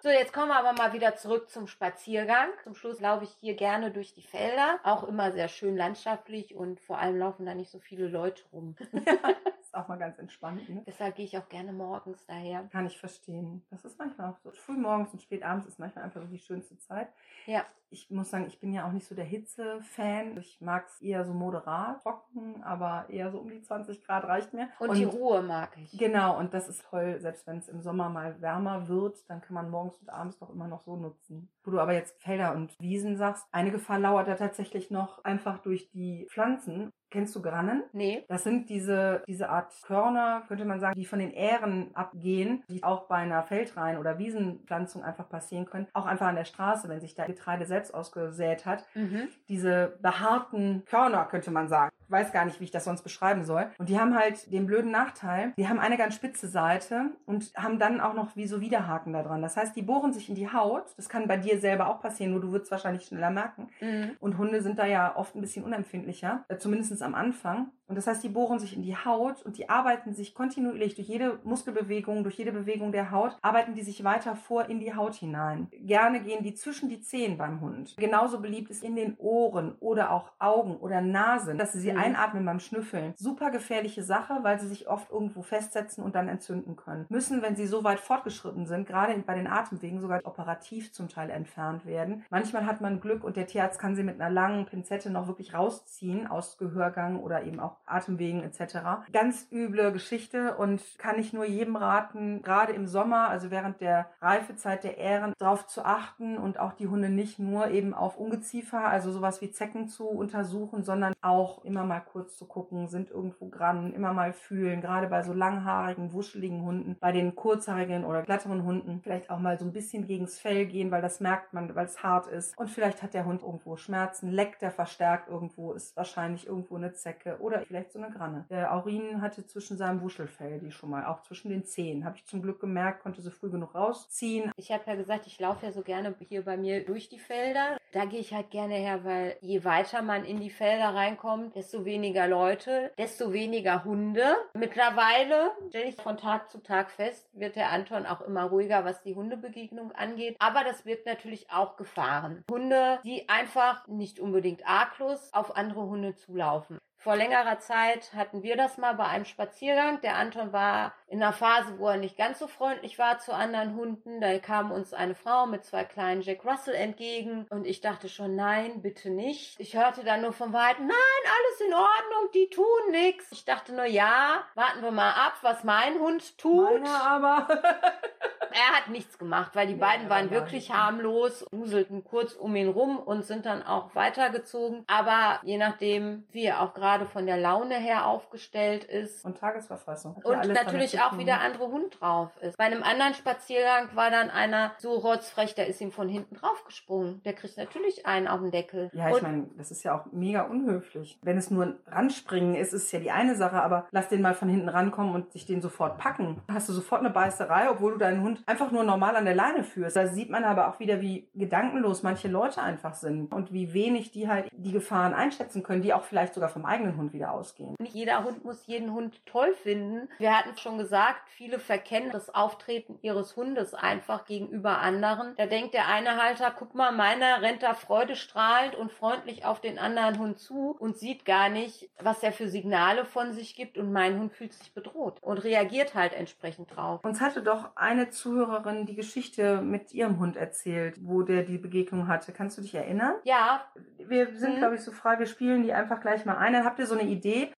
So, 0.00 0.10
jetzt 0.10 0.32
kommen 0.32 0.48
wir 0.48 0.56
aber 0.56 0.74
mal 0.74 0.92
wieder 0.92 1.16
zurück 1.16 1.50
zum 1.50 1.66
Spaziergang. 1.66 2.50
Zum 2.62 2.76
Schluss 2.76 3.00
laufe 3.00 3.24
ich 3.24 3.30
hier 3.40 3.54
gerne 3.54 3.90
durch 3.90 4.14
die 4.14 4.22
Felder. 4.22 4.78
Auch 4.84 5.02
immer 5.02 5.32
sehr 5.32 5.48
schön 5.48 5.76
landschaftlich 5.76 6.54
und 6.54 6.80
vor 6.80 6.98
allem 6.98 7.18
laufen 7.18 7.44
da 7.44 7.54
nicht 7.54 7.70
so 7.70 7.80
viele 7.80 8.06
Leute 8.06 8.44
rum. 8.52 8.76
ist 9.60 9.74
auch 9.74 9.88
mal 9.88 9.98
ganz 9.98 10.18
entspannt, 10.18 10.68
ne? 10.68 10.84
Deshalb 10.86 11.16
gehe 11.16 11.24
ich 11.24 11.36
auch 11.36 11.48
gerne 11.48 11.72
morgens 11.72 12.24
daher. 12.26 12.68
Kann 12.70 12.86
ich 12.86 12.96
verstehen. 12.96 13.66
Das 13.70 13.84
ist 13.84 13.98
manchmal 13.98 14.30
auch 14.30 14.38
so. 14.38 14.52
Früh 14.52 14.76
morgens 14.76 15.12
und 15.12 15.20
spät 15.20 15.42
abends 15.42 15.66
ist 15.66 15.80
manchmal 15.80 16.04
einfach 16.04 16.22
so 16.22 16.28
die 16.28 16.38
schönste 16.38 16.78
Zeit. 16.78 17.08
Ja. 17.46 17.66
Ich 17.90 18.10
muss 18.10 18.30
sagen, 18.30 18.46
ich 18.46 18.60
bin 18.60 18.72
ja 18.72 18.86
auch 18.86 18.92
nicht 18.92 19.06
so 19.06 19.14
der 19.14 19.24
Hitze-Fan. 19.24 20.36
Ich 20.38 20.60
mag 20.60 20.86
es 20.86 21.00
eher 21.00 21.24
so 21.24 21.32
moderat, 21.32 22.02
trocken, 22.02 22.62
aber 22.62 23.06
eher 23.08 23.30
so 23.30 23.38
um 23.38 23.48
die 23.50 23.62
20 23.62 24.04
Grad 24.04 24.24
reicht 24.24 24.52
mir. 24.52 24.68
Und, 24.78 24.96
die 24.96 25.04
Ruhe 25.04 25.42
mag 25.42 25.76
ich. 25.76 25.96
Genau, 25.98 26.38
und 26.38 26.54
das 26.54 26.68
ist 26.68 26.84
toll, 26.90 27.18
selbst 27.20 27.46
wenn 27.46 27.58
es 27.58 27.68
im 27.68 27.80
Sommer 27.80 28.08
mal 28.08 28.40
wärmer 28.40 28.88
wird, 28.88 29.28
dann 29.28 29.40
kann 29.40 29.54
man 29.54 29.70
morgens 29.70 29.98
und 29.98 30.10
abends 30.10 30.38
doch 30.38 30.50
immer 30.50 30.68
noch 30.68 30.82
so 30.82 30.96
nutzen. 30.96 31.50
Wo 31.64 31.70
du 31.70 31.80
aber 31.80 31.92
jetzt 31.92 32.20
Felder 32.22 32.54
und 32.54 32.78
Wiesen 32.80 33.16
sagst, 33.16 33.46
eine 33.52 33.70
Gefahr 33.70 33.98
lauert 33.98 34.28
da 34.28 34.34
tatsächlich 34.34 34.90
noch 34.90 35.24
einfach 35.24 35.58
durch 35.58 35.90
die 35.90 36.26
Pflanzen. 36.30 36.92
Kennst 37.10 37.34
du 37.34 37.40
Grannen? 37.40 37.84
Nee. 37.92 38.24
Das 38.28 38.44
sind 38.44 38.68
diese, 38.68 39.22
diese 39.26 39.48
Art 39.48 39.72
Körner, 39.86 40.42
könnte 40.46 40.66
man 40.66 40.78
sagen, 40.78 40.94
die 40.94 41.06
von 41.06 41.18
den 41.18 41.30
Ähren 41.30 41.94
abgehen, 41.94 42.64
die 42.68 42.84
auch 42.84 43.06
bei 43.08 43.16
einer 43.16 43.42
Feldrein- 43.42 43.96
oder 43.96 44.18
Wiesenpflanzung 44.18 45.02
einfach 45.02 45.28
passieren 45.28 45.64
können. 45.64 45.86
Auch 45.94 46.04
einfach 46.04 46.26
an 46.26 46.36
der 46.36 46.44
Straße, 46.44 46.88
wenn 46.88 47.00
sich 47.00 47.14
da 47.14 47.24
Getreide 47.26 47.64
selbst 47.64 47.77
ausgesät 47.92 48.66
hat 48.66 48.84
Mhm. 48.94 49.28
diese 49.48 49.98
behaarten 50.02 50.84
Körner, 50.86 51.24
könnte 51.26 51.50
man 51.50 51.68
sagen. 51.68 51.90
Ich 52.08 52.12
weiß 52.12 52.32
gar 52.32 52.46
nicht, 52.46 52.58
wie 52.58 52.64
ich 52.64 52.70
das 52.70 52.84
sonst 52.84 53.02
beschreiben 53.02 53.44
soll. 53.44 53.66
Und 53.76 53.90
die 53.90 54.00
haben 54.00 54.16
halt 54.18 54.50
den 54.50 54.64
blöden 54.64 54.90
Nachteil, 54.90 55.52
die 55.58 55.68
haben 55.68 55.78
eine 55.78 55.98
ganz 55.98 56.14
spitze 56.14 56.48
Seite 56.48 57.10
und 57.26 57.52
haben 57.54 57.78
dann 57.78 58.00
auch 58.00 58.14
noch 58.14 58.34
wie 58.34 58.46
so 58.46 58.62
Widerhaken 58.62 59.12
da 59.12 59.22
dran. 59.22 59.42
Das 59.42 59.58
heißt, 59.58 59.76
die 59.76 59.82
bohren 59.82 60.14
sich 60.14 60.30
in 60.30 60.34
die 60.34 60.50
Haut. 60.50 60.86
Das 60.96 61.10
kann 61.10 61.28
bei 61.28 61.36
dir 61.36 61.60
selber 61.60 61.90
auch 61.90 62.00
passieren, 62.00 62.32
nur 62.32 62.40
du 62.40 62.50
würdest 62.50 62.70
wahrscheinlich 62.70 63.04
schneller 63.04 63.28
merken. 63.28 63.68
Mhm. 63.82 64.16
Und 64.20 64.38
Hunde 64.38 64.62
sind 64.62 64.78
da 64.78 64.86
ja 64.86 65.16
oft 65.16 65.34
ein 65.34 65.42
bisschen 65.42 65.66
unempfindlicher, 65.66 66.44
äh, 66.48 66.56
zumindest 66.56 67.02
am 67.02 67.14
Anfang. 67.14 67.72
Und 67.88 67.96
das 67.96 68.06
heißt, 68.06 68.22
die 68.22 68.28
bohren 68.28 68.58
sich 68.58 68.76
in 68.76 68.82
die 68.82 68.96
Haut 68.96 69.42
und 69.42 69.56
die 69.56 69.68
arbeiten 69.68 70.12
sich 70.12 70.34
kontinuierlich 70.34 70.94
durch 70.94 71.08
jede 71.08 71.38
Muskelbewegung, 71.44 72.22
durch 72.22 72.36
jede 72.36 72.52
Bewegung 72.52 72.92
der 72.92 73.10
Haut, 73.10 73.36
arbeiten 73.40 73.74
die 73.74 73.82
sich 73.82 74.04
weiter 74.04 74.36
vor 74.36 74.68
in 74.68 74.78
die 74.78 74.94
Haut 74.94 75.14
hinein. 75.14 75.68
Gerne 75.72 76.20
gehen 76.20 76.42
die 76.42 76.54
zwischen 76.54 76.88
die 76.88 77.00
Zehen 77.00 77.38
beim 77.38 77.60
Hund. 77.60 77.96
Genauso 77.96 78.40
beliebt 78.40 78.70
ist 78.70 78.84
in 78.84 78.94
den 78.94 79.16
Ohren 79.18 79.74
oder 79.80 80.12
auch 80.12 80.32
Augen 80.38 80.76
oder 80.76 81.00
Nasen, 81.00 81.58
dass 81.58 81.72
sie 81.72 81.80
sie. 81.80 81.97
Einatmen 81.98 82.44
beim 82.44 82.60
Schnüffeln. 82.60 83.14
Super 83.16 83.50
gefährliche 83.50 84.02
Sache, 84.02 84.38
weil 84.42 84.58
sie 84.58 84.68
sich 84.68 84.88
oft 84.88 85.10
irgendwo 85.10 85.42
festsetzen 85.42 86.04
und 86.04 86.14
dann 86.14 86.28
entzünden 86.28 86.76
können. 86.76 87.06
Müssen, 87.08 87.42
wenn 87.42 87.56
sie 87.56 87.66
so 87.66 87.84
weit 87.84 88.00
fortgeschritten 88.00 88.66
sind, 88.66 88.86
gerade 88.86 89.16
bei 89.18 89.34
den 89.34 89.46
Atemwegen 89.46 90.00
sogar 90.00 90.20
operativ 90.24 90.92
zum 90.92 91.08
Teil 91.08 91.30
entfernt 91.30 91.86
werden. 91.86 92.24
Manchmal 92.30 92.66
hat 92.66 92.80
man 92.80 93.00
Glück 93.00 93.24
und 93.24 93.36
der 93.36 93.46
Tierarzt 93.46 93.78
kann 93.78 93.96
sie 93.96 94.02
mit 94.02 94.20
einer 94.20 94.30
langen 94.30 94.66
Pinzette 94.66 95.10
noch 95.10 95.26
wirklich 95.26 95.54
rausziehen 95.54 96.26
aus 96.26 96.58
Gehörgang 96.58 97.20
oder 97.20 97.44
eben 97.44 97.60
auch 97.60 97.76
Atemwegen 97.86 98.42
etc. 98.42 99.08
Ganz 99.12 99.48
üble 99.50 99.92
Geschichte 99.92 100.56
und 100.56 100.80
kann 100.98 101.18
ich 101.18 101.32
nur 101.32 101.44
jedem 101.44 101.76
raten, 101.76 102.42
gerade 102.42 102.72
im 102.72 102.86
Sommer, 102.86 103.28
also 103.28 103.50
während 103.50 103.80
der 103.80 104.10
Reifezeit 104.20 104.84
der 104.84 104.98
Ähren, 104.98 105.32
darauf 105.38 105.66
zu 105.66 105.84
achten 105.84 106.38
und 106.38 106.58
auch 106.58 106.72
die 106.72 106.88
Hunde 106.88 107.08
nicht 107.08 107.38
nur 107.38 107.68
eben 107.68 107.94
auf 107.94 108.18
Ungeziefer, 108.18 108.86
also 108.88 109.10
sowas 109.12 109.40
wie 109.40 109.50
Zecken 109.50 109.88
zu 109.88 110.06
untersuchen, 110.08 110.82
sondern 110.82 111.14
auch 111.20 111.64
immer 111.64 111.84
mal 111.88 112.00
kurz 112.00 112.36
zu 112.36 112.46
gucken, 112.46 112.88
sind 112.88 113.10
irgendwo 113.10 113.48
Grannen, 113.48 113.92
immer 113.92 114.12
mal 114.12 114.32
fühlen, 114.32 114.80
gerade 114.80 115.08
bei 115.08 115.22
so 115.22 115.32
langhaarigen, 115.32 116.12
wuscheligen 116.12 116.62
Hunden, 116.62 116.96
bei 117.00 117.12
den 117.12 117.34
kurzhaarigen 117.34 118.04
oder 118.04 118.22
glatteren 118.22 118.64
Hunden 118.64 119.00
vielleicht 119.02 119.30
auch 119.30 119.38
mal 119.38 119.58
so 119.58 119.64
ein 119.64 119.72
bisschen 119.72 120.06
gegens 120.06 120.38
Fell 120.38 120.66
gehen, 120.66 120.90
weil 120.90 121.02
das 121.02 121.20
merkt 121.20 121.52
man, 121.52 121.74
weil 121.74 121.86
es 121.86 122.02
hart 122.02 122.26
ist. 122.26 122.56
Und 122.58 122.70
vielleicht 122.70 123.02
hat 123.02 123.14
der 123.14 123.24
Hund 123.24 123.42
irgendwo 123.42 123.76
Schmerzen, 123.76 124.30
leckt 124.30 124.62
der 124.62 124.70
verstärkt 124.70 125.28
irgendwo, 125.28 125.72
ist 125.72 125.96
wahrscheinlich 125.96 126.46
irgendwo 126.46 126.76
eine 126.76 126.92
Zecke 126.92 127.38
oder 127.40 127.60
vielleicht 127.62 127.92
so 127.92 127.98
eine 127.98 128.10
Granne. 128.10 128.46
Der 128.50 128.74
Aurin 128.74 129.20
hatte 129.22 129.46
zwischen 129.46 129.76
seinem 129.76 130.02
Wuschelfell 130.02 130.58
die 130.58 130.70
schon 130.70 130.90
mal, 130.90 131.06
auch 131.06 131.22
zwischen 131.22 131.50
den 131.50 131.64
Zehen. 131.64 132.04
Habe 132.04 132.16
ich 132.16 132.26
zum 132.26 132.42
Glück 132.42 132.60
gemerkt, 132.60 133.02
konnte 133.02 133.22
sie 133.22 133.30
früh 133.30 133.50
genug 133.50 133.74
rausziehen. 133.74 134.50
Ich 134.56 134.70
habe 134.72 134.82
ja 134.86 134.94
gesagt, 134.94 135.26
ich 135.26 135.38
laufe 135.40 135.66
ja 135.66 135.72
so 135.72 135.82
gerne 135.82 136.14
hier 136.20 136.44
bei 136.44 136.56
mir 136.56 136.84
durch 136.84 137.08
die 137.08 137.18
Felder. 137.18 137.78
Da 137.92 138.04
gehe 138.04 138.20
ich 138.20 138.34
halt 138.34 138.50
gerne 138.50 138.74
her, 138.74 139.04
weil 139.04 139.36
je 139.40 139.64
weiter 139.64 140.02
man 140.02 140.24
in 140.24 140.40
die 140.40 140.50
Felder 140.50 140.94
reinkommt, 140.94 141.54
desto 141.54 141.77
weniger 141.84 142.28
Leute, 142.28 142.92
desto 142.98 143.32
weniger 143.32 143.84
Hunde. 143.84 144.36
Mittlerweile 144.54 145.50
stelle 145.68 145.88
ich 145.88 145.96
von 145.96 146.16
Tag 146.16 146.50
zu 146.50 146.62
Tag 146.62 146.90
fest, 146.90 147.28
wird 147.32 147.56
der 147.56 147.70
Anton 147.70 148.06
auch 148.06 148.20
immer 148.20 148.44
ruhiger, 148.44 148.84
was 148.84 149.02
die 149.02 149.14
Hundebegegnung 149.14 149.92
angeht. 149.92 150.36
Aber 150.38 150.64
das 150.64 150.82
birgt 150.82 151.06
natürlich 151.06 151.50
auch 151.50 151.76
Gefahren. 151.76 152.44
Hunde, 152.50 153.00
die 153.04 153.28
einfach 153.28 153.86
nicht 153.86 154.20
unbedingt 154.20 154.66
arglos 154.66 155.30
auf 155.32 155.56
andere 155.56 155.82
Hunde 155.82 156.14
zulaufen. 156.14 156.78
Vor 157.00 157.14
längerer 157.14 157.60
Zeit 157.60 158.12
hatten 158.12 158.42
wir 158.42 158.56
das 158.56 158.76
mal 158.76 158.94
bei 158.94 159.06
einem 159.06 159.24
Spaziergang. 159.24 160.00
Der 160.00 160.16
Anton 160.16 160.52
war 160.52 160.92
in 161.08 161.22
einer 161.22 161.32
Phase, 161.32 161.78
wo 161.78 161.88
er 161.88 161.96
nicht 161.96 162.18
ganz 162.18 162.38
so 162.38 162.46
freundlich 162.46 162.98
war 162.98 163.18
zu 163.18 163.32
anderen 163.34 163.74
Hunden. 163.74 164.20
Da 164.20 164.38
kam 164.38 164.70
uns 164.70 164.92
eine 164.92 165.14
Frau 165.14 165.46
mit 165.46 165.64
zwei 165.64 165.84
kleinen 165.84 166.20
Jack 166.20 166.44
Russell 166.44 166.74
entgegen 166.74 167.46
und 167.50 167.66
ich 167.66 167.80
dachte 167.80 168.08
schon, 168.08 168.36
nein, 168.36 168.82
bitte 168.82 169.10
nicht. 169.10 169.58
Ich 169.58 169.74
hörte 169.74 170.04
dann 170.04 170.20
nur 170.20 170.32
vom 170.32 170.52
Weiten, 170.52 170.86
nein, 170.86 170.96
alles 171.24 171.60
in 171.66 171.74
Ordnung, 171.74 172.30
die 172.34 172.50
tun 172.50 172.90
nichts. 172.90 173.32
Ich 173.32 173.44
dachte 173.44 173.74
nur, 173.74 173.86
ja, 173.86 174.44
warten 174.54 174.82
wir 174.82 174.90
mal 174.90 175.12
ab, 175.12 175.34
was 175.42 175.64
mein 175.64 175.98
Hund 175.98 176.36
tut. 176.36 176.82
Meiner 176.82 177.02
aber. 177.02 177.48
er 178.50 178.76
hat 178.76 178.88
nichts 178.88 179.18
gemacht, 179.18 179.52
weil 179.54 179.66
die 179.66 179.74
Ja, 179.74 179.86
beiden 179.86 180.10
waren 180.10 180.30
wirklich 180.30 180.72
harmlos, 180.72 181.44
wuselten 181.50 182.04
kurz 182.04 182.34
um 182.34 182.54
ihn 182.56 182.68
rum 182.68 182.98
und 182.98 183.24
sind 183.24 183.46
dann 183.46 183.62
auch 183.62 183.94
weitergezogen. 183.94 184.84
Aber 184.86 185.40
je 185.42 185.56
nachdem, 185.56 186.26
wie 186.30 186.44
er 186.44 186.60
auch 186.62 186.74
gerade 186.74 187.06
von 187.06 187.26
der 187.26 187.36
Laune 187.36 187.76
her 187.76 188.06
aufgestellt 188.06 188.84
ist, 188.84 189.24
Und 189.24 189.38
Tagesverfassung. 189.38 190.16
Und 190.22 190.54
damit 190.54 190.97
natürlich 190.98 191.06
auch 191.06 191.10
tun. 191.10 191.18
wie 191.20 191.24
der 191.24 191.40
andere 191.40 191.68
Hund 191.68 192.00
drauf 192.00 192.30
ist. 192.40 192.56
Bei 192.56 192.64
einem 192.64 192.82
anderen 192.82 193.14
Spaziergang 193.14 193.88
war 193.94 194.10
dann 194.10 194.30
einer 194.30 194.72
so 194.78 194.92
rotzfrech, 194.92 195.54
der 195.54 195.66
ist 195.66 195.80
ihm 195.80 195.92
von 195.92 196.08
hinten 196.08 196.36
draufgesprungen. 196.36 197.22
Der 197.24 197.32
kriegt 197.32 197.56
natürlich 197.56 198.06
einen 198.06 198.28
auf 198.28 198.40
den 198.40 198.50
Deckel. 198.50 198.90
Ja, 198.92 199.14
ich 199.14 199.22
meine, 199.22 199.48
das 199.56 199.70
ist 199.70 199.82
ja 199.82 199.98
auch 199.98 200.06
mega 200.12 200.42
unhöflich. 200.42 201.18
Wenn 201.22 201.38
es 201.38 201.50
nur 201.50 201.66
ein 201.66 201.78
Ranspringen 201.86 202.54
ist, 202.54 202.72
ist 202.72 202.92
ja 202.92 203.00
die 203.00 203.10
eine 203.10 203.36
Sache, 203.36 203.62
aber 203.62 203.86
lass 203.90 204.08
den 204.08 204.22
mal 204.22 204.34
von 204.34 204.48
hinten 204.48 204.68
rankommen 204.68 205.14
und 205.14 205.32
sich 205.32 205.46
den 205.46 205.60
sofort 205.60 205.98
packen. 205.98 206.42
Hast 206.52 206.68
du 206.68 206.72
sofort 206.72 207.00
eine 207.00 207.10
Beißerei, 207.10 207.70
obwohl 207.70 207.92
du 207.92 207.98
deinen 207.98 208.22
Hund 208.22 208.42
einfach 208.46 208.70
nur 208.70 208.84
normal 208.84 209.16
an 209.16 209.24
der 209.24 209.34
Leine 209.34 209.64
führst. 209.64 209.96
Da 209.96 210.06
sieht 210.06 210.30
man 210.30 210.44
aber 210.44 210.68
auch 210.68 210.80
wieder, 210.80 211.00
wie 211.00 211.28
gedankenlos 211.34 212.02
manche 212.02 212.28
Leute 212.28 212.62
einfach 212.62 212.94
sind 212.94 213.32
und 213.32 213.52
wie 213.52 213.72
wenig 213.72 214.10
die 214.10 214.28
halt 214.28 214.48
die 214.52 214.72
Gefahren 214.72 215.14
einschätzen 215.14 215.62
können, 215.62 215.82
die 215.82 215.92
auch 215.92 216.04
vielleicht 216.04 216.34
sogar 216.34 216.48
vom 216.48 216.64
eigenen 216.64 216.96
Hund 216.96 217.12
wieder 217.12 217.32
ausgehen. 217.32 217.74
Nicht 217.78 217.94
jeder 217.94 218.24
Hund 218.24 218.44
muss 218.44 218.66
jeden 218.66 218.92
Hund 218.92 219.24
toll 219.26 219.54
finden. 219.62 220.08
Wir 220.18 220.36
hatten 220.36 220.56
schon 220.56 220.78
gesagt, 220.78 220.87
viele 221.26 221.58
verkennen 221.58 222.10
das 222.10 222.34
Auftreten 222.34 222.98
ihres 223.02 223.36
Hundes 223.36 223.74
einfach 223.74 224.24
gegenüber 224.24 224.78
anderen. 224.78 225.34
Da 225.36 225.46
denkt 225.46 225.74
der 225.74 225.88
eine 225.88 226.22
Halter, 226.22 226.52
guck 226.56 226.74
mal, 226.74 226.92
meiner 226.92 227.42
rennt 227.42 227.62
da 227.62 227.74
freudestrahlend 227.74 228.74
und 228.74 228.92
freundlich 228.92 229.44
auf 229.44 229.60
den 229.60 229.78
anderen 229.78 230.18
Hund 230.18 230.38
zu 230.38 230.76
und 230.78 230.96
sieht 230.96 231.24
gar 231.24 231.48
nicht, 231.48 231.90
was 232.00 232.22
er 232.22 232.32
für 232.32 232.48
Signale 232.48 233.04
von 233.04 233.32
sich 233.32 233.54
gibt 233.54 233.78
und 233.78 233.92
mein 233.92 234.18
Hund 234.18 234.32
fühlt 234.32 234.52
sich 234.52 234.72
bedroht 234.74 235.18
und 235.20 235.38
reagiert 235.38 235.94
halt 235.94 236.12
entsprechend 236.14 236.74
drauf. 236.76 237.04
Uns 237.04 237.20
hatte 237.20 237.42
doch 237.42 237.76
eine 237.76 238.08
Zuhörerin 238.10 238.86
die 238.86 238.94
Geschichte 238.96 239.60
mit 239.62 239.92
ihrem 239.92 240.18
Hund 240.18 240.36
erzählt, 240.36 240.96
wo 241.00 241.22
der 241.22 241.42
die 241.42 241.58
Begegnung 241.58 242.08
hatte. 242.08 242.32
Kannst 242.32 242.58
du 242.58 242.62
dich 242.62 242.74
erinnern? 242.74 243.14
Ja, 243.24 243.62
Wir 243.98 244.28
sind, 244.36 244.54
Mhm. 244.54 244.58
glaube 244.58 244.74
ich, 244.76 244.80
so 244.82 244.90
frei, 244.92 245.18
wir 245.18 245.26
spielen 245.26 245.62
die 245.62 245.72
einfach 245.74 246.00
gleich 246.00 246.24
mal 246.24 246.36
ein. 246.38 246.52
Dann 246.54 246.64
habt 246.64 246.78
ihr 246.78 246.86
so 246.86 246.94
eine 246.98 247.08
Idee? 247.08 247.52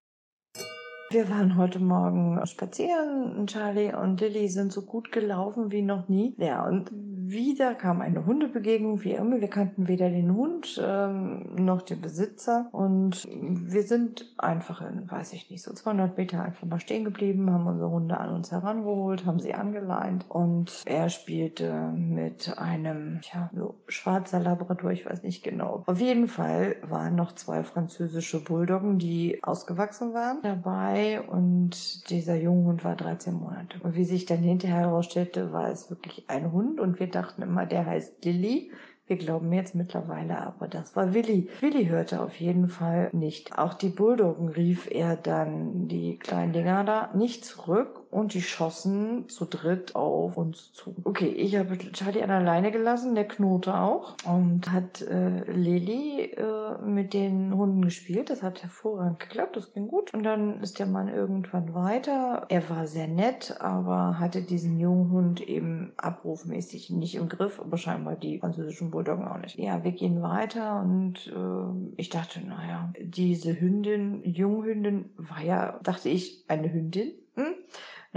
Wir 1.11 1.31
waren 1.31 1.57
heute 1.57 1.79
Morgen 1.79 2.45
spazieren. 2.47 3.47
Charlie 3.47 3.95
und 3.95 4.21
Lilly 4.21 4.49
sind 4.49 4.73
so 4.73 4.83
gut 4.83 5.11
gelaufen 5.11 5.73
wie 5.73 5.81
noch 5.81 6.09
nie. 6.09 6.35
Ja, 6.37 6.67
und 6.67 6.91
wieder 7.31 7.75
kam 7.75 8.01
eine 8.01 8.25
Hundebegegnung, 8.27 9.03
wie 9.05 9.13
immer. 9.13 9.41
Wir 9.41 9.49
kannten 9.49 9.89
weder 9.89 10.09
den 10.09 10.35
Hund 10.35 10.81
ähm, 10.83 11.47
noch 11.57 11.83
den 11.83 12.01
Besitzer. 12.01 12.69
Und 12.73 13.29
wir 13.31 13.83
sind 13.83 14.33
einfach 14.39 14.81
in, 14.81 15.11
weiß 15.11 15.33
ich 15.33 15.51
nicht, 15.51 15.63
so 15.63 15.73
200 15.73 16.17
Meter 16.17 16.43
einfach 16.43 16.67
mal 16.67 16.81
stehen 16.81 17.05
geblieben, 17.05 17.51
haben 17.51 17.67
unsere 17.67 17.91
Hunde 17.91 18.19
an 18.19 18.35
uns 18.35 18.51
herangeholt, 18.51 19.27
haben 19.27 19.41
sie 19.41 19.55
angeleint. 19.55 20.25
Und 20.29 20.83
er 20.87 21.09
spielte 21.09 21.93
mit 21.95 22.59
einem, 22.59 23.21
ja, 23.33 23.51
so 23.55 23.75
schwarzer 23.89 24.41
Labrador, 24.41 24.91
ich 24.91 25.07
weiß 25.07 25.23
nicht 25.23 25.43
genau. 25.43 25.83
Auf 25.87 26.01
jeden 26.01 26.29
Fall 26.29 26.77
waren 26.83 27.17
noch 27.17 27.33
zwei 27.33 27.63
französische 27.63 28.43
Bulldoggen, 28.43 28.99
die 28.99 29.43
ausgewachsen 29.43 30.15
waren, 30.15 30.39
dabei. 30.43 31.21
Und 31.21 32.09
dieser 32.11 32.37
Junghund 32.37 32.85
war 32.85 32.97
13 32.97 33.35
Monate. 33.35 33.79
Und 33.83 33.95
wie 33.97 34.05
sich 34.05 34.27
dann 34.27 34.39
hinterher 34.39 34.79
herausstellte, 34.79 35.53
war 35.53 35.69
es 35.71 35.91
wirklich 35.91 36.25
ein 36.29 36.53
Hund. 36.53 36.81
Und 36.81 37.01
wir 37.01 37.09
dachten 37.19 37.43
immer, 37.43 37.67
der 37.67 37.85
heißt 37.87 38.25
Lilly. 38.25 38.71
Wir 39.07 39.17
glauben 39.17 39.53
jetzt 39.53 39.75
mittlerweile 39.75 40.39
aber, 40.39 40.69
das 40.69 40.95
war 40.95 41.15
Willi. 41.15 41.49
Willi 41.61 41.87
hörte 41.87 42.21
auf 42.21 42.39
jeden 42.39 42.69
Fall 42.69 43.09
nicht. 43.13 43.59
Auch 43.59 43.75
die 43.75 43.89
Bulldoggen 43.89 44.49
rief 44.49 44.87
er 44.91 45.17
dann 45.17 45.89
die 45.89 46.19
kleinen 46.19 46.53
Dinger 46.53 46.85
da 46.85 47.11
nicht 47.15 47.45
zurück 47.45 47.98
und 48.11 48.35
die 48.35 48.43
schossen 48.43 49.29
zu 49.29 49.45
dritt 49.45 49.95
auf 49.95 50.37
uns 50.37 50.73
zu. 50.73 50.95
Okay, 51.05 51.29
ich 51.29 51.57
habe 51.57 51.77
Charlie 51.93 52.23
an 52.23 52.29
der 52.29 52.41
Leine 52.41 52.71
gelassen, 52.71 53.15
der 53.15 53.27
knurrte 53.27 53.75
auch 53.75 54.17
und 54.25 54.71
hat 54.73 55.03
äh, 55.03 55.51
Lilly 55.51 56.33
äh, 56.33 56.79
mit 56.85 57.13
den 57.13 57.55
Hunden 57.55 57.83
gespielt. 57.83 58.31
Das 58.31 58.43
hat 58.43 58.63
hervorragend 58.63 59.21
geklappt, 59.21 59.57
das 59.57 59.73
ging 59.73 59.89
gut. 59.89 60.15
Und 60.15 60.23
dann 60.23 60.61
ist 60.63 60.79
der 60.79 60.87
Mann 60.87 61.09
irgendwann 61.09 61.75
weiter. 61.75 62.47
Er 62.49 62.69
war 62.71 62.87
sehr 62.87 63.09
nett, 63.09 63.57
aber 63.61 64.19
hatte 64.19 64.43
diesen 64.43 64.79
jungen 64.79 65.11
Hund 65.11 65.41
eben 65.41 65.93
abrufmäßig 65.97 66.91
nicht 66.91 67.15
im 67.15 67.29
Griff, 67.29 67.61
aber 67.61 67.77
scheinbar 67.77 68.17
die 68.17 68.39
französischen 68.39 68.91
Bulldoggen 68.91 69.27
auch 69.29 69.39
nicht. 69.39 69.59
Ja, 69.59 69.85
wir 69.85 69.93
gehen 69.93 70.23
weiter 70.23 70.81
und 70.81 71.27
äh, 71.29 71.93
ich 71.97 72.09
dachte, 72.09 72.41
naja, 72.41 72.93
diese 73.01 73.61
Hündin, 73.61 74.23
Junghündin, 74.25 75.11
war 75.17 75.43
ja, 75.43 75.79
dachte 75.83 76.09
ich, 76.09 76.45
eine 76.49 76.73
Hündin. 76.73 77.13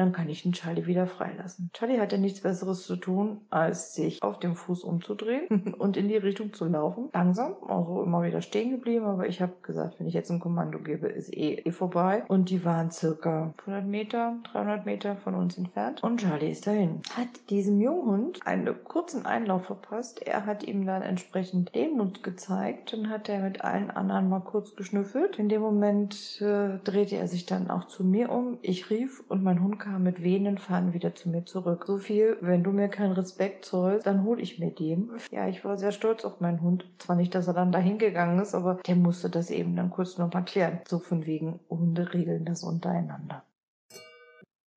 Dann 0.01 0.13
kann 0.13 0.29
ich 0.29 0.41
den 0.41 0.53
Charlie 0.53 0.87
wieder 0.87 1.05
freilassen. 1.05 1.69
Charlie 1.73 1.99
hatte 1.99 2.17
nichts 2.17 2.41
Besseres 2.41 2.87
zu 2.87 2.95
tun, 2.95 3.41
als 3.51 3.93
sich 3.93 4.23
auf 4.23 4.39
dem 4.39 4.55
Fuß 4.55 4.83
umzudrehen 4.83 5.75
und 5.77 5.95
in 5.95 6.07
die 6.07 6.17
Richtung 6.17 6.53
zu 6.53 6.65
laufen. 6.65 7.09
Langsam, 7.13 7.53
also 7.67 8.01
immer 8.01 8.23
wieder 8.23 8.41
stehen 8.41 8.71
geblieben, 8.71 9.05
aber 9.05 9.27
ich 9.27 9.43
habe 9.43 9.53
gesagt, 9.61 9.99
wenn 9.99 10.07
ich 10.07 10.15
jetzt 10.15 10.31
ein 10.31 10.39
Kommando 10.39 10.79
gebe, 10.79 11.07
ist 11.07 11.31
eh, 11.37 11.53
eh 11.53 11.71
vorbei. 11.71 12.23
Und 12.29 12.49
die 12.49 12.65
waren 12.65 12.89
circa 12.89 13.53
100 13.59 13.85
Meter, 13.85 14.37
300 14.51 14.87
Meter 14.87 15.17
von 15.17 15.35
uns 15.35 15.55
entfernt. 15.55 16.01
Und 16.01 16.21
Charlie 16.21 16.49
ist 16.49 16.65
dahin. 16.65 17.03
Hat 17.15 17.51
diesem 17.51 17.79
Junghund 17.79 18.39
einen 18.43 18.83
kurzen 18.83 19.27
Einlauf 19.27 19.65
verpasst. 19.65 20.25
Er 20.25 20.47
hat 20.47 20.63
ihm 20.63 20.87
dann 20.87 21.03
entsprechend 21.03 21.75
Demut 21.75 22.23
gezeigt. 22.23 22.93
Dann 22.93 23.11
hat 23.11 23.29
er 23.29 23.43
mit 23.43 23.63
allen 23.63 23.91
anderen 23.91 24.29
mal 24.29 24.39
kurz 24.39 24.75
geschnüffelt. 24.75 25.37
In 25.37 25.47
dem 25.47 25.61
Moment 25.61 26.41
äh, 26.41 26.79
drehte 26.83 27.17
er 27.17 27.27
sich 27.27 27.45
dann 27.45 27.69
auch 27.69 27.85
zu 27.85 28.03
mir 28.03 28.31
um. 28.31 28.57
Ich 28.63 28.89
rief 28.89 29.23
und 29.29 29.43
mein 29.43 29.61
Hund 29.61 29.79
kam 29.79 29.90
mit 29.99 30.23
wehenden 30.23 30.57
Fahnen 30.57 30.93
wieder 30.93 31.15
zu 31.15 31.29
mir 31.29 31.45
zurück. 31.45 31.85
So 31.87 31.97
viel, 31.97 32.37
wenn 32.41 32.63
du 32.63 32.71
mir 32.71 32.89
keinen 32.89 33.13
Respekt 33.13 33.65
zollst, 33.65 34.05
dann 34.05 34.23
hol 34.23 34.39
ich 34.39 34.59
mir 34.59 34.71
den. 34.71 35.11
Ja, 35.31 35.47
ich 35.47 35.63
war 35.65 35.77
sehr 35.77 35.91
stolz 35.91 36.25
auf 36.25 36.39
meinen 36.39 36.61
Hund. 36.61 36.85
Zwar 36.99 37.15
nicht, 37.15 37.33
dass 37.35 37.47
er 37.47 37.53
dann 37.53 37.71
dahin 37.71 37.97
gegangen 37.97 38.39
ist, 38.39 38.55
aber 38.55 38.75
der 38.85 38.95
musste 38.95 39.29
das 39.29 39.49
eben 39.49 39.75
dann 39.75 39.89
kurz 39.89 40.17
nochmal 40.17 40.45
klären. 40.45 40.79
So 40.87 40.99
von 40.99 41.25
wegen, 41.25 41.59
Hunde 41.69 42.13
regeln 42.13 42.45
das 42.45 42.63
untereinander. 42.63 43.43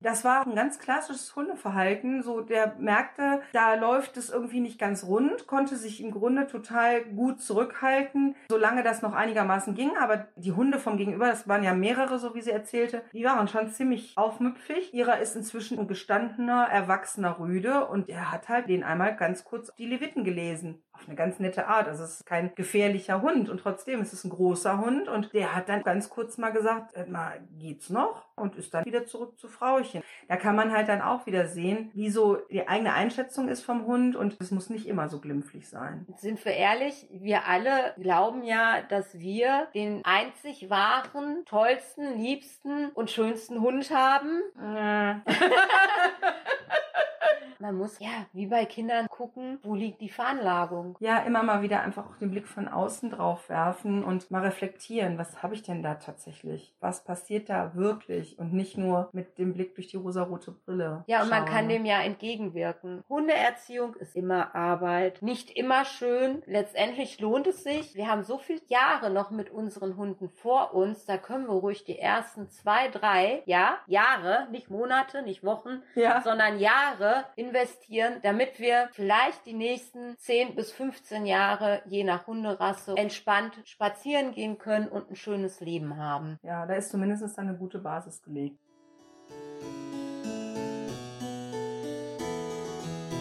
Das 0.04 0.22
war 0.22 0.46
ein 0.46 0.54
ganz 0.54 0.78
klassisches 0.78 1.34
Hundeverhalten. 1.34 2.22
So, 2.22 2.42
der 2.42 2.74
merkte, 2.78 3.40
da 3.54 3.74
läuft 3.74 4.18
es 4.18 4.28
irgendwie 4.28 4.60
nicht 4.60 4.78
ganz 4.78 5.04
rund, 5.04 5.46
konnte 5.46 5.76
sich 5.76 6.02
im 6.02 6.10
Grunde 6.10 6.46
total 6.46 7.02
gut 7.04 7.40
zurückhalten, 7.40 8.36
solange 8.50 8.82
das 8.82 9.00
noch 9.00 9.14
einigermaßen 9.14 9.74
ging. 9.74 9.96
Aber 9.96 10.28
die 10.36 10.52
Hunde 10.52 10.78
vom 10.78 10.98
Gegenüber, 10.98 11.28
das 11.28 11.48
waren 11.48 11.64
ja 11.64 11.72
mehrere, 11.72 12.18
so 12.18 12.34
wie 12.34 12.42
sie 12.42 12.50
erzählte, 12.50 13.02
die 13.14 13.24
waren 13.24 13.48
schon 13.48 13.70
ziemlich 13.70 14.12
aufmüpfig. 14.18 14.92
Ihrer 14.92 15.20
ist 15.20 15.36
inzwischen 15.36 15.78
ein 15.78 15.88
gestandener, 15.88 16.68
erwachsener 16.70 17.38
Rüde 17.38 17.86
und 17.86 18.10
er 18.10 18.30
hat 18.30 18.50
halt 18.50 18.68
den 18.68 18.84
einmal 18.84 19.16
ganz 19.16 19.42
kurz 19.42 19.74
die 19.76 19.86
Leviten 19.86 20.22
gelesen. 20.22 20.83
Auf 20.94 21.08
eine 21.08 21.16
ganz 21.16 21.40
nette 21.40 21.66
Art. 21.66 21.88
Also 21.88 22.04
es 22.04 22.20
ist 22.20 22.26
kein 22.26 22.54
gefährlicher 22.54 23.20
Hund 23.20 23.48
und 23.48 23.58
trotzdem 23.58 24.00
ist 24.00 24.12
es 24.12 24.24
ein 24.24 24.30
großer 24.30 24.78
Hund 24.78 25.08
und 25.08 25.32
der 25.32 25.54
hat 25.54 25.68
dann 25.68 25.82
ganz 25.82 26.08
kurz 26.08 26.38
mal 26.38 26.50
gesagt, 26.50 26.94
äh, 26.94 27.04
mal 27.06 27.40
geht's 27.58 27.90
noch? 27.90 28.24
Und 28.36 28.56
ist 28.56 28.74
dann 28.74 28.84
wieder 28.84 29.04
zurück 29.04 29.38
zu 29.38 29.48
Frauchen. 29.48 30.02
Da 30.28 30.36
kann 30.36 30.56
man 30.56 30.72
halt 30.72 30.88
dann 30.88 31.02
auch 31.02 31.26
wieder 31.26 31.46
sehen, 31.46 31.90
wie 31.94 32.10
so 32.10 32.36
die 32.50 32.66
eigene 32.68 32.92
Einschätzung 32.92 33.48
ist 33.48 33.62
vom 33.62 33.86
Hund 33.86 34.16
und 34.16 34.36
es 34.40 34.50
muss 34.50 34.70
nicht 34.70 34.86
immer 34.86 35.08
so 35.08 35.20
glimpflich 35.20 35.68
sein. 35.68 36.06
Sind 36.16 36.44
wir 36.44 36.52
ehrlich, 36.52 37.06
wir 37.10 37.46
alle 37.46 37.94
glauben 38.00 38.44
ja, 38.44 38.80
dass 38.82 39.18
wir 39.18 39.68
den 39.74 40.04
einzig 40.04 40.70
wahren, 40.70 41.44
tollsten, 41.44 42.18
liebsten 42.18 42.90
und 42.90 43.10
schönsten 43.10 43.60
Hund 43.60 43.90
haben. 43.90 44.42
Man 47.60 47.76
muss 47.76 47.98
ja 47.98 48.10
wie 48.32 48.46
bei 48.46 48.64
Kindern 48.64 49.06
gucken, 49.08 49.58
wo 49.62 49.74
liegt 49.74 50.00
die 50.00 50.08
Veranlagung. 50.08 50.96
Ja, 51.00 51.18
immer 51.18 51.42
mal 51.42 51.62
wieder 51.62 51.80
einfach 51.80 52.06
auch 52.06 52.16
den 52.16 52.30
Blick 52.30 52.46
von 52.46 52.68
außen 52.68 53.10
drauf 53.10 53.48
werfen 53.48 54.04
und 54.04 54.30
mal 54.30 54.42
reflektieren, 54.42 55.18
was 55.18 55.42
habe 55.42 55.54
ich 55.54 55.62
denn 55.62 55.82
da 55.82 55.94
tatsächlich? 55.94 56.74
Was 56.80 57.04
passiert 57.04 57.48
da 57.48 57.74
wirklich? 57.74 58.38
Und 58.38 58.52
nicht 58.52 58.76
nur 58.76 59.08
mit 59.12 59.38
dem 59.38 59.54
Blick 59.54 59.74
durch 59.74 59.88
die 59.88 59.96
rosarote 59.96 60.52
Brille. 60.52 61.04
Ja, 61.06 61.22
und 61.22 61.30
man 61.30 61.46
schauen. 61.46 61.54
kann 61.54 61.68
dem 61.68 61.84
ja 61.84 62.00
entgegenwirken. 62.00 63.02
Hundeerziehung 63.08 63.94
ist 63.96 64.16
immer 64.16 64.54
Arbeit, 64.54 65.22
nicht 65.22 65.50
immer 65.50 65.84
schön. 65.84 66.42
Letztendlich 66.46 67.20
lohnt 67.20 67.46
es 67.46 67.62
sich. 67.62 67.94
Wir 67.94 68.08
haben 68.08 68.22
so 68.22 68.38
viele 68.38 68.60
Jahre 68.68 69.10
noch 69.10 69.30
mit 69.30 69.50
unseren 69.50 69.96
Hunden 69.96 70.28
vor 70.28 70.74
uns, 70.74 71.06
da 71.06 71.16
können 71.16 71.46
wir 71.46 71.54
ruhig 71.54 71.84
die 71.84 71.98
ersten 71.98 72.48
zwei, 72.50 72.88
drei, 72.88 73.42
ja, 73.46 73.78
Jahre, 73.86 74.48
nicht 74.50 74.70
Monate, 74.70 75.22
nicht 75.22 75.44
Wochen, 75.44 75.82
ja. 75.94 76.22
sondern 76.22 76.58
Jahre 76.58 77.24
investieren 77.36 77.43
investieren, 77.46 78.20
damit 78.22 78.58
wir 78.58 78.88
vielleicht 78.92 79.46
die 79.46 79.52
nächsten 79.52 80.16
10 80.18 80.54
bis 80.54 80.72
15 80.72 81.26
Jahre, 81.26 81.82
je 81.86 82.04
nach 82.04 82.26
Hunderasse, 82.26 82.96
entspannt 82.96 83.60
spazieren 83.64 84.32
gehen 84.32 84.58
können 84.58 84.88
und 84.88 85.10
ein 85.10 85.16
schönes 85.16 85.60
Leben 85.60 85.96
haben. 85.96 86.38
Ja, 86.42 86.66
da 86.66 86.74
ist 86.74 86.90
zumindest 86.90 87.38
eine 87.38 87.54
gute 87.54 87.78
Basis 87.78 88.22
gelegt. 88.22 88.58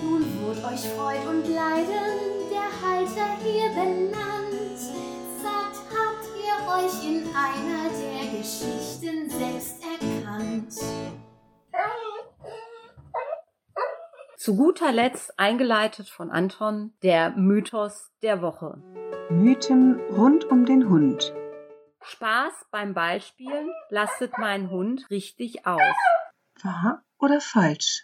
Nun 0.04 0.24
wird 0.46 0.64
euch 0.66 0.88
Freud 0.90 1.28
und 1.28 1.48
Leiden 1.48 2.44
der 2.52 2.70
Halter 2.82 3.38
hier 3.44 3.70
benannt. 3.70 4.80
Sagt, 5.42 5.78
habt 5.92 6.28
ihr 6.38 6.56
euch 6.76 6.96
in 7.08 7.24
einer 7.36 7.90
der 7.90 8.38
Geschichten 8.38 9.30
selbst 9.30 9.84
erkannt? 9.84 11.23
Zu 14.44 14.58
guter 14.58 14.92
Letzt 14.92 15.40
eingeleitet 15.40 16.10
von 16.10 16.30
Anton 16.30 16.92
der 17.02 17.30
Mythos 17.30 18.12
der 18.22 18.42
Woche. 18.42 18.78
Mythen 19.30 19.98
rund 20.18 20.44
um 20.44 20.66
den 20.66 20.90
Hund. 20.90 21.34
Spaß 22.02 22.52
beim 22.70 22.94
Ballspielen 22.94 23.70
lastet 23.88 24.38
mein 24.38 24.70
Hund 24.70 25.10
richtig 25.10 25.66
aus. 25.66 25.96
Wahr 26.62 27.06
oder 27.20 27.40
falsch? 27.40 28.04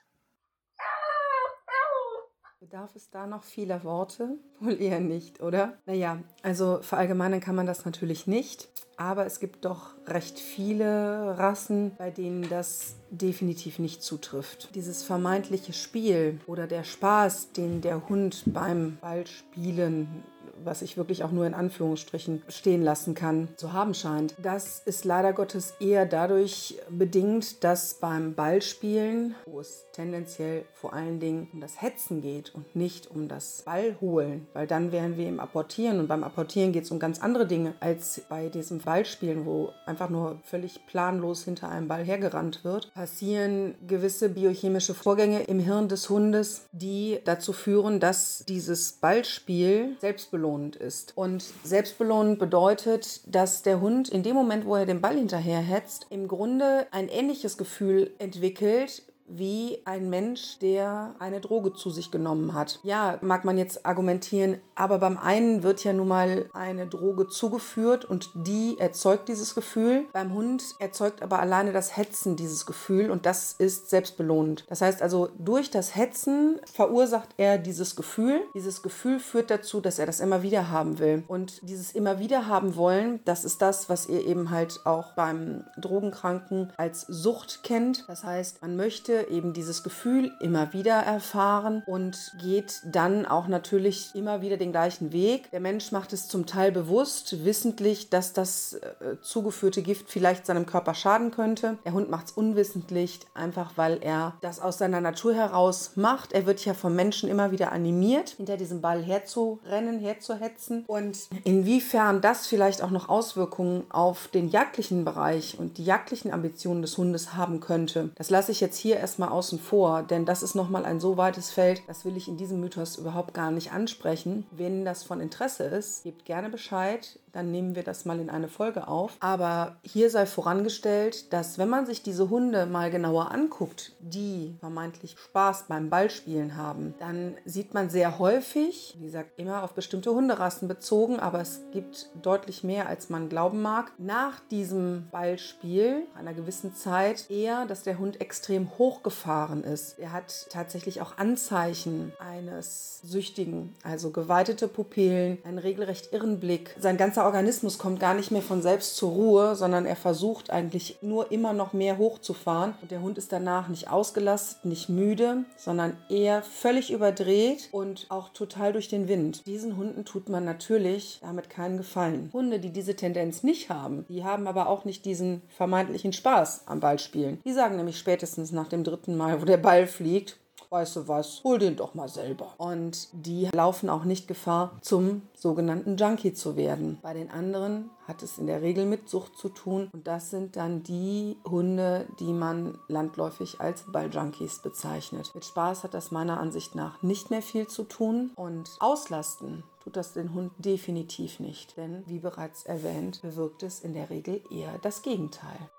Bedarf 2.70 2.96
es 2.96 3.10
da 3.10 3.26
noch 3.26 3.42
vieler 3.42 3.84
Worte? 3.84 4.38
Wohl 4.60 4.80
eher 4.80 5.00
nicht, 5.00 5.42
oder? 5.42 5.80
Naja, 5.88 6.20
also 6.44 6.78
verallgemeinern 6.84 7.40
kann 7.40 7.56
man 7.56 7.66
das 7.66 7.84
natürlich 7.84 8.28
nicht, 8.28 8.70
aber 8.96 9.26
es 9.26 9.40
gibt 9.40 9.66
doch 9.66 9.96
recht 10.06 10.38
viele 10.38 11.36
Rassen, 11.40 11.94
bei 11.98 12.12
denen 12.12 12.48
das 12.48 12.94
definitiv 13.10 13.80
nicht 13.80 14.04
zutrifft. 14.04 14.76
Dieses 14.76 15.02
vermeintliche 15.02 15.74
Spiel 15.74 16.42
oder 16.46 16.68
der 16.68 16.84
Spaß, 16.84 17.54
den 17.54 17.82
der 17.82 18.08
Hund 18.08 18.44
beim 18.46 19.00
Ballspielen 19.02 20.24
was 20.64 20.82
ich 20.82 20.98
wirklich 20.98 21.24
auch 21.24 21.32
nur 21.32 21.46
in 21.46 21.54
Anführungsstrichen 21.54 22.44
stehen 22.48 22.84
lassen 22.84 23.16
kann, 23.16 23.50
zu 23.56 23.74
haben 23.74 23.94
scheint. 23.94 24.36
Das 24.42 24.82
ist 24.86 25.06
leider 25.06 25.34
Gottes 25.34 25.74
eher 25.80 26.06
dadurch 26.06 26.80
bedingt, 26.90 27.64
dass 27.64 27.96
beim 27.96 28.34
Ballspielen, 28.36 29.36
wo 29.46 29.60
es 29.60 29.86
tendenziell 29.94 30.66
vor 30.74 30.94
allen 30.94 31.20
Dingen 31.20 31.50
um 31.54 31.62
das 31.62 31.82
Hetzen 31.82 32.22
geht 32.22 32.54
und 32.56 32.76
nicht 32.76 33.10
um 33.12 33.28
das 33.28 33.64
Ballholen, 33.64 34.48
weil 34.54 34.68
dann 34.68 34.92
wären 34.92 35.18
wir 35.18 35.28
im 35.28 35.40
Apportieren 35.40 36.00
und 36.00 36.08
beim 36.08 36.24
Apportieren 36.24 36.72
geht 36.72 36.84
es 36.84 36.92
um 36.92 37.00
ganz 37.00 37.20
andere 37.22 37.46
Dinge 37.48 37.74
als 37.80 38.22
bei 38.30 38.50
diesem 38.50 38.80
Ballspielen, 38.80 39.46
wo 39.46 39.74
einfach 39.86 40.10
nur 40.10 40.40
völlig 40.44 40.86
planlos 40.88 41.44
hinter 41.44 41.70
einem 41.70 41.88
Ball 41.88 42.04
hergerannt 42.04 42.64
wird, 42.64 42.94
passieren 42.94 43.76
gewisse 43.88 44.30
biochemische 44.30 44.94
Vorgänge 44.94 45.44
im 45.44 45.60
Hirn 45.60 45.88
des 45.88 46.10
Hundes, 46.10 46.68
die 46.72 47.20
dazu 47.26 47.54
führen, 47.54 48.00
dass 48.00 48.44
dieses 48.48 48.94
Ballspiel 48.94 49.98
selbstbelohnt 50.00 50.49
selbstbelohnend 50.50 50.76
ist. 50.76 51.14
Und 51.16 51.44
selbstbelohnend 51.64 52.40
bedeutet, 52.40 53.22
dass 53.26 53.62
der 53.62 53.82
Hund 53.82 54.10
in 54.10 54.24
dem 54.24 54.36
Moment, 54.36 54.66
wo 54.66 54.76
er 54.76 54.86
den 54.86 55.02
Ball 55.02 55.16
hinterherhetzt, 55.16 56.08
im 56.10 56.28
Grunde 56.28 56.88
ein 56.92 57.08
ähnliches 57.08 57.58
Gefühl 57.58 58.12
entwickelt, 58.20 59.04
wie 59.30 59.82
ein 59.86 60.10
Mensch, 60.10 60.60
der 60.60 61.16
eine 61.20 61.40
Droge 61.40 61.74
zu 61.74 61.90
sich 61.90 62.12
genommen 62.12 62.54
hat. 62.54 62.80
Ja, 62.84 63.18
mag 63.22 63.46
man 63.46 63.58
jetzt 63.58 63.86
argumentieren, 63.86 64.58
aber 64.76 65.00
beim 65.00 65.18
einen 65.18 65.64
wird 65.64 65.84
ja 65.84 65.94
nun 65.94 66.08
mal 66.08 66.50
eine 66.54 66.88
Droge 66.88 67.28
zugeführt 67.28 68.06
und 68.06 68.32
die 68.34 68.78
erzeugt 68.80 69.30
dieses 69.30 69.56
Gefühl. 69.56 70.06
Beim 70.14 70.34
Hund 70.34 70.64
erzeugt 70.80 71.22
aber 71.22 71.40
alleine 71.40 71.72
das 71.72 71.96
Hetzen 71.96 72.36
dieses 72.36 72.66
Gefühl 72.66 73.12
und 73.12 73.26
das 73.26 73.54
ist 73.54 73.90
selbstbelohnend. 73.90 74.66
Das 74.68 74.82
heißt 74.82 75.02
also, 75.02 75.30
durch 75.38 75.70
das 75.70 75.96
Hetzen 75.96 76.60
verursacht 76.66 77.30
er 77.38 77.58
dieses 77.58 77.96
Gefühl. 77.96 78.42
Dieses 78.54 78.82
Gefühl 78.82 79.20
führt 79.20 79.52
dazu, 79.52 79.82
dass 79.82 80.00
er 80.00 80.06
das 80.06 80.20
immer 80.20 80.42
wieder 80.42 80.70
haben 80.70 81.00
will. 81.00 81.24
Und 81.28 81.62
dieses 81.68 81.92
immer 81.92 82.20
wieder 82.20 82.48
haben 82.48 82.76
wollen, 82.76 83.20
das 83.26 83.46
ist 83.46 83.62
das, 83.62 83.90
was 83.90 84.08
ihr 84.08 84.26
eben 84.26 84.50
halt 84.50 84.82
auch 84.86 85.14
beim 85.14 85.66
Drogenkranken 85.78 86.72
als 86.78 87.02
Sucht 87.02 87.64
kennt. 87.64 88.06
Das 88.08 88.24
heißt, 88.24 88.62
man 88.62 88.76
möchte 88.76 89.19
eben 89.28 89.54
dieses 89.54 89.84
Gefühl 89.84 90.32
immer 90.40 90.74
wieder 90.74 90.96
erfahren 90.96 91.84
und 91.86 92.34
geht 92.42 92.82
dann 92.86 93.26
auch 93.26 93.48
natürlich 93.48 94.12
immer 94.14 94.42
wieder 94.42 94.58
den 94.58 94.72
gleichen 94.72 95.12
Weg. 95.12 95.52
Der 95.52 95.60
Mensch 95.60 95.92
macht 95.92 96.14
es 96.14 96.28
zum 96.28 96.46
Teil 96.46 96.72
bewusst, 96.72 97.44
wissentlich, 97.44 98.10
dass 98.10 98.34
das 98.34 98.74
äh, 98.74 99.16
zugeführte 99.22 99.82
Gift 99.82 100.10
vielleicht 100.10 100.46
seinem 100.46 100.66
Körper 100.66 100.94
schaden 100.94 101.32
könnte. 101.32 101.78
Der 101.86 101.94
Hund 101.94 102.10
macht 102.10 102.28
es 102.28 102.32
unwissentlich, 102.34 103.20
einfach 103.34 103.74
weil 103.76 104.00
er 104.02 104.36
das 104.42 104.60
aus 104.60 104.78
seiner 104.78 105.02
Natur 105.02 105.34
heraus 105.34 105.92
macht. 105.96 106.34
Er 106.34 106.46
wird 106.46 106.64
ja 106.66 106.74
vom 106.74 106.96
Menschen 106.96 107.30
immer 107.30 107.52
wieder 107.52 107.72
animiert, 107.72 108.30
hinter 108.30 108.58
diesem 108.58 108.82
Ball 108.82 109.02
herzurennen, 109.02 110.00
herzuhetzen. 110.00 110.84
Und 110.88 111.18
inwiefern 111.44 112.22
das 112.22 112.48
vielleicht 112.48 112.82
auch 112.84 112.92
noch 112.92 113.10
Auswirkungen 113.10 113.84
auf 113.90 114.28
den 114.28 114.50
jagdlichen 114.50 115.06
Bereich 115.06 115.58
und 115.58 115.78
die 115.78 115.86
jagdlichen 115.86 116.32
Ambitionen 116.32 116.82
des 116.82 116.98
Hundes 116.98 117.34
haben 117.34 117.60
könnte, 117.60 118.10
das 118.16 118.30
lasse 118.30 118.52
ich 118.52 118.62
jetzt 118.62 118.78
hier 118.78 118.98
erst 118.98 119.09
erstmal 119.10 119.30
außen 119.30 119.58
vor, 119.58 120.04
denn 120.04 120.26
das 120.26 120.44
ist 120.44 120.54
nochmal 120.54 120.86
ein 120.86 121.00
so 121.00 121.18
weites 121.18 121.50
Feld, 121.50 121.82
das 121.88 122.06
will 122.06 122.16
ich 122.16 122.28
in 122.28 122.38
diesem 122.38 122.60
Mythos 122.60 122.98
überhaupt 122.98 123.34
gar 123.34 123.50
nicht 123.50 123.72
ansprechen. 123.72 124.46
Wenn 124.52 124.86
das 124.86 125.02
von 125.04 125.20
Interesse 125.20 125.64
ist, 125.64 126.04
gebt 126.04 126.26
gerne 126.26 126.50
Bescheid 126.52 127.18
dann 127.32 127.52
nehmen 127.52 127.76
wir 127.76 127.84
das 127.84 128.06
mal 128.06 128.20
in 128.20 128.30
eine 128.30 128.48
Folge 128.48 128.88
auf. 128.88 129.16
Aber 129.20 129.78
hier 129.84 130.10
sei 130.10 130.26
vorangestellt, 130.26 131.32
dass 131.34 131.58
wenn 131.58 131.70
man 131.70 131.86
sich 131.86 132.04
diese 132.04 132.30
Hunde 132.30 132.66
mal 132.66 132.92
genauer 132.92 133.32
anguckt, 133.32 133.94
die 134.00 134.56
vermeintlich 134.60 135.16
Spaß 135.18 135.66
beim 135.68 135.90
Ballspielen 135.90 136.56
haben, 136.56 136.94
dann 137.00 137.36
sieht 137.46 137.74
man 137.74 137.90
sehr 137.90 138.20
häufig, 138.20 138.96
wie 139.00 139.06
gesagt, 139.06 139.40
immer 139.40 139.64
auf 139.64 139.74
bestimmte 139.74 140.12
Hunderassen 140.12 140.68
bezogen, 140.68 141.20
aber 141.20 141.40
es 141.40 141.62
gibt 141.72 142.10
deutlich 142.22 142.64
mehr, 142.64 142.88
als 142.88 143.10
man 143.10 143.30
glauben 143.30 143.62
mag, 143.62 143.92
nach 143.98 144.40
diesem 144.52 145.08
Ballspiel 145.12 146.04
einer 146.16 146.34
gewissen 146.34 146.76
Zeit 146.76 147.30
eher, 147.30 147.66
dass 147.66 147.84
der 147.84 148.00
Hund 148.00 148.22
extrem 148.22 148.78
hochgefahren 149.00 149.64
ist. 149.64 149.98
Er 150.00 150.12
hat 150.12 150.48
tatsächlich 150.50 151.02
auch 151.02 151.18
Anzeichen 151.18 152.14
eines 152.20 153.00
Süchtigen, 153.04 153.76
also 153.84 154.12
geweitete 154.12 154.68
Pupillen, 154.68 155.38
einen 155.44 155.58
regelrecht 155.58 156.12
irren 156.12 156.40
Blick. 156.40 156.76
Sein 156.80 156.98
ganzer 156.98 157.26
Organismus 157.26 157.78
kommt 157.78 158.00
gar 158.00 158.14
nicht 158.14 158.32
mehr 158.32 158.42
von 158.42 158.62
selbst 158.62 158.96
zur 158.96 159.12
Ruhe, 159.12 159.56
sondern 159.56 159.86
er 159.86 159.96
versucht 159.96 160.50
eigentlich 160.50 160.98
nur 161.02 161.32
immer 161.32 161.54
noch 161.54 161.74
mehr 161.74 161.98
hochzufahren. 161.98 162.74
Und 162.82 162.92
der 162.92 163.02
Hund 163.02 163.18
ist 163.18 163.32
danach 163.32 163.70
nicht 163.70 163.90
ausgelastet, 163.90 164.66
nicht 164.66 164.90
müde, 164.90 165.46
sondern 165.58 165.98
eher 166.10 166.44
völlig 166.44 166.92
überdreht 166.92 167.70
und 167.72 168.06
auch 168.10 168.30
total 168.30 168.74
durch 168.74 168.90
den 168.90 169.08
Wind. 169.08 169.46
Diesen 169.46 169.78
Hunden 169.78 170.06
tut 170.06 170.30
man 170.30 170.44
natürlich 170.44 171.20
damit 171.22 171.50
keinen 171.50 171.78
Gefallen. 171.78 172.30
Hunde, 172.34 172.60
die 172.60 172.72
diese 172.72 172.96
Tendenz 172.96 173.44
nicht 173.44 173.70
haben, 173.70 174.06
die 174.10 174.24
haben 174.24 174.48
aber 174.48 174.68
auch 174.68 174.86
nicht 174.86 175.06
diesen 175.06 175.42
vermeintlichen 175.56 176.14
Spaß 176.14 176.64
am 176.66 176.80
Ballspielen. 176.80 177.40
Die 177.46 177.54
sagen 177.54 177.78
nämlich 177.78 177.98
spätestens 177.98 178.52
nach 178.52 178.68
dem 178.68 178.84
dritten 178.90 179.18
Mal, 179.18 179.42
wo 179.42 179.46
der 179.46 179.58
Ball 179.58 179.88
fliegt, 179.88 180.38
weißt 180.70 180.98
du 180.98 181.08
was, 181.08 181.42
hol 181.44 181.58
den 181.58 181.76
doch 181.76 181.96
mal 181.96 182.10
selber. 182.10 182.54
Und 182.58 183.10
die 183.14 183.50
laufen 183.54 183.90
auch 183.90 184.04
nicht 184.04 184.28
Gefahr, 184.28 184.78
zum 184.82 185.24
sogenannten 185.36 185.98
Junkie 185.98 186.34
zu 186.34 186.56
werden. 186.56 187.00
Bei 187.02 187.14
den 187.14 187.32
anderen 187.32 187.90
hat 188.08 188.24
es 188.24 188.38
in 188.38 188.48
der 188.48 188.62
Regel 188.62 188.86
mit 188.86 189.10
Sucht 189.10 189.38
zu 189.38 189.50
tun 189.50 189.90
und 189.94 190.08
das 190.08 190.30
sind 190.30 190.56
dann 190.56 190.84
die 190.84 191.38
Hunde, 191.48 192.08
die 192.20 192.34
man 192.34 192.78
landläufig 192.88 193.60
als 193.60 193.86
Balljunkies 193.92 194.62
bezeichnet. 194.62 195.32
Mit 195.34 195.46
Spaß 195.46 195.84
hat 195.84 195.94
das 195.94 196.12
meiner 196.12 196.40
Ansicht 196.40 196.76
nach 196.76 197.02
nicht 197.02 197.30
mehr 197.30 197.42
viel 197.42 197.68
zu 197.68 197.84
tun 197.84 198.32
und 198.36 198.70
auslasten 198.80 199.64
tut 199.84 199.96
das 199.96 200.14
den 200.14 200.34
Hund 200.34 200.52
definitiv 200.58 201.40
nicht, 201.40 201.78
denn 201.78 202.04
wie 202.06 202.20
bereits 202.20 202.64
erwähnt, 202.66 203.22
bewirkt 203.22 203.64
es 203.64 203.80
in 203.80 203.94
der 203.94 204.10
Regel 204.10 204.42
eher 204.52 204.78
das 204.82 205.02
Gegenteil. 205.02 205.70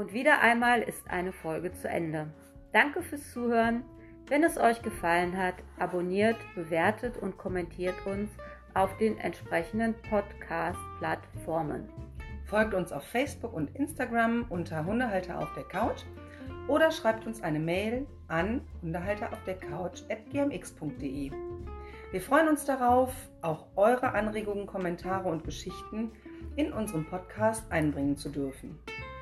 Und 0.00 0.14
wieder 0.14 0.40
einmal 0.40 0.80
ist 0.80 1.10
eine 1.10 1.30
Folge 1.30 1.72
zu 1.72 1.86
Ende. 1.86 2.32
Danke 2.72 3.02
fürs 3.02 3.32
Zuhören. 3.32 3.84
Wenn 4.28 4.42
es 4.44 4.56
euch 4.56 4.80
gefallen 4.80 5.36
hat, 5.36 5.56
abonniert, 5.78 6.38
bewertet 6.54 7.18
und 7.18 7.36
kommentiert 7.36 8.06
uns 8.06 8.30
auf 8.72 8.96
den 8.96 9.18
entsprechenden 9.18 9.94
Podcast-Plattformen. 10.08 11.90
Folgt 12.46 12.72
uns 12.72 12.92
auf 12.92 13.02
Facebook 13.02 13.52
und 13.52 13.76
Instagram 13.76 14.46
unter 14.48 14.86
Hundehalter 14.86 15.38
auf 15.38 15.52
der 15.52 15.64
Couch 15.64 16.04
oder 16.66 16.90
schreibt 16.90 17.26
uns 17.26 17.42
eine 17.42 17.60
Mail 17.60 18.06
an 18.28 18.62
hundehalter 18.80 19.30
auf 19.30 19.44
der 19.44 19.56
Couch 19.56 20.00
at 20.08 20.30
gmx.de. 20.30 21.30
Wir 22.10 22.20
freuen 22.22 22.48
uns 22.48 22.64
darauf, 22.64 23.12
auch 23.42 23.66
eure 23.76 24.14
Anregungen, 24.14 24.66
Kommentare 24.66 25.28
und 25.28 25.44
Geschichten 25.44 26.10
in 26.56 26.72
unserem 26.72 27.04
Podcast 27.04 27.70
einbringen 27.70 28.16
zu 28.16 28.30
dürfen. 28.30 28.78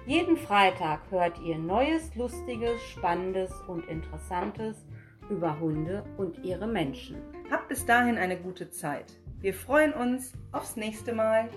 Jeden 0.09 0.39
Freitag 0.39 1.03
hört 1.11 1.39
ihr 1.43 1.59
Neues, 1.59 2.15
Lustiges, 2.15 2.81
Spannendes 2.93 3.53
und 3.67 3.87
Interessantes 3.91 4.87
über 5.29 5.61
Hunde 5.61 6.03
und 6.17 6.43
ihre 6.43 6.67
Menschen. 6.67 7.19
Habt 7.51 7.69
bis 7.69 7.85
dahin 7.85 8.17
eine 8.17 8.39
gute 8.39 8.71
Zeit. 8.71 9.05
Wir 9.41 9.53
freuen 9.53 9.93
uns 9.93 10.33
aufs 10.51 10.77
nächste 10.77 11.13
Mal. 11.13 11.51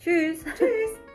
Tschüss. 0.00 0.44
Tschüss. 0.58 1.11